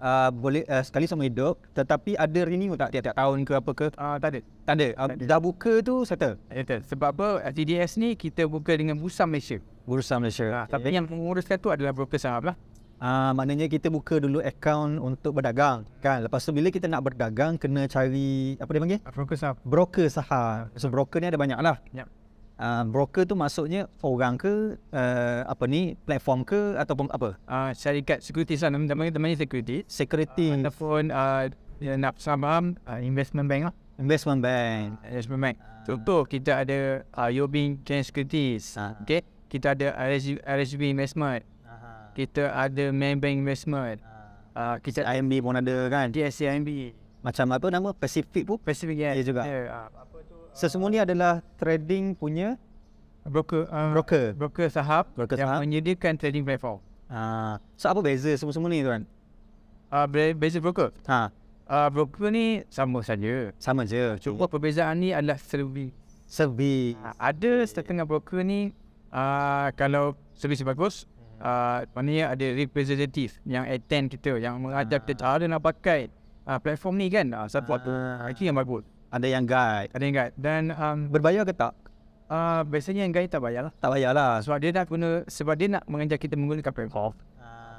uh, 0.01 0.29
boleh 0.33 0.65
uh, 0.67 0.83
sekali 0.83 1.05
seumur 1.07 1.29
hidup 1.29 1.55
tetapi 1.77 2.17
ada 2.17 2.41
renew 2.43 2.75
tak 2.75 2.97
tiap-tiap 2.97 3.17
tahun 3.17 3.39
ke 3.45 3.53
apa 3.55 3.73
ke 3.77 3.87
Uh, 4.01 4.17
tak 4.23 4.29
ada. 4.33 4.41
tak 4.65 4.75
ada 4.81 4.89
uh, 4.97 5.09
dah 5.13 5.41
buka 5.43 5.83
tu 5.85 6.07
settle 6.09 6.41
Betul. 6.49 6.81
Sebab 6.89 7.09
apa 7.13 7.29
CDS 7.53 8.01
ni 8.01 8.17
kita 8.17 8.47
buka 8.49 8.73
dengan 8.73 8.97
Bursa 8.97 9.29
Malaysia. 9.29 9.61
Bursa 9.85 10.17
Malaysia 10.17 10.47
Uh, 10.51 10.67
tapi 10.71 10.95
yang 10.95 11.05
menguruskan 11.05 11.61
tu 11.61 11.69
adalah 11.69 11.93
broker 11.93 12.17
saham 12.17 12.49
lah. 12.49 12.57
Ah, 13.01 13.33
maknanya 13.33 13.65
kita 13.65 13.89
buka 13.89 14.21
dulu 14.21 14.45
akaun 14.45 15.01
untuk 15.01 15.33
berdagang 15.33 15.89
kan. 16.05 16.21
Lepas 16.21 16.45
tu 16.45 16.53
bila 16.53 16.69
kita 16.69 16.85
nak 16.85 17.01
berdagang 17.01 17.57
kena 17.57 17.89
cari 17.89 18.61
apa 18.61 18.69
dia 18.69 18.81
panggil? 18.85 19.01
Uh, 19.01 19.13
broker 19.17 19.37
saham. 19.41 19.57
Broker 19.65 20.07
saham. 20.13 20.69
So 20.77 20.93
broker 20.93 21.17
ni 21.17 21.33
ada 21.33 21.41
banyak 21.41 21.57
lah. 21.65 21.81
Yep. 21.97 22.20
Uh, 22.61 22.85
broker 22.85 23.25
tu 23.25 23.33
maksudnya 23.33 23.89
orang 24.05 24.37
ke 24.37 24.77
uh, 24.93 25.41
apa 25.49 25.65
ni 25.65 25.97
platform 26.05 26.45
ke 26.45 26.77
ataupun 26.77 27.09
apa? 27.09 27.41
uh, 27.49 27.73
syarikat 27.73 28.21
securities 28.21 28.61
lah. 28.61 28.69
Nama 28.69 28.85
namanya 28.93 29.17
namanya 29.17 29.41
security 29.41 29.89
Security 29.89 30.53
uh, 30.53 30.69
ataupun 30.69 31.09
uh, 31.09 31.49
dia 31.81 31.97
nak 31.97 32.21
saham 32.21 32.77
uh, 32.85 33.01
investment 33.01 33.49
bank 33.49 33.73
lah. 33.73 33.75
Investment 33.97 34.45
bank. 34.45 35.01
investment 35.09 35.41
bank. 35.41 35.57
Contoh 35.89 36.29
kita 36.29 36.61
ada 36.61 37.01
uh, 37.17 37.33
Yobin 37.33 37.81
Chain 37.89 38.05
Securities. 38.05 38.77
Ah. 38.77 38.93
okay 39.01 39.25
kita 39.51 39.75
ada 39.75 39.99
RSB, 39.99 40.39
RSB 40.47 40.81
Investment. 40.95 41.43
Kita 42.15 42.55
ada 42.55 42.95
Maybank 42.95 43.43
Investment. 43.43 43.99
Uh, 44.55 44.79
kita 44.79 45.03
ada 45.03 45.19
IMB 45.19 45.43
pun 45.43 45.59
ada 45.59 45.75
kan. 45.91 46.07
DSCIMB 46.15 46.95
Macam 47.21 47.51
apa 47.51 47.67
nama? 47.69 47.91
Pacific 47.91 48.47
pun. 48.47 48.59
Pacific 48.63 48.97
Gas 48.97 49.19
Ya 49.19 49.25
juga. 49.27 49.43
uh, 49.43 49.89
tu 50.61 50.69
So 50.69 50.71
semua 50.71 50.89
ni 50.89 50.99
adalah 50.99 51.41
trading 51.57 52.13
punya 52.13 52.61
broker 53.23 53.65
uh, 53.67 53.91
broker. 53.91 54.33
broker 54.35 54.69
saham 54.69 55.09
Broker 55.11 55.35
yang 55.35 55.49
saham. 55.51 55.61
menyediakan 55.63 56.15
trading 56.15 56.45
platform 56.45 56.85
Ah, 57.07 57.59
so 57.75 57.89
apa 57.89 58.01
beza 58.01 58.31
semua-semua 58.35 58.69
ni 58.69 58.81
tuan? 58.81 59.03
uh, 59.89 60.05
be- 60.05 60.31
beza 60.33 60.57
broker 60.57 60.93
Ha, 61.05 61.33
uh, 61.67 61.89
broker 61.89 62.29
ni 62.29 62.63
sama 62.69 63.01
saja 63.01 63.51
sama 63.57 63.83
je. 63.83 64.21
cuma 64.21 64.47
perbezaan 64.47 64.95
ni 64.97 65.11
adalah 65.11 65.37
service 65.37 65.97
Servis. 66.25 66.95
Uh, 66.95 67.11
ada 67.19 67.53
setengah 67.65 68.05
broker 68.05 68.41
ni 68.41 68.71
uh, 69.11 69.73
kalau 69.75 70.15
servis 70.33 70.63
bagus 70.63 71.11
uh, 71.39 71.83
maknanya 71.91 72.31
ada 72.31 72.47
representative 72.55 73.35
yang 73.43 73.65
attend 73.65 74.07
kita 74.09 74.39
yang 74.39 74.61
mengajar 74.61 75.01
kita 75.01 75.19
cara 75.19 75.45
nak 75.45 75.59
pakai 75.59 76.07
uh, 76.45 76.57
platform 76.57 76.95
ni 76.95 77.09
kan 77.09 77.27
uh, 77.33 77.45
satu 77.45 77.75
waktu 77.75 77.91
Ah. 77.91 78.31
itu 78.31 78.45
yang 78.45 78.55
bagus 78.55 78.87
Ada 79.11 79.27
yang 79.27 79.45
guide. 79.45 79.91
ada 79.91 80.03
yang 80.03 80.15
guide 80.15 80.35
dan 80.39 80.63
um, 80.71 80.99
Berbayar 81.11 81.43
ke 81.43 81.51
tak? 81.51 81.75
uh, 82.31 82.63
biasanya 82.63 83.03
yang 83.07 83.13
guide 83.13 83.31
tak 83.31 83.43
bayar 83.43 83.69
lah 83.69 83.73
Tak 83.83 83.91
bayar 83.91 84.11
lah. 84.15 84.39
sebab 84.39 84.59
dia 84.63 84.71
nak 84.71 84.87
guna 84.87 85.09
sebab 85.27 85.55
dia 85.59 85.69
nak 85.71 85.85
mengajar 85.91 86.17
kita 86.17 86.39
menggunakan 86.39 86.71
platform 86.71 87.13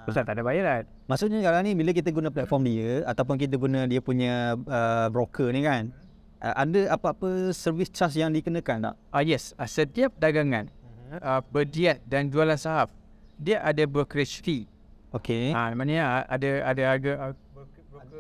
Ustaz 0.02 0.26
tak 0.26 0.34
ada 0.34 0.42
bayaran 0.42 0.84
Maksudnya 1.06 1.46
sekarang 1.46 1.62
ni 1.62 1.78
bila 1.78 1.94
kita 1.94 2.10
guna 2.10 2.34
platform 2.34 2.66
dia 2.66 3.06
ataupun 3.06 3.38
kita 3.38 3.56
guna 3.56 3.86
dia 3.86 4.02
punya 4.02 4.58
uh, 4.58 5.08
broker 5.14 5.54
ni 5.54 5.62
kan 5.62 5.94
uh, 6.42 6.56
ada 6.58 6.98
apa-apa 6.98 7.54
service 7.54 7.94
charge 7.94 8.18
yang 8.18 8.34
dikenakan 8.34 8.92
tak? 8.92 8.96
uh, 9.14 9.22
yes 9.22 9.54
uh, 9.62 9.70
setiap 9.70 10.10
dagangan 10.18 10.74
uh, 11.22 11.46
berdiat 11.54 12.02
dan 12.10 12.34
jualan 12.34 12.58
saham 12.58 12.90
dia 13.38 13.62
ada 13.62 13.86
brokerage 13.86 14.42
fee 14.42 14.66
Okey. 15.12 15.52
Ah, 15.52 15.76
maknanya 15.76 16.24
ada 16.24 16.72
ada 16.72 16.82
harga 16.88 17.12
uh, 17.20 17.34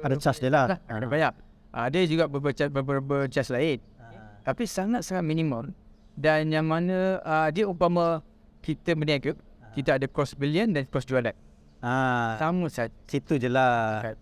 ada 0.04 0.16
charge 0.20 0.44
dia 0.44 0.52
lah. 0.52 0.76
lah, 0.76 0.80
ada 0.92 1.08
banyak. 1.08 1.34
Ah, 1.72 1.88
ada 1.88 2.04
juga 2.04 2.28
beberapa 2.28 2.68
beberapa 2.68 3.32
charge 3.32 3.52
lain. 3.56 3.80
Tapi 4.44 4.64
sangat-sangat 4.68 5.24
minimal. 5.24 5.72
Dan 6.20 6.52
yang 6.52 6.68
mana 6.68 7.24
uh, 7.24 7.48
dia 7.48 7.64
umpama 7.64 8.20
kita 8.60 8.92
berniaga, 8.94 9.34
kita 9.72 9.96
ada 9.96 10.06
cost 10.12 10.36
belian 10.36 10.76
dan 10.76 10.84
cost 10.92 11.08
jualan. 11.08 11.32
Ah, 11.82 12.36
Sama 12.38 12.68
saja. 12.68 12.92
situ 13.08 13.40
je 13.40 13.48
lah. 13.50 14.04
Kan. 14.04 14.16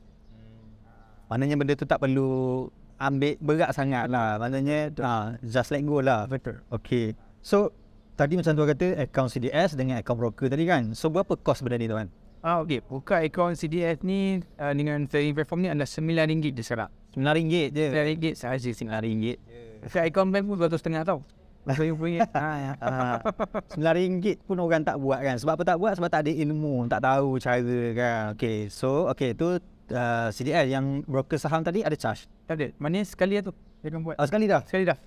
Maknanya 1.34 1.56
benda 1.60 1.74
tu 1.76 1.90
tak 1.90 2.00
perlu 2.00 2.70
ambil 3.02 3.34
berat 3.42 3.74
sangat 3.74 4.06
lah. 4.08 4.38
Maknanya 4.38 4.94
ah, 5.02 5.26
just 5.42 5.74
let 5.74 5.82
go 5.84 6.00
lah. 6.06 6.30
Betul. 6.30 6.62
Okey. 6.70 7.18
So 7.42 7.74
tadi 8.14 8.38
macam 8.38 8.54
tuan 8.54 8.70
kata 8.70 8.88
account 9.10 9.34
CDS 9.34 9.74
dengan 9.74 10.00
account 10.00 10.22
broker 10.22 10.48
tadi 10.54 10.70
kan. 10.70 10.94
So 10.94 11.10
berapa 11.10 11.34
cost 11.42 11.66
benda 11.66 11.82
ni 11.82 11.90
tuan? 11.90 12.14
Ah, 12.46 12.62
okey. 12.64 12.86
Buka 12.86 13.20
akaun 13.26 13.58
CDS 13.58 14.06
ni 14.06 14.40
uh, 14.62 14.72
dengan 14.72 15.04
trading 15.10 15.34
platform 15.36 15.60
ni 15.66 15.70
adalah 15.74 15.90
RM9 15.90 16.56
je 16.56 16.64
sekarang. 16.64 16.92
RM9 17.18 17.74
je. 17.74 17.86
RM9 17.90 18.26
sahaja 18.38 18.70
RM9. 18.70 18.92
RM9. 19.02 19.26
Saya 19.90 20.12
akaun 20.12 20.30
bank 20.30 20.46
pun 20.46 20.56
RM200 20.60 21.08
tau. 21.08 21.20
RM20. 21.66 22.26
ah, 22.38 22.58
ya. 22.58 22.72
Ah, 22.82 23.18
RM9 23.74 24.46
pun 24.46 24.58
orang 24.62 24.86
tak 24.86 24.98
buat 25.02 25.20
kan. 25.22 25.36
Sebab 25.42 25.54
apa 25.58 25.64
tak 25.66 25.78
buat? 25.82 25.94
Sebab 25.98 26.10
tak 26.10 26.22
ada 26.28 26.32
ilmu, 26.32 26.86
tak 26.86 27.02
tahu 27.02 27.42
cara 27.42 27.78
kan. 27.98 28.22
Okay, 28.38 28.70
so 28.70 29.10
okay 29.10 29.34
tu 29.34 29.58
uh, 29.58 30.28
CDL 30.30 30.70
yang 30.70 30.86
broker 31.06 31.38
saham 31.42 31.66
tadi 31.66 31.82
ada 31.82 31.98
charge. 31.98 32.30
Tak 32.46 32.56
ada. 32.62 32.68
Maknanya 32.78 33.06
sekali 33.10 33.34
lah 33.38 33.44
tu. 33.50 33.54
Dia 33.82 33.90
akan 33.94 34.02
buat. 34.06 34.16
Oh, 34.20 34.28
sekali 34.28 34.46
dah? 34.46 34.62
Sekali 34.66 34.84
dah. 34.86 34.98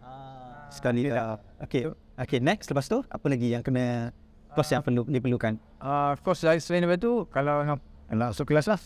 Sekali 0.73 1.01
dah. 1.07 1.37
Okay, 1.61 1.85
okay 2.17 2.38
next 2.41 2.73
lepas 2.73 2.88
tu 2.88 3.05
apa 3.05 3.27
lagi 3.29 3.53
yang 3.53 3.61
kena 3.61 4.11
cost 4.57 4.73
yang 4.73 4.81
perlu 4.81 5.05
diperlukan? 5.05 5.61
Uh, 5.81 6.17
of 6.17 6.21
course 6.25 6.41
selain 6.45 6.85
daripada 6.85 7.01
tu 7.01 7.29
kalau 7.29 7.61
nak 7.61 7.81
masuk 8.33 8.49
kelas 8.49 8.69
lah 8.69 8.81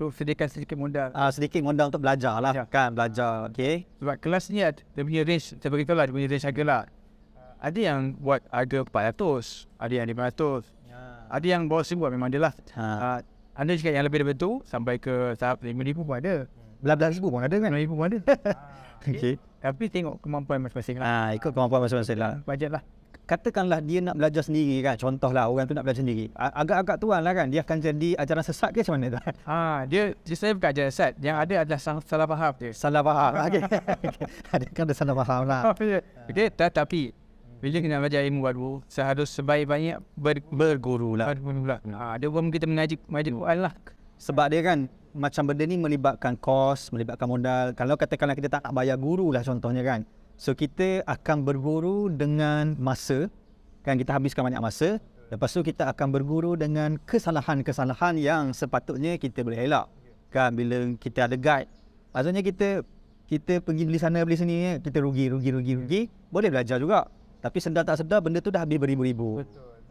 tu 0.00 0.08
sediakan 0.10 0.48
sedikit 0.48 0.74
modal 0.74 1.08
Uh, 1.12 1.28
sedikit 1.28 1.60
modal 1.60 1.86
untuk 1.86 2.00
belajar 2.00 2.34
lah 2.36 2.52
Ya. 2.52 2.64
kan, 2.64 2.90
belajar. 2.90 3.46
Okay. 3.46 3.84
sebab 3.94 4.16
kelas 4.16 4.48
ni 4.48 4.60
ada- 4.60 4.80
dia 4.88 5.02
punya 5.02 5.20
range 5.22 5.52
saya 5.52 5.68
beritahu 5.68 5.92
lah 5.92 6.04
dia 6.04 6.14
punya 6.14 6.26
range 6.26 6.46
harga 6.46 6.62
lah 6.64 6.82
ada 7.60 7.76
yang 7.78 8.16
buat 8.16 8.40
harga 8.48 8.78
400 8.82 9.68
ada 9.76 9.92
yang 9.92 10.06
500 10.08 10.64
ada 11.30 11.46
yang 11.46 11.62
bawah 11.64 11.84
1000 11.84 12.10
memang 12.10 12.26
ada 12.26 12.38
lah 12.40 12.52
Ha. 12.72 12.82
uh, 12.82 13.18
ada 13.52 13.70
juga 13.72 13.90
yang 13.90 14.02
lebih 14.02 14.18
daripada 14.18 14.40
tu 14.40 14.50
sampai 14.64 14.96
ke 14.96 15.12
tahap 15.36 15.60
5000 15.60 15.76
pun 16.00 16.16
ada 16.16 16.48
Belas-belas 16.80 17.12
ribu 17.12 17.28
pun 17.28 17.44
ada 17.44 17.52
kan? 17.52 17.68
5000 17.68 17.92
pun 17.92 18.04
ada 18.06 18.18
Okay. 19.00 19.36
tapi 19.58 19.84
tengok 19.86 20.16
kemampuan 20.18 20.60
masing-masing 20.60 20.96
lah 20.96 21.04
Ah, 21.04 21.28
ikut 21.30 21.50
kemampuan 21.50 21.80
masing-masing 21.82 22.16
lah. 22.16 22.40
bajet 22.42 22.68
lah 22.70 22.80
Katakanlah 23.30 23.78
dia 23.78 24.02
nak 24.02 24.18
belajar 24.18 24.42
sendiri 24.42 24.82
kan. 24.82 24.98
Contohlah 24.98 25.46
orang 25.46 25.70
tu 25.70 25.74
nak 25.78 25.86
belajar 25.86 26.02
sendiri. 26.02 26.34
Agak-agak 26.34 26.98
tuan 26.98 27.22
lah 27.22 27.30
kan. 27.30 27.46
Dia 27.46 27.62
akan 27.62 27.78
jadi 27.78 28.08
ajaran 28.18 28.42
sesat 28.42 28.74
ke 28.74 28.82
macam 28.82 28.98
mana 28.98 29.06
tu? 29.14 29.20
ha, 29.46 29.86
dia, 29.86 30.18
saya 30.34 30.50
bukan 30.50 30.70
ajar 30.74 30.86
set 30.90 31.12
yang 31.22 31.38
ada 31.38 31.62
adalah 31.62 31.78
salah, 31.78 32.02
salah 32.02 32.26
faham 32.26 32.52
dia 32.58 32.70
Salah 32.74 33.02
faham. 33.06 33.32
Okay. 33.50 33.62
ada 34.50 34.64
kan 34.74 34.82
ada 34.82 34.94
salah 34.98 35.14
faham 35.14 35.42
lah. 35.46 35.62
Okay, 35.70 36.50
tetapi 36.50 37.14
bila 37.62 37.78
kita 37.78 37.96
belajar 38.02 38.20
ilmu 38.26 38.40
baru, 38.42 38.70
seharus 38.90 39.30
sebaik-baiknya 39.30 40.02
ber, 40.18 40.42
Berguru 40.50 41.14
lah. 41.14 41.30
berguru 41.30 41.70
lah. 41.70 41.78
Ha, 41.86 42.18
dia 42.18 42.26
pun 42.26 42.50
kita 42.50 42.66
mengaji 42.66 42.98
mengaji 43.06 43.30
Quran 43.30 43.58
lah. 43.62 43.72
Sebab 44.18 44.46
dia 44.50 44.60
kan 44.66 44.78
macam 45.14 45.42
benda 45.46 45.64
ni 45.70 45.78
melibatkan 45.78 46.34
kos, 46.34 46.90
melibatkan 46.90 47.30
modal. 47.30 47.78
Kalau 47.78 47.94
katakanlah 47.94 48.34
kita 48.34 48.50
tak 48.50 48.66
nak 48.66 48.74
bayar 48.74 48.98
guru 48.98 49.30
lah 49.30 49.46
contohnya 49.46 49.86
kan. 49.86 50.02
So 50.40 50.56
kita 50.56 51.04
akan 51.04 51.44
berguru 51.44 52.08
dengan 52.08 52.72
masa. 52.80 53.28
Kan 53.84 54.00
kita 54.00 54.16
habiskan 54.16 54.48
banyak 54.48 54.64
masa. 54.64 54.96
Lepas 55.28 55.52
tu 55.52 55.60
kita 55.60 55.84
akan 55.92 56.16
berguru 56.16 56.56
dengan 56.56 56.96
kesalahan-kesalahan 56.96 58.16
yang 58.16 58.56
sepatutnya 58.56 59.20
kita 59.20 59.44
boleh 59.44 59.68
elak. 59.68 59.92
Kan 60.32 60.56
bila 60.56 60.96
kita 60.96 61.28
ada 61.28 61.36
guide. 61.36 61.68
Maksudnya 62.16 62.40
kita 62.40 62.68
kita 63.28 63.60
pergi 63.60 63.84
beli 63.84 64.00
sana 64.00 64.24
beli 64.24 64.40
sini 64.40 64.56
eh, 64.64 64.76
kita 64.80 65.04
rugi 65.04 65.28
rugi 65.28 65.52
rugi 65.52 65.72
rugi 65.76 66.00
boleh 66.32 66.48
belajar 66.48 66.80
juga. 66.80 67.04
Tapi 67.44 67.60
sedar 67.60 67.84
tak 67.84 68.00
sedar 68.00 68.24
benda 68.24 68.40
tu 68.40 68.48
dah 68.48 68.64
habis 68.64 68.80
beribu-ribu. 68.80 69.44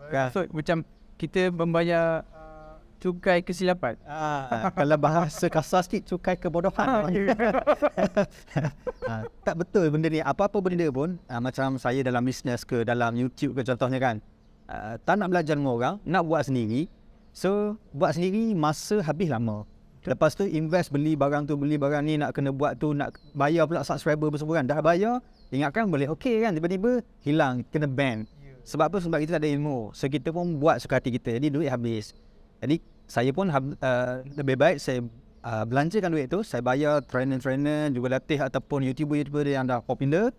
Kan? 0.09 0.33
So 0.33 0.49
macam 0.49 0.81
kita 1.21 1.53
membayar 1.53 2.25
cukai 2.99 3.39
kesilapan. 3.41 3.95
Ah, 4.03 4.69
kalau 4.75 4.99
bahasa 4.99 5.47
kasar 5.47 5.81
sikit 5.87 6.03
cukai 6.05 6.35
kebodohan. 6.35 7.07
ah, 9.09 9.23
tak 9.41 9.55
betul 9.55 9.87
benda 9.89 10.11
ni. 10.11 10.19
Apa-apa 10.19 10.59
benda 10.59 10.85
pun 10.91 11.15
ah, 11.31 11.39
macam 11.39 11.79
saya 11.79 12.03
dalam 12.03 12.21
bisnes 12.21 12.67
ke 12.67 12.83
dalam 12.83 13.15
YouTube 13.15 13.55
ke 13.55 13.63
contohnya 13.63 13.97
kan. 13.97 14.15
Ah, 14.67 14.99
tak 15.01 15.17
nak 15.17 15.31
belajar 15.31 15.55
dengan 15.55 15.73
orang, 15.73 15.95
nak 16.03 16.27
buat 16.27 16.45
sendiri. 16.45 16.91
So, 17.31 17.79
buat 17.95 18.19
sendiri 18.19 18.53
masa 18.53 18.99
habis 19.01 19.31
lama. 19.31 19.63
Lepas 20.03 20.35
tu 20.35 20.47
invest 20.47 20.95
beli 20.95 21.15
barang 21.15 21.43
tu, 21.43 21.59
beli 21.59 21.75
barang 21.75 22.03
ni 22.03 22.19
nak 22.19 22.31
kena 22.31 22.55
buat 22.55 22.79
tu, 22.79 22.95
nak 22.95 23.15
bayar 23.35 23.67
pula 23.67 23.83
subscriber 23.83 24.31
bersebulan. 24.31 24.67
Dah 24.67 24.79
bayar, 24.79 25.19
ingatkan 25.51 25.87
boleh 25.87 26.07
okey 26.15 26.43
kan. 26.43 26.55
Tiba-tiba 26.55 27.03
hilang, 27.23 27.63
kena 27.67 27.87
ban. 27.87 28.27
Sebab 28.63 28.85
apa? 28.85 28.97
Sebab 29.01 29.17
kita 29.23 29.37
tak 29.37 29.43
ada 29.43 29.49
ilmu. 29.49 29.89
So 29.97 30.05
kita 30.05 30.29
pun 30.29 30.61
buat 30.61 30.77
suka 30.77 31.01
hati 31.01 31.09
kita. 31.09 31.41
Jadi 31.41 31.49
duit 31.49 31.73
habis. 31.73 32.13
Jadi 32.59 32.83
saya 33.09 33.31
pun 33.33 33.49
uh, 33.49 34.21
lebih 34.37 34.55
baik 34.59 34.77
saya 34.77 35.01
uh, 35.43 35.63
belanjakan 35.65 36.13
duit 36.13 36.27
tu. 36.29 36.43
Saya 36.45 36.61
bayar 36.61 37.01
trainer-trainer, 37.03 37.89
juga 37.95 38.19
latih 38.19 38.39
ataupun 38.39 38.85
YouTuber-YouTuber 38.91 39.45
yang 39.47 39.65
dah 39.65 39.81
popular. 39.81 40.31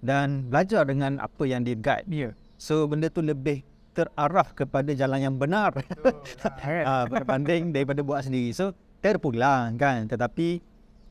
Dan 0.00 0.48
belajar 0.48 0.88
dengan 0.88 1.20
apa 1.20 1.44
yang 1.44 1.60
dia 1.60 1.76
guide. 1.76 2.08
Ya. 2.08 2.30
So 2.56 2.88
benda 2.88 3.12
tu 3.12 3.20
lebih 3.20 3.60
terarah 3.92 4.48
kepada 4.56 4.96
jalan 4.96 5.20
yang 5.20 5.36
benar. 5.36 5.76
uh, 5.76 7.04
berbanding 7.12 7.70
daripada 7.76 8.00
buat 8.00 8.24
sendiri. 8.24 8.56
So 8.56 8.72
terpulang 9.04 9.76
kan. 9.76 10.08
Tetapi 10.08 10.60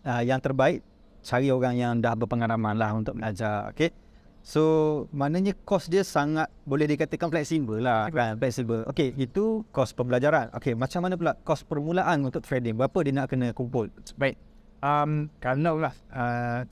uh, 0.09 0.21
yang 0.25 0.41
terbaik 0.41 0.81
cari 1.21 1.53
orang 1.53 1.75
yang 1.77 1.93
dah 2.01 2.17
berpengalaman 2.17 2.75
lah 2.75 2.91
untuk 2.97 3.13
belajar. 3.19 3.69
Okay. 3.75 3.93
So 4.39 4.63
maknanya 5.11 5.53
kos 5.67 5.91
dia 5.91 6.01
sangat 6.01 6.49
boleh 6.63 6.89
dikatakan 6.89 7.29
fleksibel 7.29 7.83
lah 7.83 8.09
kan 8.09 8.39
fleksibel. 8.39 8.87
Okey 8.89 9.13
itu 9.19 9.67
kos 9.69 9.93
pembelajaran. 9.93 10.49
Okey 10.55 10.73
macam 10.73 11.05
mana 11.05 11.19
pula 11.19 11.33
kos 11.43 11.61
permulaan 11.67 12.25
untuk 12.25 12.41
trading? 12.41 12.73
Berapa 12.79 12.97
dia 13.05 13.13
nak 13.13 13.27
kena 13.29 13.51
kumpul? 13.51 13.91
Baik. 14.15 14.39
Um, 14.79 15.27
kalau 15.43 15.75
lah 15.75 15.91
uh, 16.15 16.63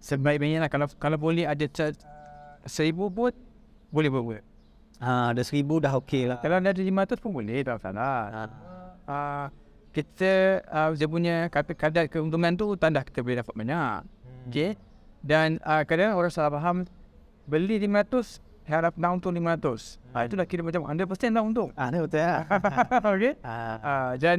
sebaik-baiknya 0.00 0.64
lah 0.64 0.70
kalau 0.72 0.88
kalau 0.96 1.20
boleh 1.20 1.44
ada 1.44 1.68
seribu 2.64 3.12
pun 3.12 3.32
boleh 3.92 4.08
buat. 4.08 4.42
Ha, 5.00 5.32
ada 5.32 5.42
seribu 5.44 5.80
dah 5.80 5.96
okey 6.00 6.28
lah. 6.28 6.38
Kalau 6.44 6.60
ada 6.60 6.72
lima 6.76 7.08
ratus 7.08 7.20
pun 7.20 7.32
boleh 7.32 7.64
tak 7.64 7.80
salah. 7.80 8.20
Ha. 8.28 8.40
Uh, 9.08 9.46
kita 9.90 10.62
uh, 10.68 10.90
dia 10.96 11.08
punya 11.08 11.48
kadar 11.52 12.04
keuntungan 12.08 12.52
tu 12.56 12.76
tanda 12.76 13.04
kita 13.04 13.24
boleh 13.24 13.40
dapat 13.40 13.54
banyak. 13.56 14.00
Hmm. 14.04 14.48
Okey. 14.48 14.89
Dan 15.20 15.60
uh, 15.64 15.84
kadang 15.84 16.16
orang 16.16 16.32
salah 16.32 16.56
faham 16.56 16.88
Beli 17.44 17.76
500 17.84 18.40
Harap 18.70 18.94
nak 18.94 19.18
untung 19.18 19.34
500 19.34 19.40
hmm. 19.40 20.14
uh, 20.14 20.22
Itu 20.24 20.34
dah 20.38 20.46
kira 20.46 20.62
macam 20.62 20.86
100% 20.86 21.36
dah 21.36 21.42
untung 21.42 21.70
Ah, 21.74 21.90
uh, 21.90 22.06
betul 22.06 22.20
ya 22.22 22.34
Okay. 23.04 23.32
Uh. 23.42 23.76
Uh, 23.90 24.10
Dan 24.16 24.36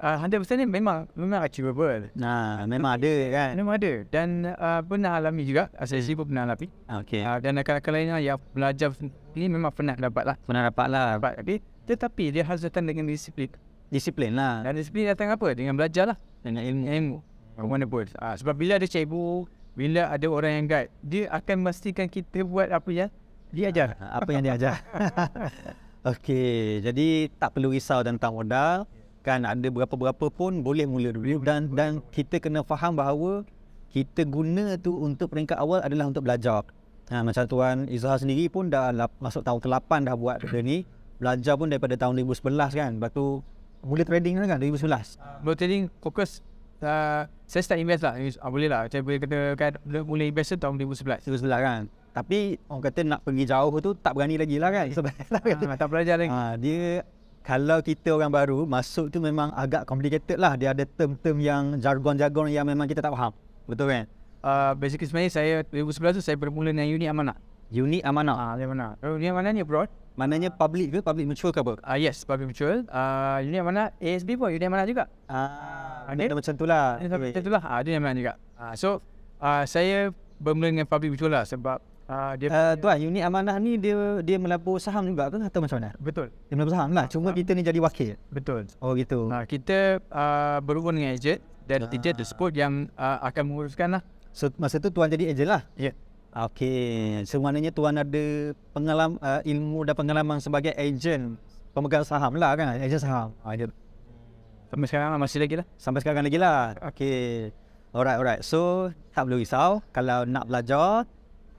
uh, 0.00 0.16
100% 0.18 0.42
ni 0.58 0.66
memang 0.66 1.06
Memang 1.14 1.44
achievable. 1.44 2.10
Nah, 2.16 2.64
memang 2.66 2.98
ada 2.98 3.14
kan? 3.30 3.50
Memang 3.54 3.74
ada. 3.78 3.92
Dan 4.08 4.28
uh, 4.48 4.80
pernah 4.82 5.20
alami 5.20 5.44
juga. 5.46 5.70
Saya 5.84 6.00
sendiri 6.02 6.24
pun 6.24 6.26
pernah 6.34 6.44
alami. 6.50 6.66
Okay. 7.04 7.22
uh, 7.22 7.38
Dan 7.38 7.60
akan-akan 7.60 7.90
lainnya 7.92 8.18
Yang 8.18 8.38
belajar 8.50 8.88
Ini 9.36 9.46
memang 9.46 9.70
pernah 9.70 9.94
dapat 9.94 10.24
lah. 10.34 10.36
Pernah 10.42 10.62
dapat 10.72 10.86
lah. 10.88 11.04
Dapat, 11.20 11.32
okay? 11.44 11.58
Tetapi 11.84 12.24
dia 12.32 12.42
harus 12.48 12.64
datang 12.64 12.88
dengan 12.88 13.04
disiplin. 13.04 13.52
Disiplin 13.92 14.32
lah. 14.32 14.64
Dan 14.64 14.80
disiplin 14.80 15.04
datang 15.04 15.28
apa? 15.28 15.52
Dengan 15.52 15.76
belajar 15.76 16.16
lah. 16.16 16.18
Dengan 16.40 16.64
ilmu. 16.64 16.88
Ilmu. 16.88 17.16
Mana 17.68 17.84
pun. 17.84 18.08
Uh, 18.16 18.34
Sebab 18.40 18.56
bila 18.56 18.80
ada 18.80 18.88
cikgu 18.88 19.44
bila 19.74 20.06
ada 20.06 20.26
orang 20.30 20.52
yang 20.62 20.66
guide, 20.70 20.90
dia 21.02 21.24
akan 21.34 21.66
memastikan 21.66 22.06
kita 22.06 22.46
buat 22.46 22.70
apa 22.70 22.90
yang 22.94 23.10
dia 23.54 23.70
ajar. 23.70 23.94
Apa 24.18 24.30
yang 24.34 24.42
dia 24.42 24.54
ajar. 24.58 24.82
Okey, 26.10 26.82
jadi 26.82 27.30
tak 27.38 27.54
perlu 27.54 27.70
risau 27.70 28.02
tentang 28.02 28.34
modal. 28.34 28.82
Kan 29.22 29.46
ada 29.46 29.62
berapa-berapa 29.70 30.26
pun 30.28 30.60
boleh 30.60 30.84
mula 30.84 31.14
dulu 31.14 31.40
dan 31.40 31.70
dan 31.72 32.02
kita 32.12 32.42
kena 32.42 32.60
faham 32.66 32.98
bahawa 32.98 33.46
kita 33.94 34.26
guna 34.26 34.74
tu 34.76 34.92
untuk 35.00 35.32
peringkat 35.32 35.56
awal 35.56 35.80
adalah 35.80 36.10
untuk 36.10 36.26
belajar. 36.26 36.66
Ha, 37.14 37.22
macam 37.22 37.46
tuan 37.46 37.86
Izhar 37.86 38.18
sendiri 38.18 38.50
pun 38.50 38.68
dah 38.68 38.90
masuk 39.22 39.46
tahun 39.46 39.62
ke-8 39.62 39.90
dah 40.10 40.14
buat 40.18 40.42
benda 40.42 40.60
ni. 40.60 40.78
Belajar 41.22 41.54
pun 41.54 41.70
daripada 41.70 41.94
tahun 41.94 42.20
2011 42.20 42.74
kan. 42.74 42.90
Lepas 42.98 43.10
tu 43.14 43.40
mula 43.86 44.02
trading 44.02 44.34
kan 44.44 44.58
2011. 44.58 45.46
Mula 45.46 45.54
trading 45.54 45.88
fokus 46.02 46.42
uh, 46.82 47.28
saya 47.44 47.62
start 47.62 47.78
invest 47.78 48.02
lah. 48.02 48.18
Uh, 48.18 48.50
boleh 48.50 48.68
lah. 48.70 48.88
Saya 48.90 49.04
boleh 49.04 49.22
kata 49.22 49.54
kan, 49.54 49.78
mulai 50.06 50.32
invest 50.32 50.54
tu 50.54 50.58
tahun 50.58 50.80
2011. 50.80 51.28
2011 51.28 51.66
kan. 51.66 51.82
Tapi 52.14 52.62
orang 52.70 52.82
kata 52.86 53.00
nak 53.02 53.20
pergi 53.26 53.44
jauh 53.50 53.74
tu 53.82 53.90
tak 53.98 54.14
berani 54.14 54.38
lagi 54.38 54.56
lah 54.62 54.70
kan. 54.70 54.86
Sebab 54.90 55.10
ha, 55.70 55.74
tak 55.74 55.88
belajar 55.90 56.14
lagi. 56.18 56.30
Ha, 56.30 56.54
dia 56.58 57.02
kalau 57.44 57.84
kita 57.84 58.16
orang 58.16 58.32
baru 58.32 58.64
masuk 58.64 59.12
tu 59.12 59.18
memang 59.20 59.52
agak 59.52 59.84
complicated 59.84 60.38
lah. 60.38 60.54
Dia 60.54 60.72
ada 60.72 60.86
term-term 60.86 61.42
yang 61.42 61.62
jargon-jargon 61.82 62.48
yang 62.48 62.64
memang 62.64 62.86
kita 62.86 63.02
tak 63.02 63.12
faham. 63.12 63.34
Betul 63.66 63.90
kan? 63.90 64.04
Uh, 64.44 64.72
basically 64.76 65.08
sebenarnya 65.08 65.32
saya 65.32 65.52
2011 65.72 66.20
tu 66.20 66.22
saya 66.22 66.36
bermula 66.38 66.70
dengan 66.70 66.86
unit 66.86 67.08
amanah. 67.10 67.36
Unit 67.74 68.04
amanah? 68.06 68.36
Ah, 68.36 68.54
uh, 68.54 68.62
amanah. 68.62 68.90
Oh, 69.02 69.16
unit 69.18 69.34
amanah 69.34 69.50
ni 69.50 69.64
abroad. 69.64 69.90
Maknanya 70.14 70.54
public 70.54 70.94
ke? 70.94 70.98
Public 71.02 71.26
mutual 71.26 71.50
ke 71.50 71.58
apa? 71.58 71.74
Uh, 71.82 71.98
yes, 71.98 72.22
public 72.22 72.54
mutual. 72.54 72.86
Uh, 72.86 73.42
unit 73.42 73.58
amanah 73.66 73.90
ASB 73.98 74.38
pun 74.38 74.54
unit 74.54 74.70
amanah 74.70 74.86
juga. 74.86 75.04
Ah, 75.26 76.06
uh, 76.06 76.14
okay. 76.14 76.30
macam 76.30 76.54
tu 76.54 76.64
lah. 76.70 77.02
Macam 77.02 77.42
tu 77.42 77.50
lah. 77.50 77.62
Uh, 77.66 77.80
dia 77.82 77.98
amanah 77.98 78.14
juga. 78.14 78.32
Uh, 78.54 78.74
so, 78.78 78.88
uh, 79.42 79.66
saya 79.66 80.14
bermula 80.38 80.70
dengan 80.70 80.86
public 80.86 81.18
mutual 81.18 81.34
lah 81.34 81.42
sebab 81.46 81.82
Uh, 82.04 82.36
dia 82.36 82.52
uh, 82.52 82.76
tuan, 82.76 83.00
unit 83.00 83.24
amanah 83.24 83.56
ni 83.56 83.80
dia 83.80 83.96
dia 84.20 84.36
melabur 84.36 84.76
saham 84.76 85.08
juga 85.08 85.32
ke 85.32 85.40
atau 85.40 85.60
macam 85.64 85.80
mana? 85.80 85.96
Betul. 85.96 86.28
Dia 86.52 86.54
melabur 86.60 86.76
saham 86.76 86.92
lah. 86.92 87.08
Cuma 87.08 87.32
kita 87.32 87.56
ni 87.56 87.64
jadi 87.64 87.80
wakil. 87.80 88.20
Betul. 88.28 88.68
Oh 88.84 88.92
gitu. 88.92 89.32
Uh, 89.32 89.40
kita 89.48 90.04
uh, 90.12 90.60
berhubung 90.60 91.00
dengan 91.00 91.16
ejen 91.16 91.40
dan 91.64 91.88
uh. 91.88 91.96
ejen 91.96 92.12
tersebut 92.12 92.52
yang 92.52 92.92
uh, 93.00 93.24
akan 93.24 93.48
menguruskan 93.48 93.88
lah. 93.96 94.02
So 94.36 94.52
masa 94.60 94.84
tu 94.84 94.92
tuan 94.92 95.08
jadi 95.08 95.32
ejen 95.32 95.48
lah? 95.48 95.64
Ya. 95.80 95.88
Yeah. 95.88 95.94
Okey. 96.34 97.22
So 97.30 97.38
maknanya 97.38 97.70
tuan 97.70 97.94
ada 97.94 98.24
pengalaman 98.74 99.22
uh, 99.22 99.38
ilmu 99.46 99.86
dan 99.86 99.94
pengalaman 99.94 100.38
sebagai 100.42 100.74
ejen 100.74 101.38
pemegang 101.70 102.02
saham 102.02 102.34
lah 102.34 102.58
kan? 102.58 102.74
Ejen 102.82 102.98
saham. 102.98 103.30
Ah, 103.46 103.54
dia. 103.54 103.70
Sampai 104.66 104.86
sekarang 104.90 105.14
masih 105.22 105.38
lagi 105.38 105.54
lah. 105.62 105.66
Sampai 105.78 106.02
sekarang 106.02 106.26
lagi 106.26 106.38
lah. 106.42 106.74
Okey. 106.90 107.54
Alright, 107.94 108.18
alright. 108.18 108.42
So, 108.42 108.90
tak 109.14 109.30
perlu 109.30 109.38
risau. 109.38 109.78
Kalau 109.94 110.26
nak 110.26 110.50
belajar, 110.50 111.06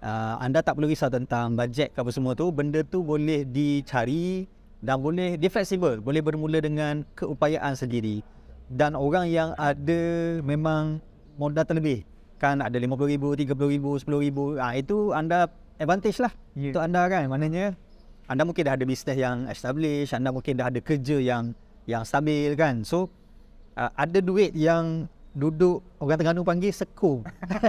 uh, 0.06 0.36
anda 0.44 0.62
tak 0.62 0.78
perlu 0.78 0.92
risau 0.92 1.10
tentang 1.10 1.58
bajet 1.58 1.96
ke 1.96 2.00
apa 2.04 2.12
semua 2.14 2.38
tu 2.38 2.54
benda 2.54 2.86
tu 2.86 3.02
boleh 3.02 3.44
dicari 3.48 4.46
dan 4.86 5.02
boleh 5.02 5.40
dia 5.40 5.50
fleksibel 5.50 5.98
boleh 5.98 6.22
bermula 6.22 6.62
dengan 6.62 7.02
keupayaan 7.18 7.74
sendiri 7.74 8.22
dan 8.70 8.94
orang 8.94 9.26
yang 9.30 9.50
ada 9.58 10.02
memang 10.46 11.02
modal 11.42 11.66
terlebih 11.66 12.06
kan 12.42 12.60
ada 12.60 12.76
RM50,000, 12.76 13.24
RM30,000, 13.48 13.86
RM10,000 14.06 14.38
ah 14.60 14.74
itu 14.76 14.98
anda 15.16 15.48
advantage 15.80 16.20
lah 16.20 16.34
yeah. 16.56 16.72
untuk 16.72 16.84
anda 16.84 17.02
kan 17.08 17.24
maknanya 17.32 17.66
anda 18.26 18.42
mungkin 18.44 18.64
dah 18.66 18.74
ada 18.76 18.86
bisnes 18.88 19.18
yang 19.18 19.46
established 19.48 20.14
anda 20.16 20.34
mungkin 20.34 20.58
dah 20.58 20.68
ada 20.68 20.80
kerja 20.82 21.18
yang 21.22 21.56
yang 21.86 22.04
stabil 22.04 22.58
kan 22.58 22.82
so 22.82 23.08
uh, 23.78 23.92
ada 23.94 24.20
duit 24.20 24.52
yang 24.56 25.06
duduk 25.36 25.84
orang 26.00 26.16
Terengganu 26.16 26.48
panggil 26.48 26.72
sekum. 26.72 27.20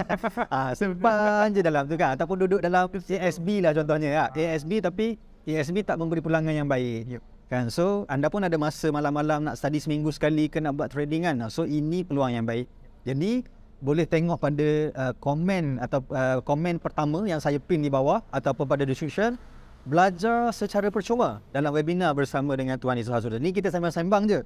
ah, 0.55 0.71
simpan 0.79 1.51
je 1.51 1.61
dalam 1.67 1.83
tu 1.91 1.99
kan 1.99 2.15
ataupun 2.15 2.47
duduk 2.47 2.61
dalam 2.63 2.87
ASB 2.95 3.49
lah 3.59 3.75
contohnya 3.75 4.09
ya. 4.09 4.25
ASB 4.31 4.79
tapi 4.79 5.19
ASB 5.43 5.83
tak 5.83 5.99
memberi 5.99 6.23
pulangan 6.23 6.55
yang 6.55 6.71
baik. 6.71 7.19
Yep. 7.19 7.23
Kan 7.51 7.65
so 7.75 8.07
anda 8.07 8.31
pun 8.31 8.47
ada 8.47 8.55
masa 8.55 8.91
malam-malam 8.95 9.51
nak 9.51 9.59
study 9.59 9.83
seminggu 9.83 10.15
sekali 10.15 10.47
ke 10.47 10.63
nak 10.63 10.79
buat 10.79 10.95
trading 10.95 11.27
kan. 11.27 11.37
So 11.51 11.67
ini 11.67 12.07
peluang 12.07 12.39
yang 12.39 12.47
baik. 12.47 12.71
Jadi 13.03 13.43
boleh 13.87 14.03
tengok 14.03 14.43
pada 14.43 14.69
uh, 14.99 15.15
komen 15.23 15.79
atau 15.79 16.03
uh, 16.11 16.43
komen 16.43 16.83
pertama 16.83 17.23
yang 17.23 17.39
saya 17.39 17.63
pin 17.63 17.79
di 17.79 17.87
bawah 17.87 18.19
ataupun 18.35 18.67
pada 18.67 18.83
description 18.83 19.39
belajar 19.87 20.51
secara 20.51 20.91
percuma 20.91 21.39
dalam 21.55 21.71
webinar 21.71 22.11
bersama 22.11 22.59
dengan 22.59 22.75
Tuan 22.83 22.99
Izzah 22.99 23.23
Sudah. 23.23 23.39
Ni 23.39 23.55
kita 23.55 23.71
sembang-sembang 23.71 24.27
je. 24.27 24.43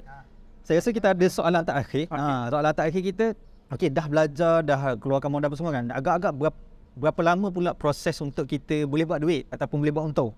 Saya 0.61 0.84
rasa 0.84 0.93
kita 0.93 1.16
ada 1.16 1.26
soalan 1.32 1.64
tak 1.64 1.88
akhir. 1.88 2.12
Okay. 2.12 2.20
Ha, 2.20 2.53
soalan 2.53 2.72
tak 2.76 2.84
akhir 2.93 3.03
kita, 3.09 3.26
okey 3.72 3.88
dah 3.88 4.07
belajar, 4.12 4.55
dah 4.61 4.80
keluarkan 5.01 5.32
modal 5.32 5.49
apa 5.49 5.57
semua 5.57 5.72
kan. 5.72 5.88
Agak-agak 5.88 6.32
berapa, 6.36 6.59
berapa 7.01 7.20
lama 7.24 7.49
pula 7.49 7.72
proses 7.72 8.20
untuk 8.20 8.45
kita 8.45 8.84
boleh 8.84 9.09
buat 9.09 9.24
duit 9.24 9.49
ataupun 9.49 9.80
boleh 9.80 9.93
buat 9.97 10.05
untung? 10.12 10.36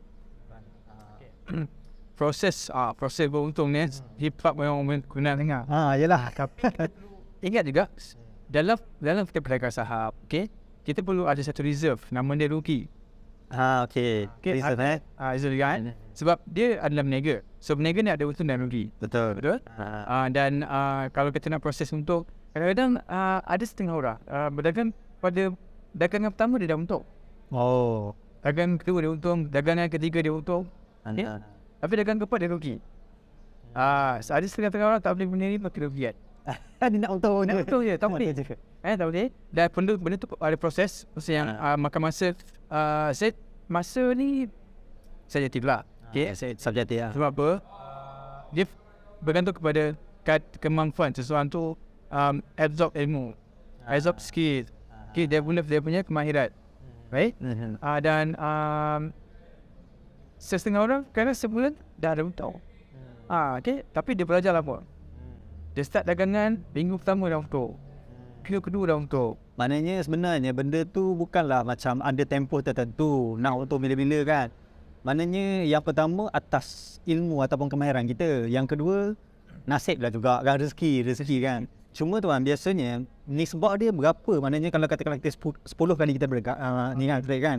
Okay. 1.19 1.67
proses 2.23 2.71
ah 2.71 2.95
proses 2.95 3.27
buat 3.27 3.51
untung 3.51 3.75
ni 3.75 3.83
hip 4.23 4.39
hop 4.39 4.55
yang 4.63 4.87
guna 5.11 5.35
dengar. 5.35 5.67
Ha, 5.67 5.99
yalah. 5.99 6.31
Tapi 6.31 6.71
ingat 7.43 7.67
juga 7.67 7.91
dalam 8.53 8.77
dalam 9.01 9.25
kita 9.25 9.41
berdagang 9.41 9.73
saham, 9.73 10.13
okey, 10.29 10.53
kita 10.85 11.01
perlu 11.01 11.25
ada 11.25 11.41
satu 11.41 11.65
reserve 11.65 12.05
nama 12.13 12.37
dia 12.37 12.53
rugi. 12.53 12.85
Ha, 13.49 13.89
okey. 13.89 14.29
Okay, 14.41 14.61
reserve 14.61 14.81
eh. 14.85 14.97
Ah, 15.17 15.33
reserve 15.33 15.57
kan? 15.57 15.97
Sebab 16.13 16.37
dia 16.45 16.77
adalah 16.85 17.05
berniaga. 17.05 17.41
So 17.65 17.73
berniaga 17.73 18.01
ni 18.05 18.13
ada 18.13 18.25
untung 18.29 18.49
dan 18.49 18.61
rugi. 18.61 18.93
Betul. 19.01 19.41
Betul? 19.41 19.59
Ha. 19.77 19.85
Uh, 20.05 20.27
dan 20.29 20.65
uh, 20.69 21.09
kalau 21.17 21.33
kita 21.33 21.49
nak 21.49 21.65
proses 21.65 21.89
untuk 21.97 22.29
kadang-kadang 22.53 23.01
uh, 23.09 23.41
ada 23.45 23.65
setengah 23.65 23.97
orang 23.97 24.19
uh, 24.29 24.49
berdagang 24.53 24.93
pada 25.21 25.53
dagangan 25.97 26.33
pertama 26.33 26.61
dia 26.61 26.73
dah 26.73 26.79
untung. 26.81 27.05
Oh. 27.49 28.13
Dagangan 28.45 28.77
kedua 28.77 28.99
dia 29.01 29.11
untung, 29.13 29.39
dagangan 29.49 29.89
ketiga 29.89 30.21
dia 30.21 30.33
untung. 30.33 30.69
Okay? 31.05 31.25
Tapi 31.81 31.93
dagangan 31.93 32.19
keempat 32.25 32.39
dia 32.41 32.51
rugi. 32.53 32.75
Ah, 33.73 34.21
uh, 34.21 34.37
ada 34.37 34.45
setengah-setengah 34.45 34.89
orang 34.97 35.01
tak 35.01 35.13
boleh 35.17 35.29
menerima 35.29 35.69
kerugian. 35.73 36.13
Dia 36.83 36.99
nak 36.99 37.11
untung. 37.15 37.47
Nak 37.47 37.55
untung 37.63 37.83
je, 37.87 37.95
tak 37.95 38.09
boleh. 38.11 38.35
Eh, 38.83 38.95
tak 38.99 39.07
boleh. 39.07 39.31
Dan 39.55 39.67
benda, 39.71 39.93
benda 39.95 40.17
tu 40.19 40.27
ada 40.35 40.57
proses. 40.59 41.07
Proses 41.15 41.39
yang 41.39 41.47
uh, 41.55 41.79
makan 41.79 42.01
masa. 42.11 42.35
Uh, 42.67 43.15
saya, 43.15 43.31
masa 43.71 44.03
ni, 44.19 44.51
saya 45.31 45.47
jadi 45.47 45.63
lah. 45.63 45.83
Okay. 46.11 46.35
Saya 46.35 46.59
subjektif 46.59 46.99
lah. 46.99 47.11
Sebab 47.15 47.31
apa? 47.31 47.49
Dia 48.51 48.67
bergantung 49.23 49.55
kepada 49.55 49.95
kad 50.27 50.43
kemampuan 50.59 51.15
seseorang 51.15 51.47
tu 51.47 51.79
um, 52.11 52.35
absorb 52.59 52.91
ilmu. 52.99 53.39
Absorb 53.87 54.19
skill. 54.19 54.67
Okay, 55.15 55.31
dia 55.31 55.39
punya, 55.39 55.63
dia 55.63 55.79
punya 55.79 56.01
kemahiran. 56.03 56.51
Baik? 57.13 57.39
Uh, 57.79 57.99
dan 58.03 58.35
um, 58.41 59.03
setengah 60.41 60.83
orang 60.83 61.03
kerana 61.15 61.37
sebulan 61.37 61.79
dah 61.95 62.19
ada 62.19 62.27
untung. 62.27 62.59
Ah, 63.31 63.57
okay. 63.57 63.87
Tapi 63.95 64.19
dia 64.19 64.27
belajar 64.27 64.51
lama. 64.51 64.83
Dia 65.73 65.89
start 65.89 66.05
dagangan 66.05 66.61
minggu 66.77 67.01
pertama 67.01 67.33
dah 67.33 67.41
untuk. 67.41 67.81
Minggu 68.45 68.61
kedua 68.61 68.93
dah 68.93 69.01
untuk. 69.01 69.41
Maknanya 69.57 70.05
sebenarnya 70.05 70.53
benda 70.53 70.85
tu 70.85 71.17
bukanlah 71.17 71.65
macam 71.65 72.05
ada 72.05 72.23
tempoh 72.29 72.61
tertentu 72.61 73.41
nak 73.41 73.65
untuk 73.65 73.81
bila-bila 73.81 74.21
kan. 74.21 74.47
Maknanya 75.01 75.65
yang 75.65 75.81
pertama 75.81 76.29
atas 76.29 77.01
ilmu 77.09 77.41
ataupun 77.41 77.73
kemahiran 77.73 78.05
kita. 78.05 78.53
Yang 78.53 78.77
kedua 78.77 78.97
nasib 79.65 80.05
lah 80.05 80.13
juga 80.13 80.45
kan 80.45 80.61
rezeki, 80.61 81.09
rezeki 81.09 81.37
kan. 81.41 81.61
Cuma 81.97 82.21
tuan 82.21 82.45
biasanya 82.45 83.09
nisbah 83.25 83.73
dia 83.81 83.97
berapa? 83.97 84.33
Maknanya 84.45 84.69
kalau 84.69 84.85
katakanlah 84.85 85.25
kita 85.25 85.41
10 85.41 85.73
kali 85.73 86.13
kita 86.21 86.29
berdekat 86.29 86.57
uh, 86.61 86.93
ni 87.01 87.09
kan, 87.09 87.25
kan. 87.25 87.59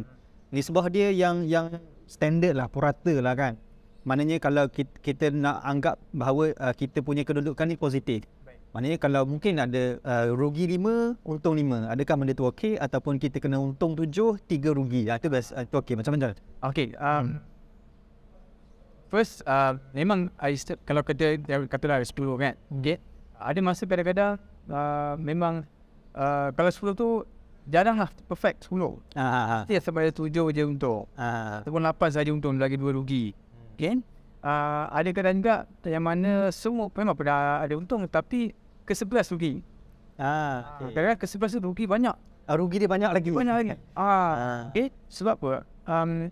Nisbah 0.54 0.86
dia 0.94 1.10
yang 1.10 1.50
yang 1.50 1.82
standard 2.06 2.54
lah, 2.54 2.70
purata 2.70 3.14
lah 3.18 3.34
kan. 3.34 3.58
Maknanya 4.04 4.38
kalau 4.44 4.68
kita, 4.68 4.92
kita 5.00 5.26
nak 5.32 5.64
anggap 5.64 5.96
bahawa 6.12 6.52
uh, 6.60 6.76
kita 6.76 7.00
punya 7.00 7.24
kedudukan 7.24 7.68
ni 7.68 7.80
positif. 7.80 8.28
Maknanya 8.74 8.98
kalau 8.98 9.24
mungkin 9.30 9.62
ada 9.62 10.02
uh, 10.02 10.26
rugi 10.34 10.66
lima, 10.66 11.14
untung 11.24 11.54
lima. 11.56 11.88
Adakah 11.94 12.20
benda 12.20 12.34
tu 12.34 12.44
okey 12.50 12.76
ataupun 12.76 13.22
kita 13.22 13.38
kena 13.38 13.62
untung 13.62 13.94
tujuh, 13.94 14.42
tiga 14.50 14.74
rugi. 14.74 15.08
Itu 15.08 15.30
uh, 15.30 15.40
uh, 15.40 15.64
itu 15.64 15.76
okey. 15.78 15.94
Macam 15.94 16.18
mana? 16.18 16.34
Okey. 16.66 16.98
Um, 16.98 17.22
hmm. 17.22 17.40
First, 19.14 19.46
uh, 19.46 19.78
memang 19.94 20.34
I 20.42 20.58
step, 20.58 20.82
kalau 20.90 21.06
kata 21.06 21.38
katalah 21.70 22.02
sepuluh 22.02 22.34
kan. 22.34 22.58
Okay. 22.82 22.98
Ada 23.38 23.62
masa 23.62 23.86
kadang-kadang 23.86 24.42
uh, 24.68 25.14
memang 25.22 25.70
uh, 26.18 26.50
kalau 26.58 26.74
sepuluh 26.74 26.98
tu 26.98 27.22
jarang 27.70 28.02
lah 28.02 28.10
perfect 28.26 28.66
sepuluh. 28.66 28.98
Ah, 29.14 29.64
Mesti 29.70 29.80
sampai 29.80 30.10
ada 30.10 30.14
tujuh 30.18 30.50
je 30.50 30.64
untung. 30.66 31.06
Ah. 31.14 31.62
Ataupun 31.62 31.86
lapan 31.86 32.10
saja 32.10 32.34
untung 32.34 32.58
lagi 32.58 32.74
dua 32.74 32.90
rugi. 32.90 33.38
Okay. 33.84 34.00
Uh, 34.44 34.86
ada 34.92 35.10
kadang 35.12 35.40
juga 35.40 35.68
yang 35.88 36.04
mana 36.04 36.52
semua 36.52 36.88
memang 36.92 37.16
pernah 37.16 37.64
ada 37.64 37.76
untung 37.76 38.04
tapi 38.08 38.56
ke 38.88 38.96
sebelas 38.96 39.28
rugi. 39.32 39.60
Ah, 40.16 40.80
okay. 40.80 40.96
Kadang-kadang 40.96 41.20
ke 41.20 41.28
sebelas 41.28 41.52
rugi 41.60 41.84
banyak. 41.88 42.16
Ah, 42.48 42.56
rugi 42.56 42.80
dia 42.80 42.88
banyak 42.88 43.12
lagi. 43.12 43.32
Banyak 43.32 43.56
lagi. 43.56 43.70
Ah, 44.00 44.08
ah. 44.08 44.62
Okay. 44.72 44.92
Sebab 45.12 45.36
apa? 45.40 45.68
Um, 45.84 46.32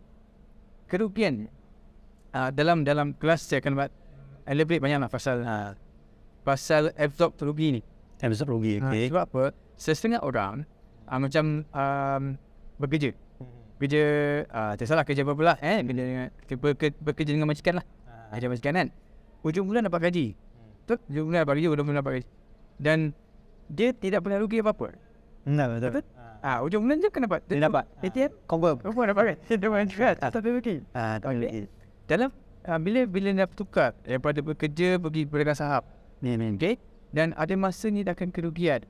kerugian 0.87 1.51
uh, 2.35 2.51
dalam 2.51 2.83
dalam 2.83 3.15
kelas 3.15 3.47
saya 3.47 3.63
akan 3.63 3.79
buat 3.79 3.91
elaborate 4.47 4.83
banyak 4.83 4.99
lah 4.99 5.09
pasal 5.11 5.43
uh, 5.43 5.71
pasal 6.43 6.91
absorb 6.95 7.35
rugi 7.39 7.79
ni. 7.79 7.81
Absorb 8.19 8.59
rugi, 8.59 8.79
okay. 8.79 9.07
Uh, 9.07 9.15
sebab 9.15 9.23
apa? 9.27 9.43
Sesetengah 9.79 10.21
orang 10.23 10.67
uh, 11.07 11.19
macam 11.19 11.63
um, 11.71 12.23
bekerja. 12.79 13.15
Kerja, 13.81 14.03
uh, 14.45 14.73
tak 14.77 14.85
salah 14.85 15.01
kerja 15.01 15.25
berapa 15.25 15.41
lah 15.41 15.57
eh? 15.57 15.81
Kerja, 15.81 16.29
bekerja, 16.53 16.93
bekerja 17.01 17.31
dengan 17.33 17.49
majikan 17.49 17.81
lah. 17.81 17.85
Uh. 18.05 18.37
Kerja 18.37 18.47
majikan 18.53 18.73
kan. 18.77 18.87
Ujung 19.41 19.65
bulan 19.65 19.89
dapat 19.89 20.05
gaji. 20.05 20.37
Betul? 20.85 20.97
Hmm. 21.01 21.09
Ujung 21.09 21.25
bulan 21.33 21.39
dapat 21.41 21.53
gaji, 21.57 21.67
ujung 21.73 21.85
bulan 21.89 21.99
dapat 22.05 22.13
gaji. 22.21 22.27
Dan 22.77 22.97
dia 23.73 23.89
tidak 23.89 24.21
pernah 24.21 24.37
rugi 24.37 24.61
apa-apa. 24.61 24.93
Nah, 25.49 25.65
betul. 25.65 25.89
betul? 25.97 26.05
Ah, 26.45 26.61
uh, 26.61 26.65
ujung 26.69 26.85
bulan 26.85 27.01
je 27.01 27.09
kan 27.09 27.21
dapat. 27.25 27.41
Dia 27.49 27.57
dapat. 27.65 27.85
ATM? 28.05 28.31
Confirm. 28.45 28.77
Confirm 28.85 29.05
dapat 29.09 29.23
kan? 29.25 29.37
Dia 29.49 29.55
dapat 29.57 29.77
juga. 29.89 30.09
Tak 30.13 30.29
rugi. 30.45 30.75
Ah, 30.93 31.17
tak 31.17 31.29
rugi. 31.33 31.65
Dalam 32.05 32.29
uh, 32.69 32.79
bila 32.81 32.99
bila 33.09 33.29
dia 33.33 33.45
bertukar 33.49 33.97
daripada 34.05 34.39
bekerja 34.45 35.01
pergi 35.01 35.21
berdagang 35.25 35.57
saham. 35.57 35.83
Ni 36.21 36.37
ni. 36.37 36.53
Okay? 36.53 36.77
Dan 37.09 37.33
ada 37.33 37.53
masa 37.57 37.89
ni 37.89 38.05
dah 38.05 38.13
akan 38.13 38.29
kerugian. 38.29 38.85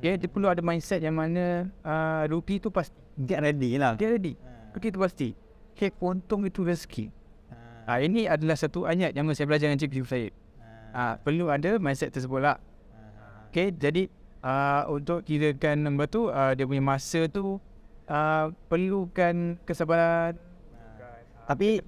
Okay, 0.00 0.16
dia 0.16 0.32
perlu 0.32 0.48
ada 0.48 0.64
mindset 0.64 1.04
yang 1.04 1.12
mana 1.12 1.68
uh, 1.84 2.24
rugi 2.24 2.56
tu 2.56 2.72
pasti. 2.72 2.96
Dia 3.20 3.38
ready 3.44 3.76
lah. 3.76 4.00
Dia 4.00 4.16
ready. 4.16 4.32
Ha. 4.40 4.72
Rugi 4.72 4.88
tu 4.88 5.00
pasti. 5.00 5.28
Okay, 5.76 5.92
untung 6.00 6.48
itu 6.48 6.64
rezeki. 6.64 7.12
Ha. 7.52 7.56
Ha, 7.84 7.92
ini 8.00 8.24
adalah 8.24 8.56
satu 8.56 8.88
ayat 8.88 9.12
yang 9.12 9.28
saya 9.36 9.44
belajar 9.44 9.68
dengan 9.68 9.80
Cik 9.80 9.92
Syed. 10.08 10.32
Ha. 10.32 10.66
Ha, 10.92 11.02
perlu 11.20 11.52
ada 11.52 11.76
mindset 11.76 12.16
tersebut 12.16 12.40
lah. 12.40 12.56
Ha. 12.56 13.48
Okay, 13.52 13.76
jadi 13.76 14.08
uh, 14.40 14.88
untuk 14.88 15.24
kirakan 15.28 15.84
nombor 15.84 16.08
tu, 16.08 16.32
uh, 16.32 16.56
dia 16.56 16.64
punya 16.64 16.80
masa 16.80 17.28
tu 17.28 17.60
uh, 18.08 18.44
perlukan 18.72 19.60
kesabaran. 19.68 20.36
Ha. 20.36 21.50
Tapi 21.52 21.84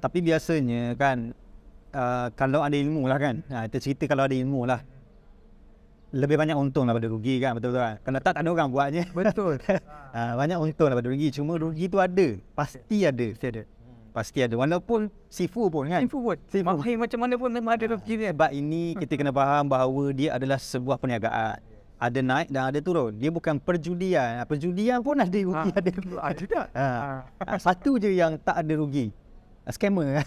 tapi 0.00 0.18
biasanya 0.18 0.98
kan 0.98 1.36
uh, 1.94 2.32
kalau 2.32 2.64
ada 2.64 2.74
ilmu 2.74 3.04
lah 3.04 3.20
kan. 3.20 3.44
Ha, 3.52 3.68
kita 3.68 3.78
cerita 3.80 4.04
kalau 4.08 4.24
ada 4.24 4.36
ilmu 4.36 4.64
lah 4.64 4.80
lebih 6.12 6.36
banyak 6.36 6.52
untung 6.52 6.84
daripada 6.84 7.08
rugi 7.08 7.40
kan 7.40 7.56
betul 7.56 7.72
betul 7.72 7.84
kan? 7.88 7.96
Kalau 8.04 8.18
tak 8.20 8.32
tak 8.36 8.42
ada 8.44 8.50
orang 8.52 8.68
buatnya. 8.68 9.04
Betul. 9.16 9.56
Ha, 10.12 10.36
banyak 10.36 10.60
untung 10.60 10.92
daripada 10.92 11.08
rugi. 11.08 11.32
Cuma 11.32 11.56
rugi 11.56 11.88
tu 11.88 11.96
ada. 11.96 12.36
Pasti 12.52 13.00
ada. 13.00 13.26
Pasti 13.32 13.48
ada. 13.48 13.62
Pasti 14.12 14.38
ada. 14.44 14.54
Walaupun 14.60 15.08
sifu 15.32 15.72
pun 15.72 15.88
kan? 15.88 16.04
Sifu 16.04 16.20
pun. 16.20 16.36
Sifu. 16.52 16.68
Mahir 16.68 17.00
macam 17.00 17.16
mana 17.24 17.34
pun 17.40 17.48
memang 17.48 17.72
ada 17.80 17.96
rugi 17.96 18.20
dia. 18.20 18.28
Sebab 18.36 18.52
ini 18.52 18.92
kita 19.00 19.16
kena 19.16 19.32
faham 19.32 19.72
bahawa 19.72 20.12
dia 20.12 20.36
adalah 20.36 20.60
sebuah 20.60 21.00
perniagaan. 21.00 21.64
Ada 21.96 22.20
naik 22.20 22.52
dan 22.52 22.62
ada 22.68 22.78
turun. 22.84 23.16
Dia 23.16 23.32
bukan 23.32 23.56
perjudian. 23.56 24.44
Perjudian 24.44 25.00
pun 25.00 25.16
ada 25.16 25.32
rugi 25.32 25.70
ha. 25.72 25.80
ada 25.80 25.90
ada 26.28 26.44
tak? 26.44 26.66
ha. 26.76 26.86
ha. 27.40 27.56
satu 27.56 27.96
je 27.96 28.12
yang 28.12 28.36
tak 28.36 28.60
ada 28.60 28.72
rugi. 28.76 29.16
Scammer 29.72 30.20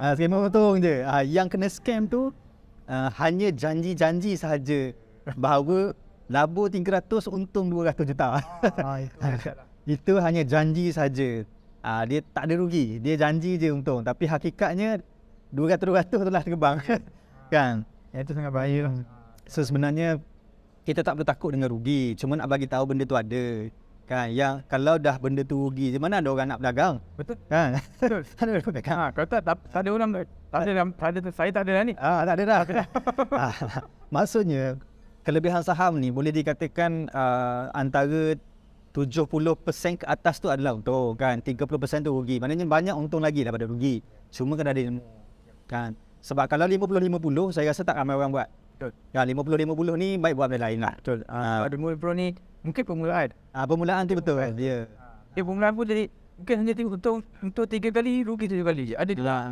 ha, 0.00 0.14
scammer 0.16 0.48
untung 0.48 0.80
je. 0.80 1.02
Ha, 1.02 1.26
yang 1.26 1.50
kena 1.50 1.68
scam 1.68 2.08
tu 2.08 2.32
uh, 2.92 3.08
hanya 3.16 3.48
janji-janji 3.48 4.36
sahaja 4.36 4.92
bahawa 5.32 5.96
labur 6.28 6.68
300 6.68 7.32
untung 7.32 7.72
200 7.72 7.96
juta. 8.04 8.26
Ah, 8.36 9.00
itu, 9.04 9.16
itu 9.88 10.12
hanya 10.20 10.42
janji 10.44 10.92
saja. 10.92 11.48
Uh, 11.82 12.02
dia 12.06 12.20
tak 12.30 12.46
ada 12.46 12.54
rugi. 12.60 13.00
Dia 13.00 13.16
janji 13.18 13.56
je 13.56 13.72
untung. 13.72 14.04
Tapi 14.04 14.28
hakikatnya 14.28 15.00
200-200 15.50 16.08
tu 16.08 16.30
lah 16.30 16.42
terbang. 16.44 16.76
kan? 17.52 17.82
Ya, 18.12 18.18
itu 18.22 18.32
sangat 18.36 18.52
bahaya. 18.52 18.92
So 19.48 19.64
sebenarnya 19.64 20.20
kita 20.84 21.02
tak 21.02 21.18
perlu 21.18 21.26
takut 21.26 21.50
dengan 21.56 21.72
rugi. 21.72 22.14
Cuma 22.14 22.38
nak 22.38 22.48
bagi 22.48 22.68
tahu 22.68 22.92
benda 22.92 23.04
tu 23.08 23.16
ada 23.16 23.42
kan 24.02 24.26
yang 24.28 24.60
kalau 24.66 24.98
dah 24.98 25.16
benda 25.16 25.46
tu 25.46 25.70
rugi 25.70 25.94
mana 25.96 26.18
ada 26.18 26.28
orang 26.28 26.48
nak 26.50 26.58
berdagang? 26.60 26.94
Betul. 27.16 27.36
Kan? 27.48 27.78
Betul. 28.00 28.22
Tak 28.26 28.42
ada 28.42 28.50
orang 28.52 28.66
berdagang. 28.66 28.98
Ha, 28.98 29.06
tak, 29.14 29.40
tak, 29.42 29.56
tak 29.70 29.80
ada 29.80 29.90
orang 29.94 30.08
tak 30.52 30.60
ada, 30.68 30.70
tak 30.92 31.08
ada 31.08 31.18
saya 31.32 31.50
tak 31.54 31.62
ada 31.64 31.70
dah 31.80 31.84
ni. 31.86 31.94
Ah 31.96 32.20
tak 32.26 32.34
ada 32.36 32.42
dah. 32.44 32.60
Ah, 33.42 33.54
maksudnya 34.12 34.76
kelebihan 35.22 35.62
saham 35.62 35.96
ni 36.02 36.10
boleh 36.10 36.34
dikatakan 36.34 37.08
uh, 37.14 37.70
antara 37.72 38.36
70% 38.92 40.02
ke 40.02 40.04
atas 40.04 40.36
tu 40.36 40.52
adalah 40.52 40.76
untung 40.76 41.16
kan? 41.16 41.40
30% 41.40 41.56
tu 42.04 42.12
rugi. 42.12 42.36
Maknanya 42.36 42.68
banyak 42.68 42.92
untung 42.92 43.24
lagi 43.24 43.40
daripada 43.40 43.64
rugi. 43.64 44.04
Cuma 44.28 44.52
kena 44.58 44.76
ada 44.76 44.82
ilmu 44.84 45.00
kan? 45.64 45.96
Sebab 46.22 46.46
kalau 46.46 46.68
50-50 46.68 47.56
saya 47.56 47.72
rasa 47.72 47.82
tak 47.82 47.96
ramai 47.96 48.14
orang 48.14 48.30
buat 48.30 48.48
Betul. 48.82 48.92
Ya 49.14 49.20
50-50 49.22 50.02
ni 50.02 50.08
baik 50.18 50.34
buat 50.34 50.50
benda 50.50 50.66
lain 50.66 50.78
lah. 50.82 50.94
Betul. 50.98 51.18
Uh, 51.30 51.58
ada 51.70 51.76
uh, 51.78 51.94
pro 51.94 52.12
ni 52.18 52.34
mungkin 52.66 52.82
permulaan. 52.82 53.28
Ah 53.54 53.62
uh, 53.62 53.66
permulaan 53.70 54.02
tu 54.10 54.18
betul 54.18 54.36
kan. 54.42 54.52
Ya. 54.58 54.90
Dia 55.38 55.42
permulaan 55.46 55.72
pun 55.78 55.84
jadi 55.86 56.10
mungkin 56.34 56.54
hanya 56.66 56.72
tengok 56.74 56.94
untung 56.98 57.18
untuk 57.38 57.64
tiga 57.70 57.88
kali 57.94 58.26
rugi 58.26 58.50
tujuh 58.50 58.66
kali 58.66 58.82
je. 58.90 58.94
Ada 58.98 59.12
lah. 59.22 59.42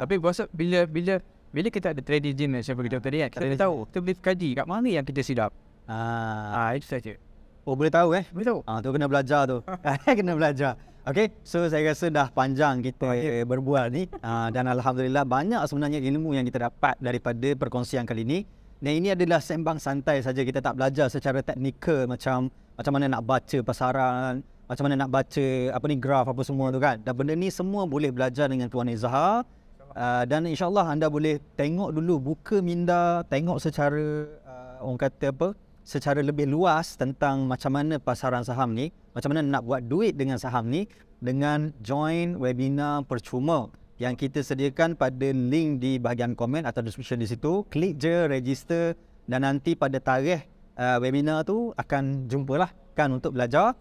Tapi 0.00 0.16
berasa 0.16 0.48
bila 0.48 0.88
bila 0.88 1.20
bila 1.52 1.68
kita 1.68 1.92
ada 1.92 2.00
trading 2.00 2.32
gym 2.32 2.50
yang 2.56 2.64
saya 2.64 2.78
beritahu 2.78 3.02
tadi 3.02 3.26
kan, 3.26 3.28
kita 3.36 3.58
tahu 3.58 3.84
kita 3.90 3.98
boleh 4.00 4.16
kaji 4.16 4.48
kat 4.56 4.66
mana 4.70 4.88
yang 4.88 5.04
kita 5.04 5.20
silap. 5.20 5.50
Ah, 5.84 6.70
ah 6.70 6.70
itu 6.72 6.86
saja. 6.86 7.18
Oh 7.66 7.76
boleh 7.76 7.92
tahu 7.92 8.16
eh? 8.16 8.24
Boleh 8.32 8.46
tahu. 8.46 8.58
Ah 8.64 8.80
tu 8.80 8.88
kena 8.94 9.10
belajar 9.10 9.44
tu. 9.44 9.58
kena 10.18 10.32
belajar. 10.38 10.78
Okay, 11.00 11.32
so 11.40 11.64
saya 11.64 11.90
rasa 11.90 12.12
dah 12.12 12.28
panjang 12.28 12.84
kita 12.84 13.16
yeah. 13.16 13.42
berbual 13.48 13.88
ni 13.88 14.04
uh, 14.20 14.52
dan 14.52 14.68
Alhamdulillah 14.68 15.24
banyak 15.24 15.64
sebenarnya 15.64 15.96
ilmu 15.96 16.36
yang 16.36 16.44
kita 16.44 16.68
dapat 16.68 17.00
daripada 17.00 17.56
perkongsian 17.56 18.04
kali 18.04 18.22
ini. 18.22 18.38
Dan 18.80 18.96
ini 18.96 19.12
adalah 19.12 19.44
sembang 19.44 19.76
santai 19.76 20.24
saja 20.24 20.40
kita 20.40 20.64
tak 20.64 20.72
belajar 20.72 21.12
secara 21.12 21.44
teknikal 21.44 22.08
macam 22.08 22.48
macam 22.80 22.92
mana 22.96 23.12
nak 23.12 23.28
baca 23.28 23.58
pasaran, 23.60 24.40
macam 24.64 24.82
mana 24.88 25.04
nak 25.04 25.12
baca 25.12 25.46
apa 25.68 25.84
ni 25.84 26.00
graf 26.00 26.24
apa 26.32 26.40
semua 26.40 26.72
tu 26.72 26.80
kan. 26.80 26.96
Dan 27.04 27.12
benda 27.12 27.36
ni 27.36 27.52
semua 27.52 27.84
boleh 27.84 28.08
belajar 28.08 28.48
dengan 28.48 28.72
Tuan 28.72 28.88
Izhar. 28.88 29.44
Uh, 29.90 30.22
dan 30.24 30.48
insyaallah 30.48 30.86
anda 30.96 31.12
boleh 31.12 31.42
tengok 31.60 31.92
dulu 31.92 32.32
buka 32.32 32.64
minda, 32.64 33.20
tengok 33.28 33.60
secara 33.60 34.24
uh, 34.48 34.86
orang 34.86 34.96
kata 34.96 35.28
apa? 35.28 35.48
secara 35.80 36.22
lebih 36.22 36.46
luas 36.46 36.94
tentang 36.94 37.50
macam 37.50 37.74
mana 37.74 37.98
pasaran 37.98 38.46
saham 38.46 38.76
ni, 38.78 38.94
macam 39.10 39.34
mana 39.34 39.42
nak 39.42 39.66
buat 39.66 39.82
duit 39.90 40.14
dengan 40.14 40.38
saham 40.38 40.70
ni 40.70 40.86
dengan 41.18 41.74
join 41.82 42.38
webinar 42.38 43.02
percuma 43.10 43.68
yang 44.00 44.16
kita 44.16 44.40
sediakan 44.40 44.96
pada 44.96 45.28
link 45.28 45.84
di 45.84 46.00
bahagian 46.00 46.32
komen 46.32 46.64
atau 46.64 46.80
description 46.80 47.20
di 47.20 47.28
situ. 47.28 47.68
Klik 47.68 48.00
je 48.00 48.24
register 48.32 48.96
dan 49.28 49.44
nanti 49.44 49.76
pada 49.76 50.00
tarikh 50.00 50.40
uh, 50.80 50.96
webinar 51.04 51.44
tu 51.44 51.76
akan 51.76 52.24
jumpalah 52.24 52.72
kan 52.96 53.12
untuk 53.12 53.36
belajar. 53.36 53.76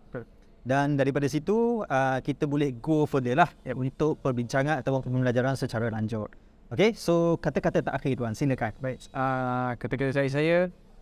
Dan 0.67 0.99
daripada 0.99 1.23
situ 1.31 1.87
uh, 1.87 2.19
kita 2.19 2.43
boleh 2.43 2.75
go 2.83 3.07
further 3.07 3.31
lah 3.31 3.47
yep. 3.63 3.79
untuk 3.79 4.19
perbincangan 4.19 4.83
atau 4.83 4.99
pembelajaran 4.99 5.55
secara 5.55 5.87
lanjut. 5.87 6.27
Okay, 6.69 6.93
so 6.93 7.39
kata-kata 7.39 7.81
tak 7.81 7.95
akhir 7.95 8.19
tuan, 8.19 8.35
silakan. 8.35 8.75
Baik, 8.77 9.01
uh, 9.15 9.73
kata-kata 9.79 10.11
saya 10.13 10.29
saya 10.29 10.57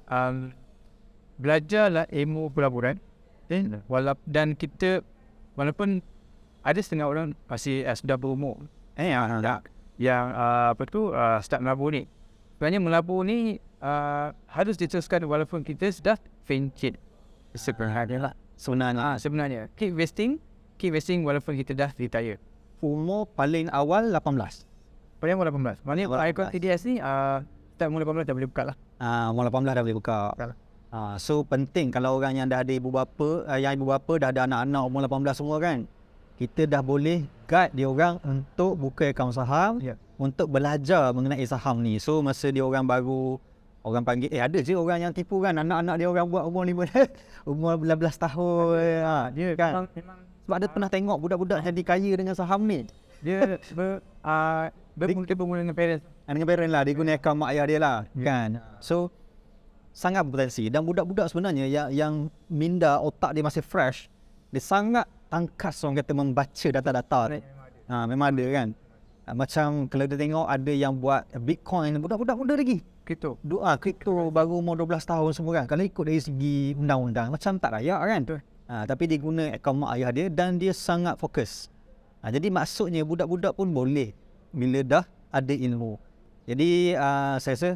um, 0.07 0.53
belajarlah 1.41 2.07
ilmu 2.07 2.53
pelaburan 2.53 3.01
dan, 3.51 3.81
walap, 3.91 4.21
dan 4.23 4.55
kita 4.55 5.03
walaupun 5.59 5.99
ada 6.63 6.79
setengah 6.79 7.09
orang 7.09 7.27
masih 7.51 7.83
uh, 7.83 7.97
sudah 7.97 8.15
berumur 8.15 8.63
eh 8.97 9.13
yang 9.13 9.29
uh, 9.29 9.61
yang 10.01 10.25
uh, 10.33 10.73
apa 10.73 10.83
tu 10.89 11.13
uh, 11.13 11.37
start 11.39 11.61
melabur 11.61 11.93
ni. 11.93 12.09
Sebenarnya 12.57 12.81
melabur 12.81 13.21
ni 13.21 13.61
uh, 13.81 14.33
harus 14.49 14.75
diteruskan 14.75 15.21
walaupun 15.29 15.61
kita 15.61 15.85
sudah 15.93 16.17
pencit 16.49 16.97
sebenarnya 17.53 18.17
lah. 18.29 18.33
Sebenarnya. 18.57 19.01
Ah, 19.01 19.15
sebenarnya. 19.21 19.69
Keep 19.77 19.93
investing 19.93 20.41
keep 20.77 20.93
investing 20.93 21.25
walaupun 21.25 21.57
kita 21.57 21.73
dah 21.77 21.89
retire. 21.97 22.41
Umur 22.81 23.25
paling 23.33 23.69
awal 23.73 24.13
18 24.13 24.65
paling 25.17 25.33
awal 25.33 25.49
18 25.49 25.81
maknanya 25.81 26.29
ikon 26.29 26.47
TDS 26.53 26.81
ni 26.85 27.01
uh, 27.01 27.41
start 27.73 27.89
umur 27.89 28.05
18 28.05 28.29
dah 28.29 28.35
boleh 28.37 28.49
buka 28.49 28.63
lah. 28.73 28.75
Ah, 29.01 29.33
umur 29.33 29.49
18 29.49 29.77
dah 29.77 29.83
boleh 29.85 29.97
buka. 29.97 30.17
Ah, 30.87 31.19
so 31.19 31.43
penting 31.43 31.91
kalau 31.91 32.15
orang 32.15 32.37
yang 32.37 32.47
dah 32.47 32.63
ada 32.63 32.73
ibu 32.73 32.93
bapa 32.93 33.43
uh, 33.43 33.59
yang 33.59 33.75
ibu 33.75 33.89
bapa 33.89 34.13
dah 34.21 34.29
ada 34.29 34.45
anak-anak 34.45 34.81
umur 34.85 35.01
18 35.09 35.35
semua 35.35 35.57
kan 35.59 35.89
kita 36.37 36.69
dah 36.69 36.85
boleh 36.85 37.25
guide 37.49 37.73
dia 37.73 37.89
orang 37.89 38.21
untuk 38.21 38.77
buka 38.77 39.09
akaun 39.09 39.33
saham 39.33 39.81
yeah. 39.81 39.97
untuk 40.21 40.45
belajar 40.47 41.09
mengenai 41.11 41.41
saham 41.49 41.81
ni. 41.81 41.97
So 41.97 42.21
masa 42.21 42.53
dia 42.53 42.61
orang 42.61 42.85
baru 42.85 43.41
orang 43.81 44.05
panggil 44.05 44.29
eh 44.29 44.37
ada 44.43 44.61
je 44.61 44.77
orang 44.77 45.09
yang 45.09 45.13
tipu 45.15 45.41
kan 45.41 45.57
anak-anak 45.57 45.95
dia 45.97 46.07
orang 46.11 46.27
buat 46.29 46.43
umur 46.45 46.67
5 46.67 46.83
umur 47.51 47.79
15 47.79 48.23
tahun 48.27 48.99
ha 49.07 49.31
dia 49.31 49.55
kan 49.55 49.87
memang, 49.95 50.19
sebab 50.43 50.57
dia 50.59 50.69
pernah 50.69 50.89
tengok 50.91 51.17
budak-budak 51.23 51.59
jadi 51.63 51.81
kaya 51.81 52.11
dengan 52.13 52.35
saham 52.37 52.61
ni. 52.69 52.85
Dia 53.23 53.57
ber 53.77 54.05
uh, 54.21 54.69
bermula 54.93 55.65
dengan 55.65 55.73
parents. 55.73 56.05
Ah, 56.29 56.37
dengan 56.37 56.47
parents 56.51 56.69
lah 56.69 56.81
dia 56.85 56.93
guna 56.93 57.11
akaun 57.17 57.35
mak 57.41 57.49
ayah 57.55 57.65
dia 57.65 57.79
lah 57.81 57.97
yeah. 58.13 58.25
kan. 58.27 58.49
So 58.77 59.09
sangat 59.89 60.21
berpotensi 60.29 60.69
dan 60.69 60.85
budak-budak 60.85 61.33
sebenarnya 61.33 61.65
yang 61.65 61.89
yang 61.89 62.13
minda 62.45 63.01
otak 63.01 63.33
dia 63.33 63.41
masih 63.41 63.65
fresh 63.65 64.05
dia 64.53 64.61
sangat 64.61 65.09
tangkas 65.27 65.83
orang 65.83 65.99
kata 65.99 66.11
membaca 66.15 66.67
data-data 66.71 67.19
tu. 67.31 67.39
Ha, 67.87 68.03
memang 68.03 68.27
ada 68.35 68.45
kan. 68.51 68.67
Ha, 69.27 69.29
macam 69.35 69.67
kalau 69.87 70.03
dia 70.07 70.17
tengok 70.19 70.47
ada 70.47 70.71
yang 70.71 70.93
buat 70.95 71.27
Bitcoin 71.35 71.99
budak-budak 71.99 72.35
muda 72.35 72.53
lagi. 72.55 72.83
Kripto. 73.07 73.39
Doa 73.39 73.79
kripto 73.79 74.11
baru 74.31 74.59
umur 74.59 74.75
12 74.83 74.99
tahun 75.07 75.31
semua 75.31 75.63
kan. 75.63 75.65
Kalau 75.71 75.83
ikut 75.83 76.03
dari 76.03 76.19
segi 76.19 76.75
undang-undang 76.75 77.31
macam 77.31 77.55
tak 77.55 77.79
layak 77.79 77.99
kan. 78.03 78.21
Ha, 78.67 78.83
tapi 78.83 79.07
dia 79.07 79.19
guna 79.19 79.55
akaun 79.55 79.79
mak 79.79 79.95
ayah 79.95 80.11
dia 80.11 80.27
dan 80.27 80.59
dia 80.59 80.75
sangat 80.75 81.15
fokus. 81.15 81.71
Ha, 82.19 82.31
jadi 82.35 82.51
maksudnya 82.51 83.07
budak-budak 83.07 83.55
pun 83.55 83.71
boleh 83.71 84.11
bila 84.51 84.83
dah 84.83 85.05
ada 85.31 85.53
ilmu. 85.55 85.95
Jadi 86.47 86.95
uh, 86.95 87.35
saya 87.39 87.55
rasa 87.55 87.69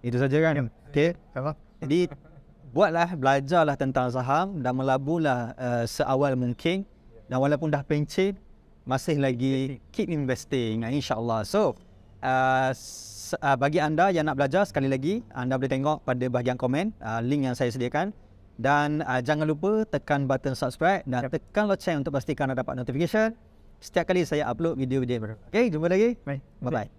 itu 0.00 0.16
saja 0.16 0.36
kan. 0.40 0.52
Ya. 0.56 0.62
Okey. 0.92 1.10
Jadi 1.84 1.98
buatlah 2.76 3.16
belajarlah 3.16 3.72
tentang 3.80 4.12
saham 4.12 4.60
dan 4.60 4.76
melaburlah 4.76 5.56
uh, 5.56 5.84
seawal 5.88 6.36
mungkin 6.36 6.84
dan 7.24 7.40
walaupun 7.40 7.72
dah 7.72 7.80
pencet 7.80 8.36
masih 8.84 9.16
lagi 9.16 9.80
keep 9.88 10.12
investing 10.12 10.84
insyaallah 10.84 11.40
so 11.48 11.72
uh, 12.20 12.70
uh, 13.40 13.56
bagi 13.56 13.80
anda 13.80 14.12
yang 14.12 14.28
nak 14.28 14.36
belajar 14.36 14.68
sekali 14.68 14.92
lagi 14.92 15.24
anda 15.32 15.56
boleh 15.56 15.72
tengok 15.72 16.04
pada 16.04 16.24
bahagian 16.28 16.60
komen 16.60 16.92
uh, 17.00 17.24
link 17.24 17.48
yang 17.48 17.56
saya 17.56 17.72
sediakan 17.72 18.12
dan 18.60 19.00
uh, 19.08 19.24
jangan 19.24 19.48
lupa 19.48 19.88
tekan 19.88 20.28
button 20.28 20.52
subscribe 20.52 21.00
dan 21.08 21.32
tekan 21.32 21.72
loceng 21.72 22.04
untuk 22.04 22.12
pastikan 22.12 22.52
anda 22.52 22.60
dapat 22.60 22.76
notification 22.76 23.32
setiap 23.80 24.08
kali 24.08 24.24
saya 24.24 24.48
upload 24.48 24.80
video-video 24.80 25.16
baru. 25.20 25.36
Okay, 25.52 25.68
jumpa 25.68 25.88
lagi. 25.92 26.16
Bye. 26.24 26.40
Bye-bye. 26.64 26.95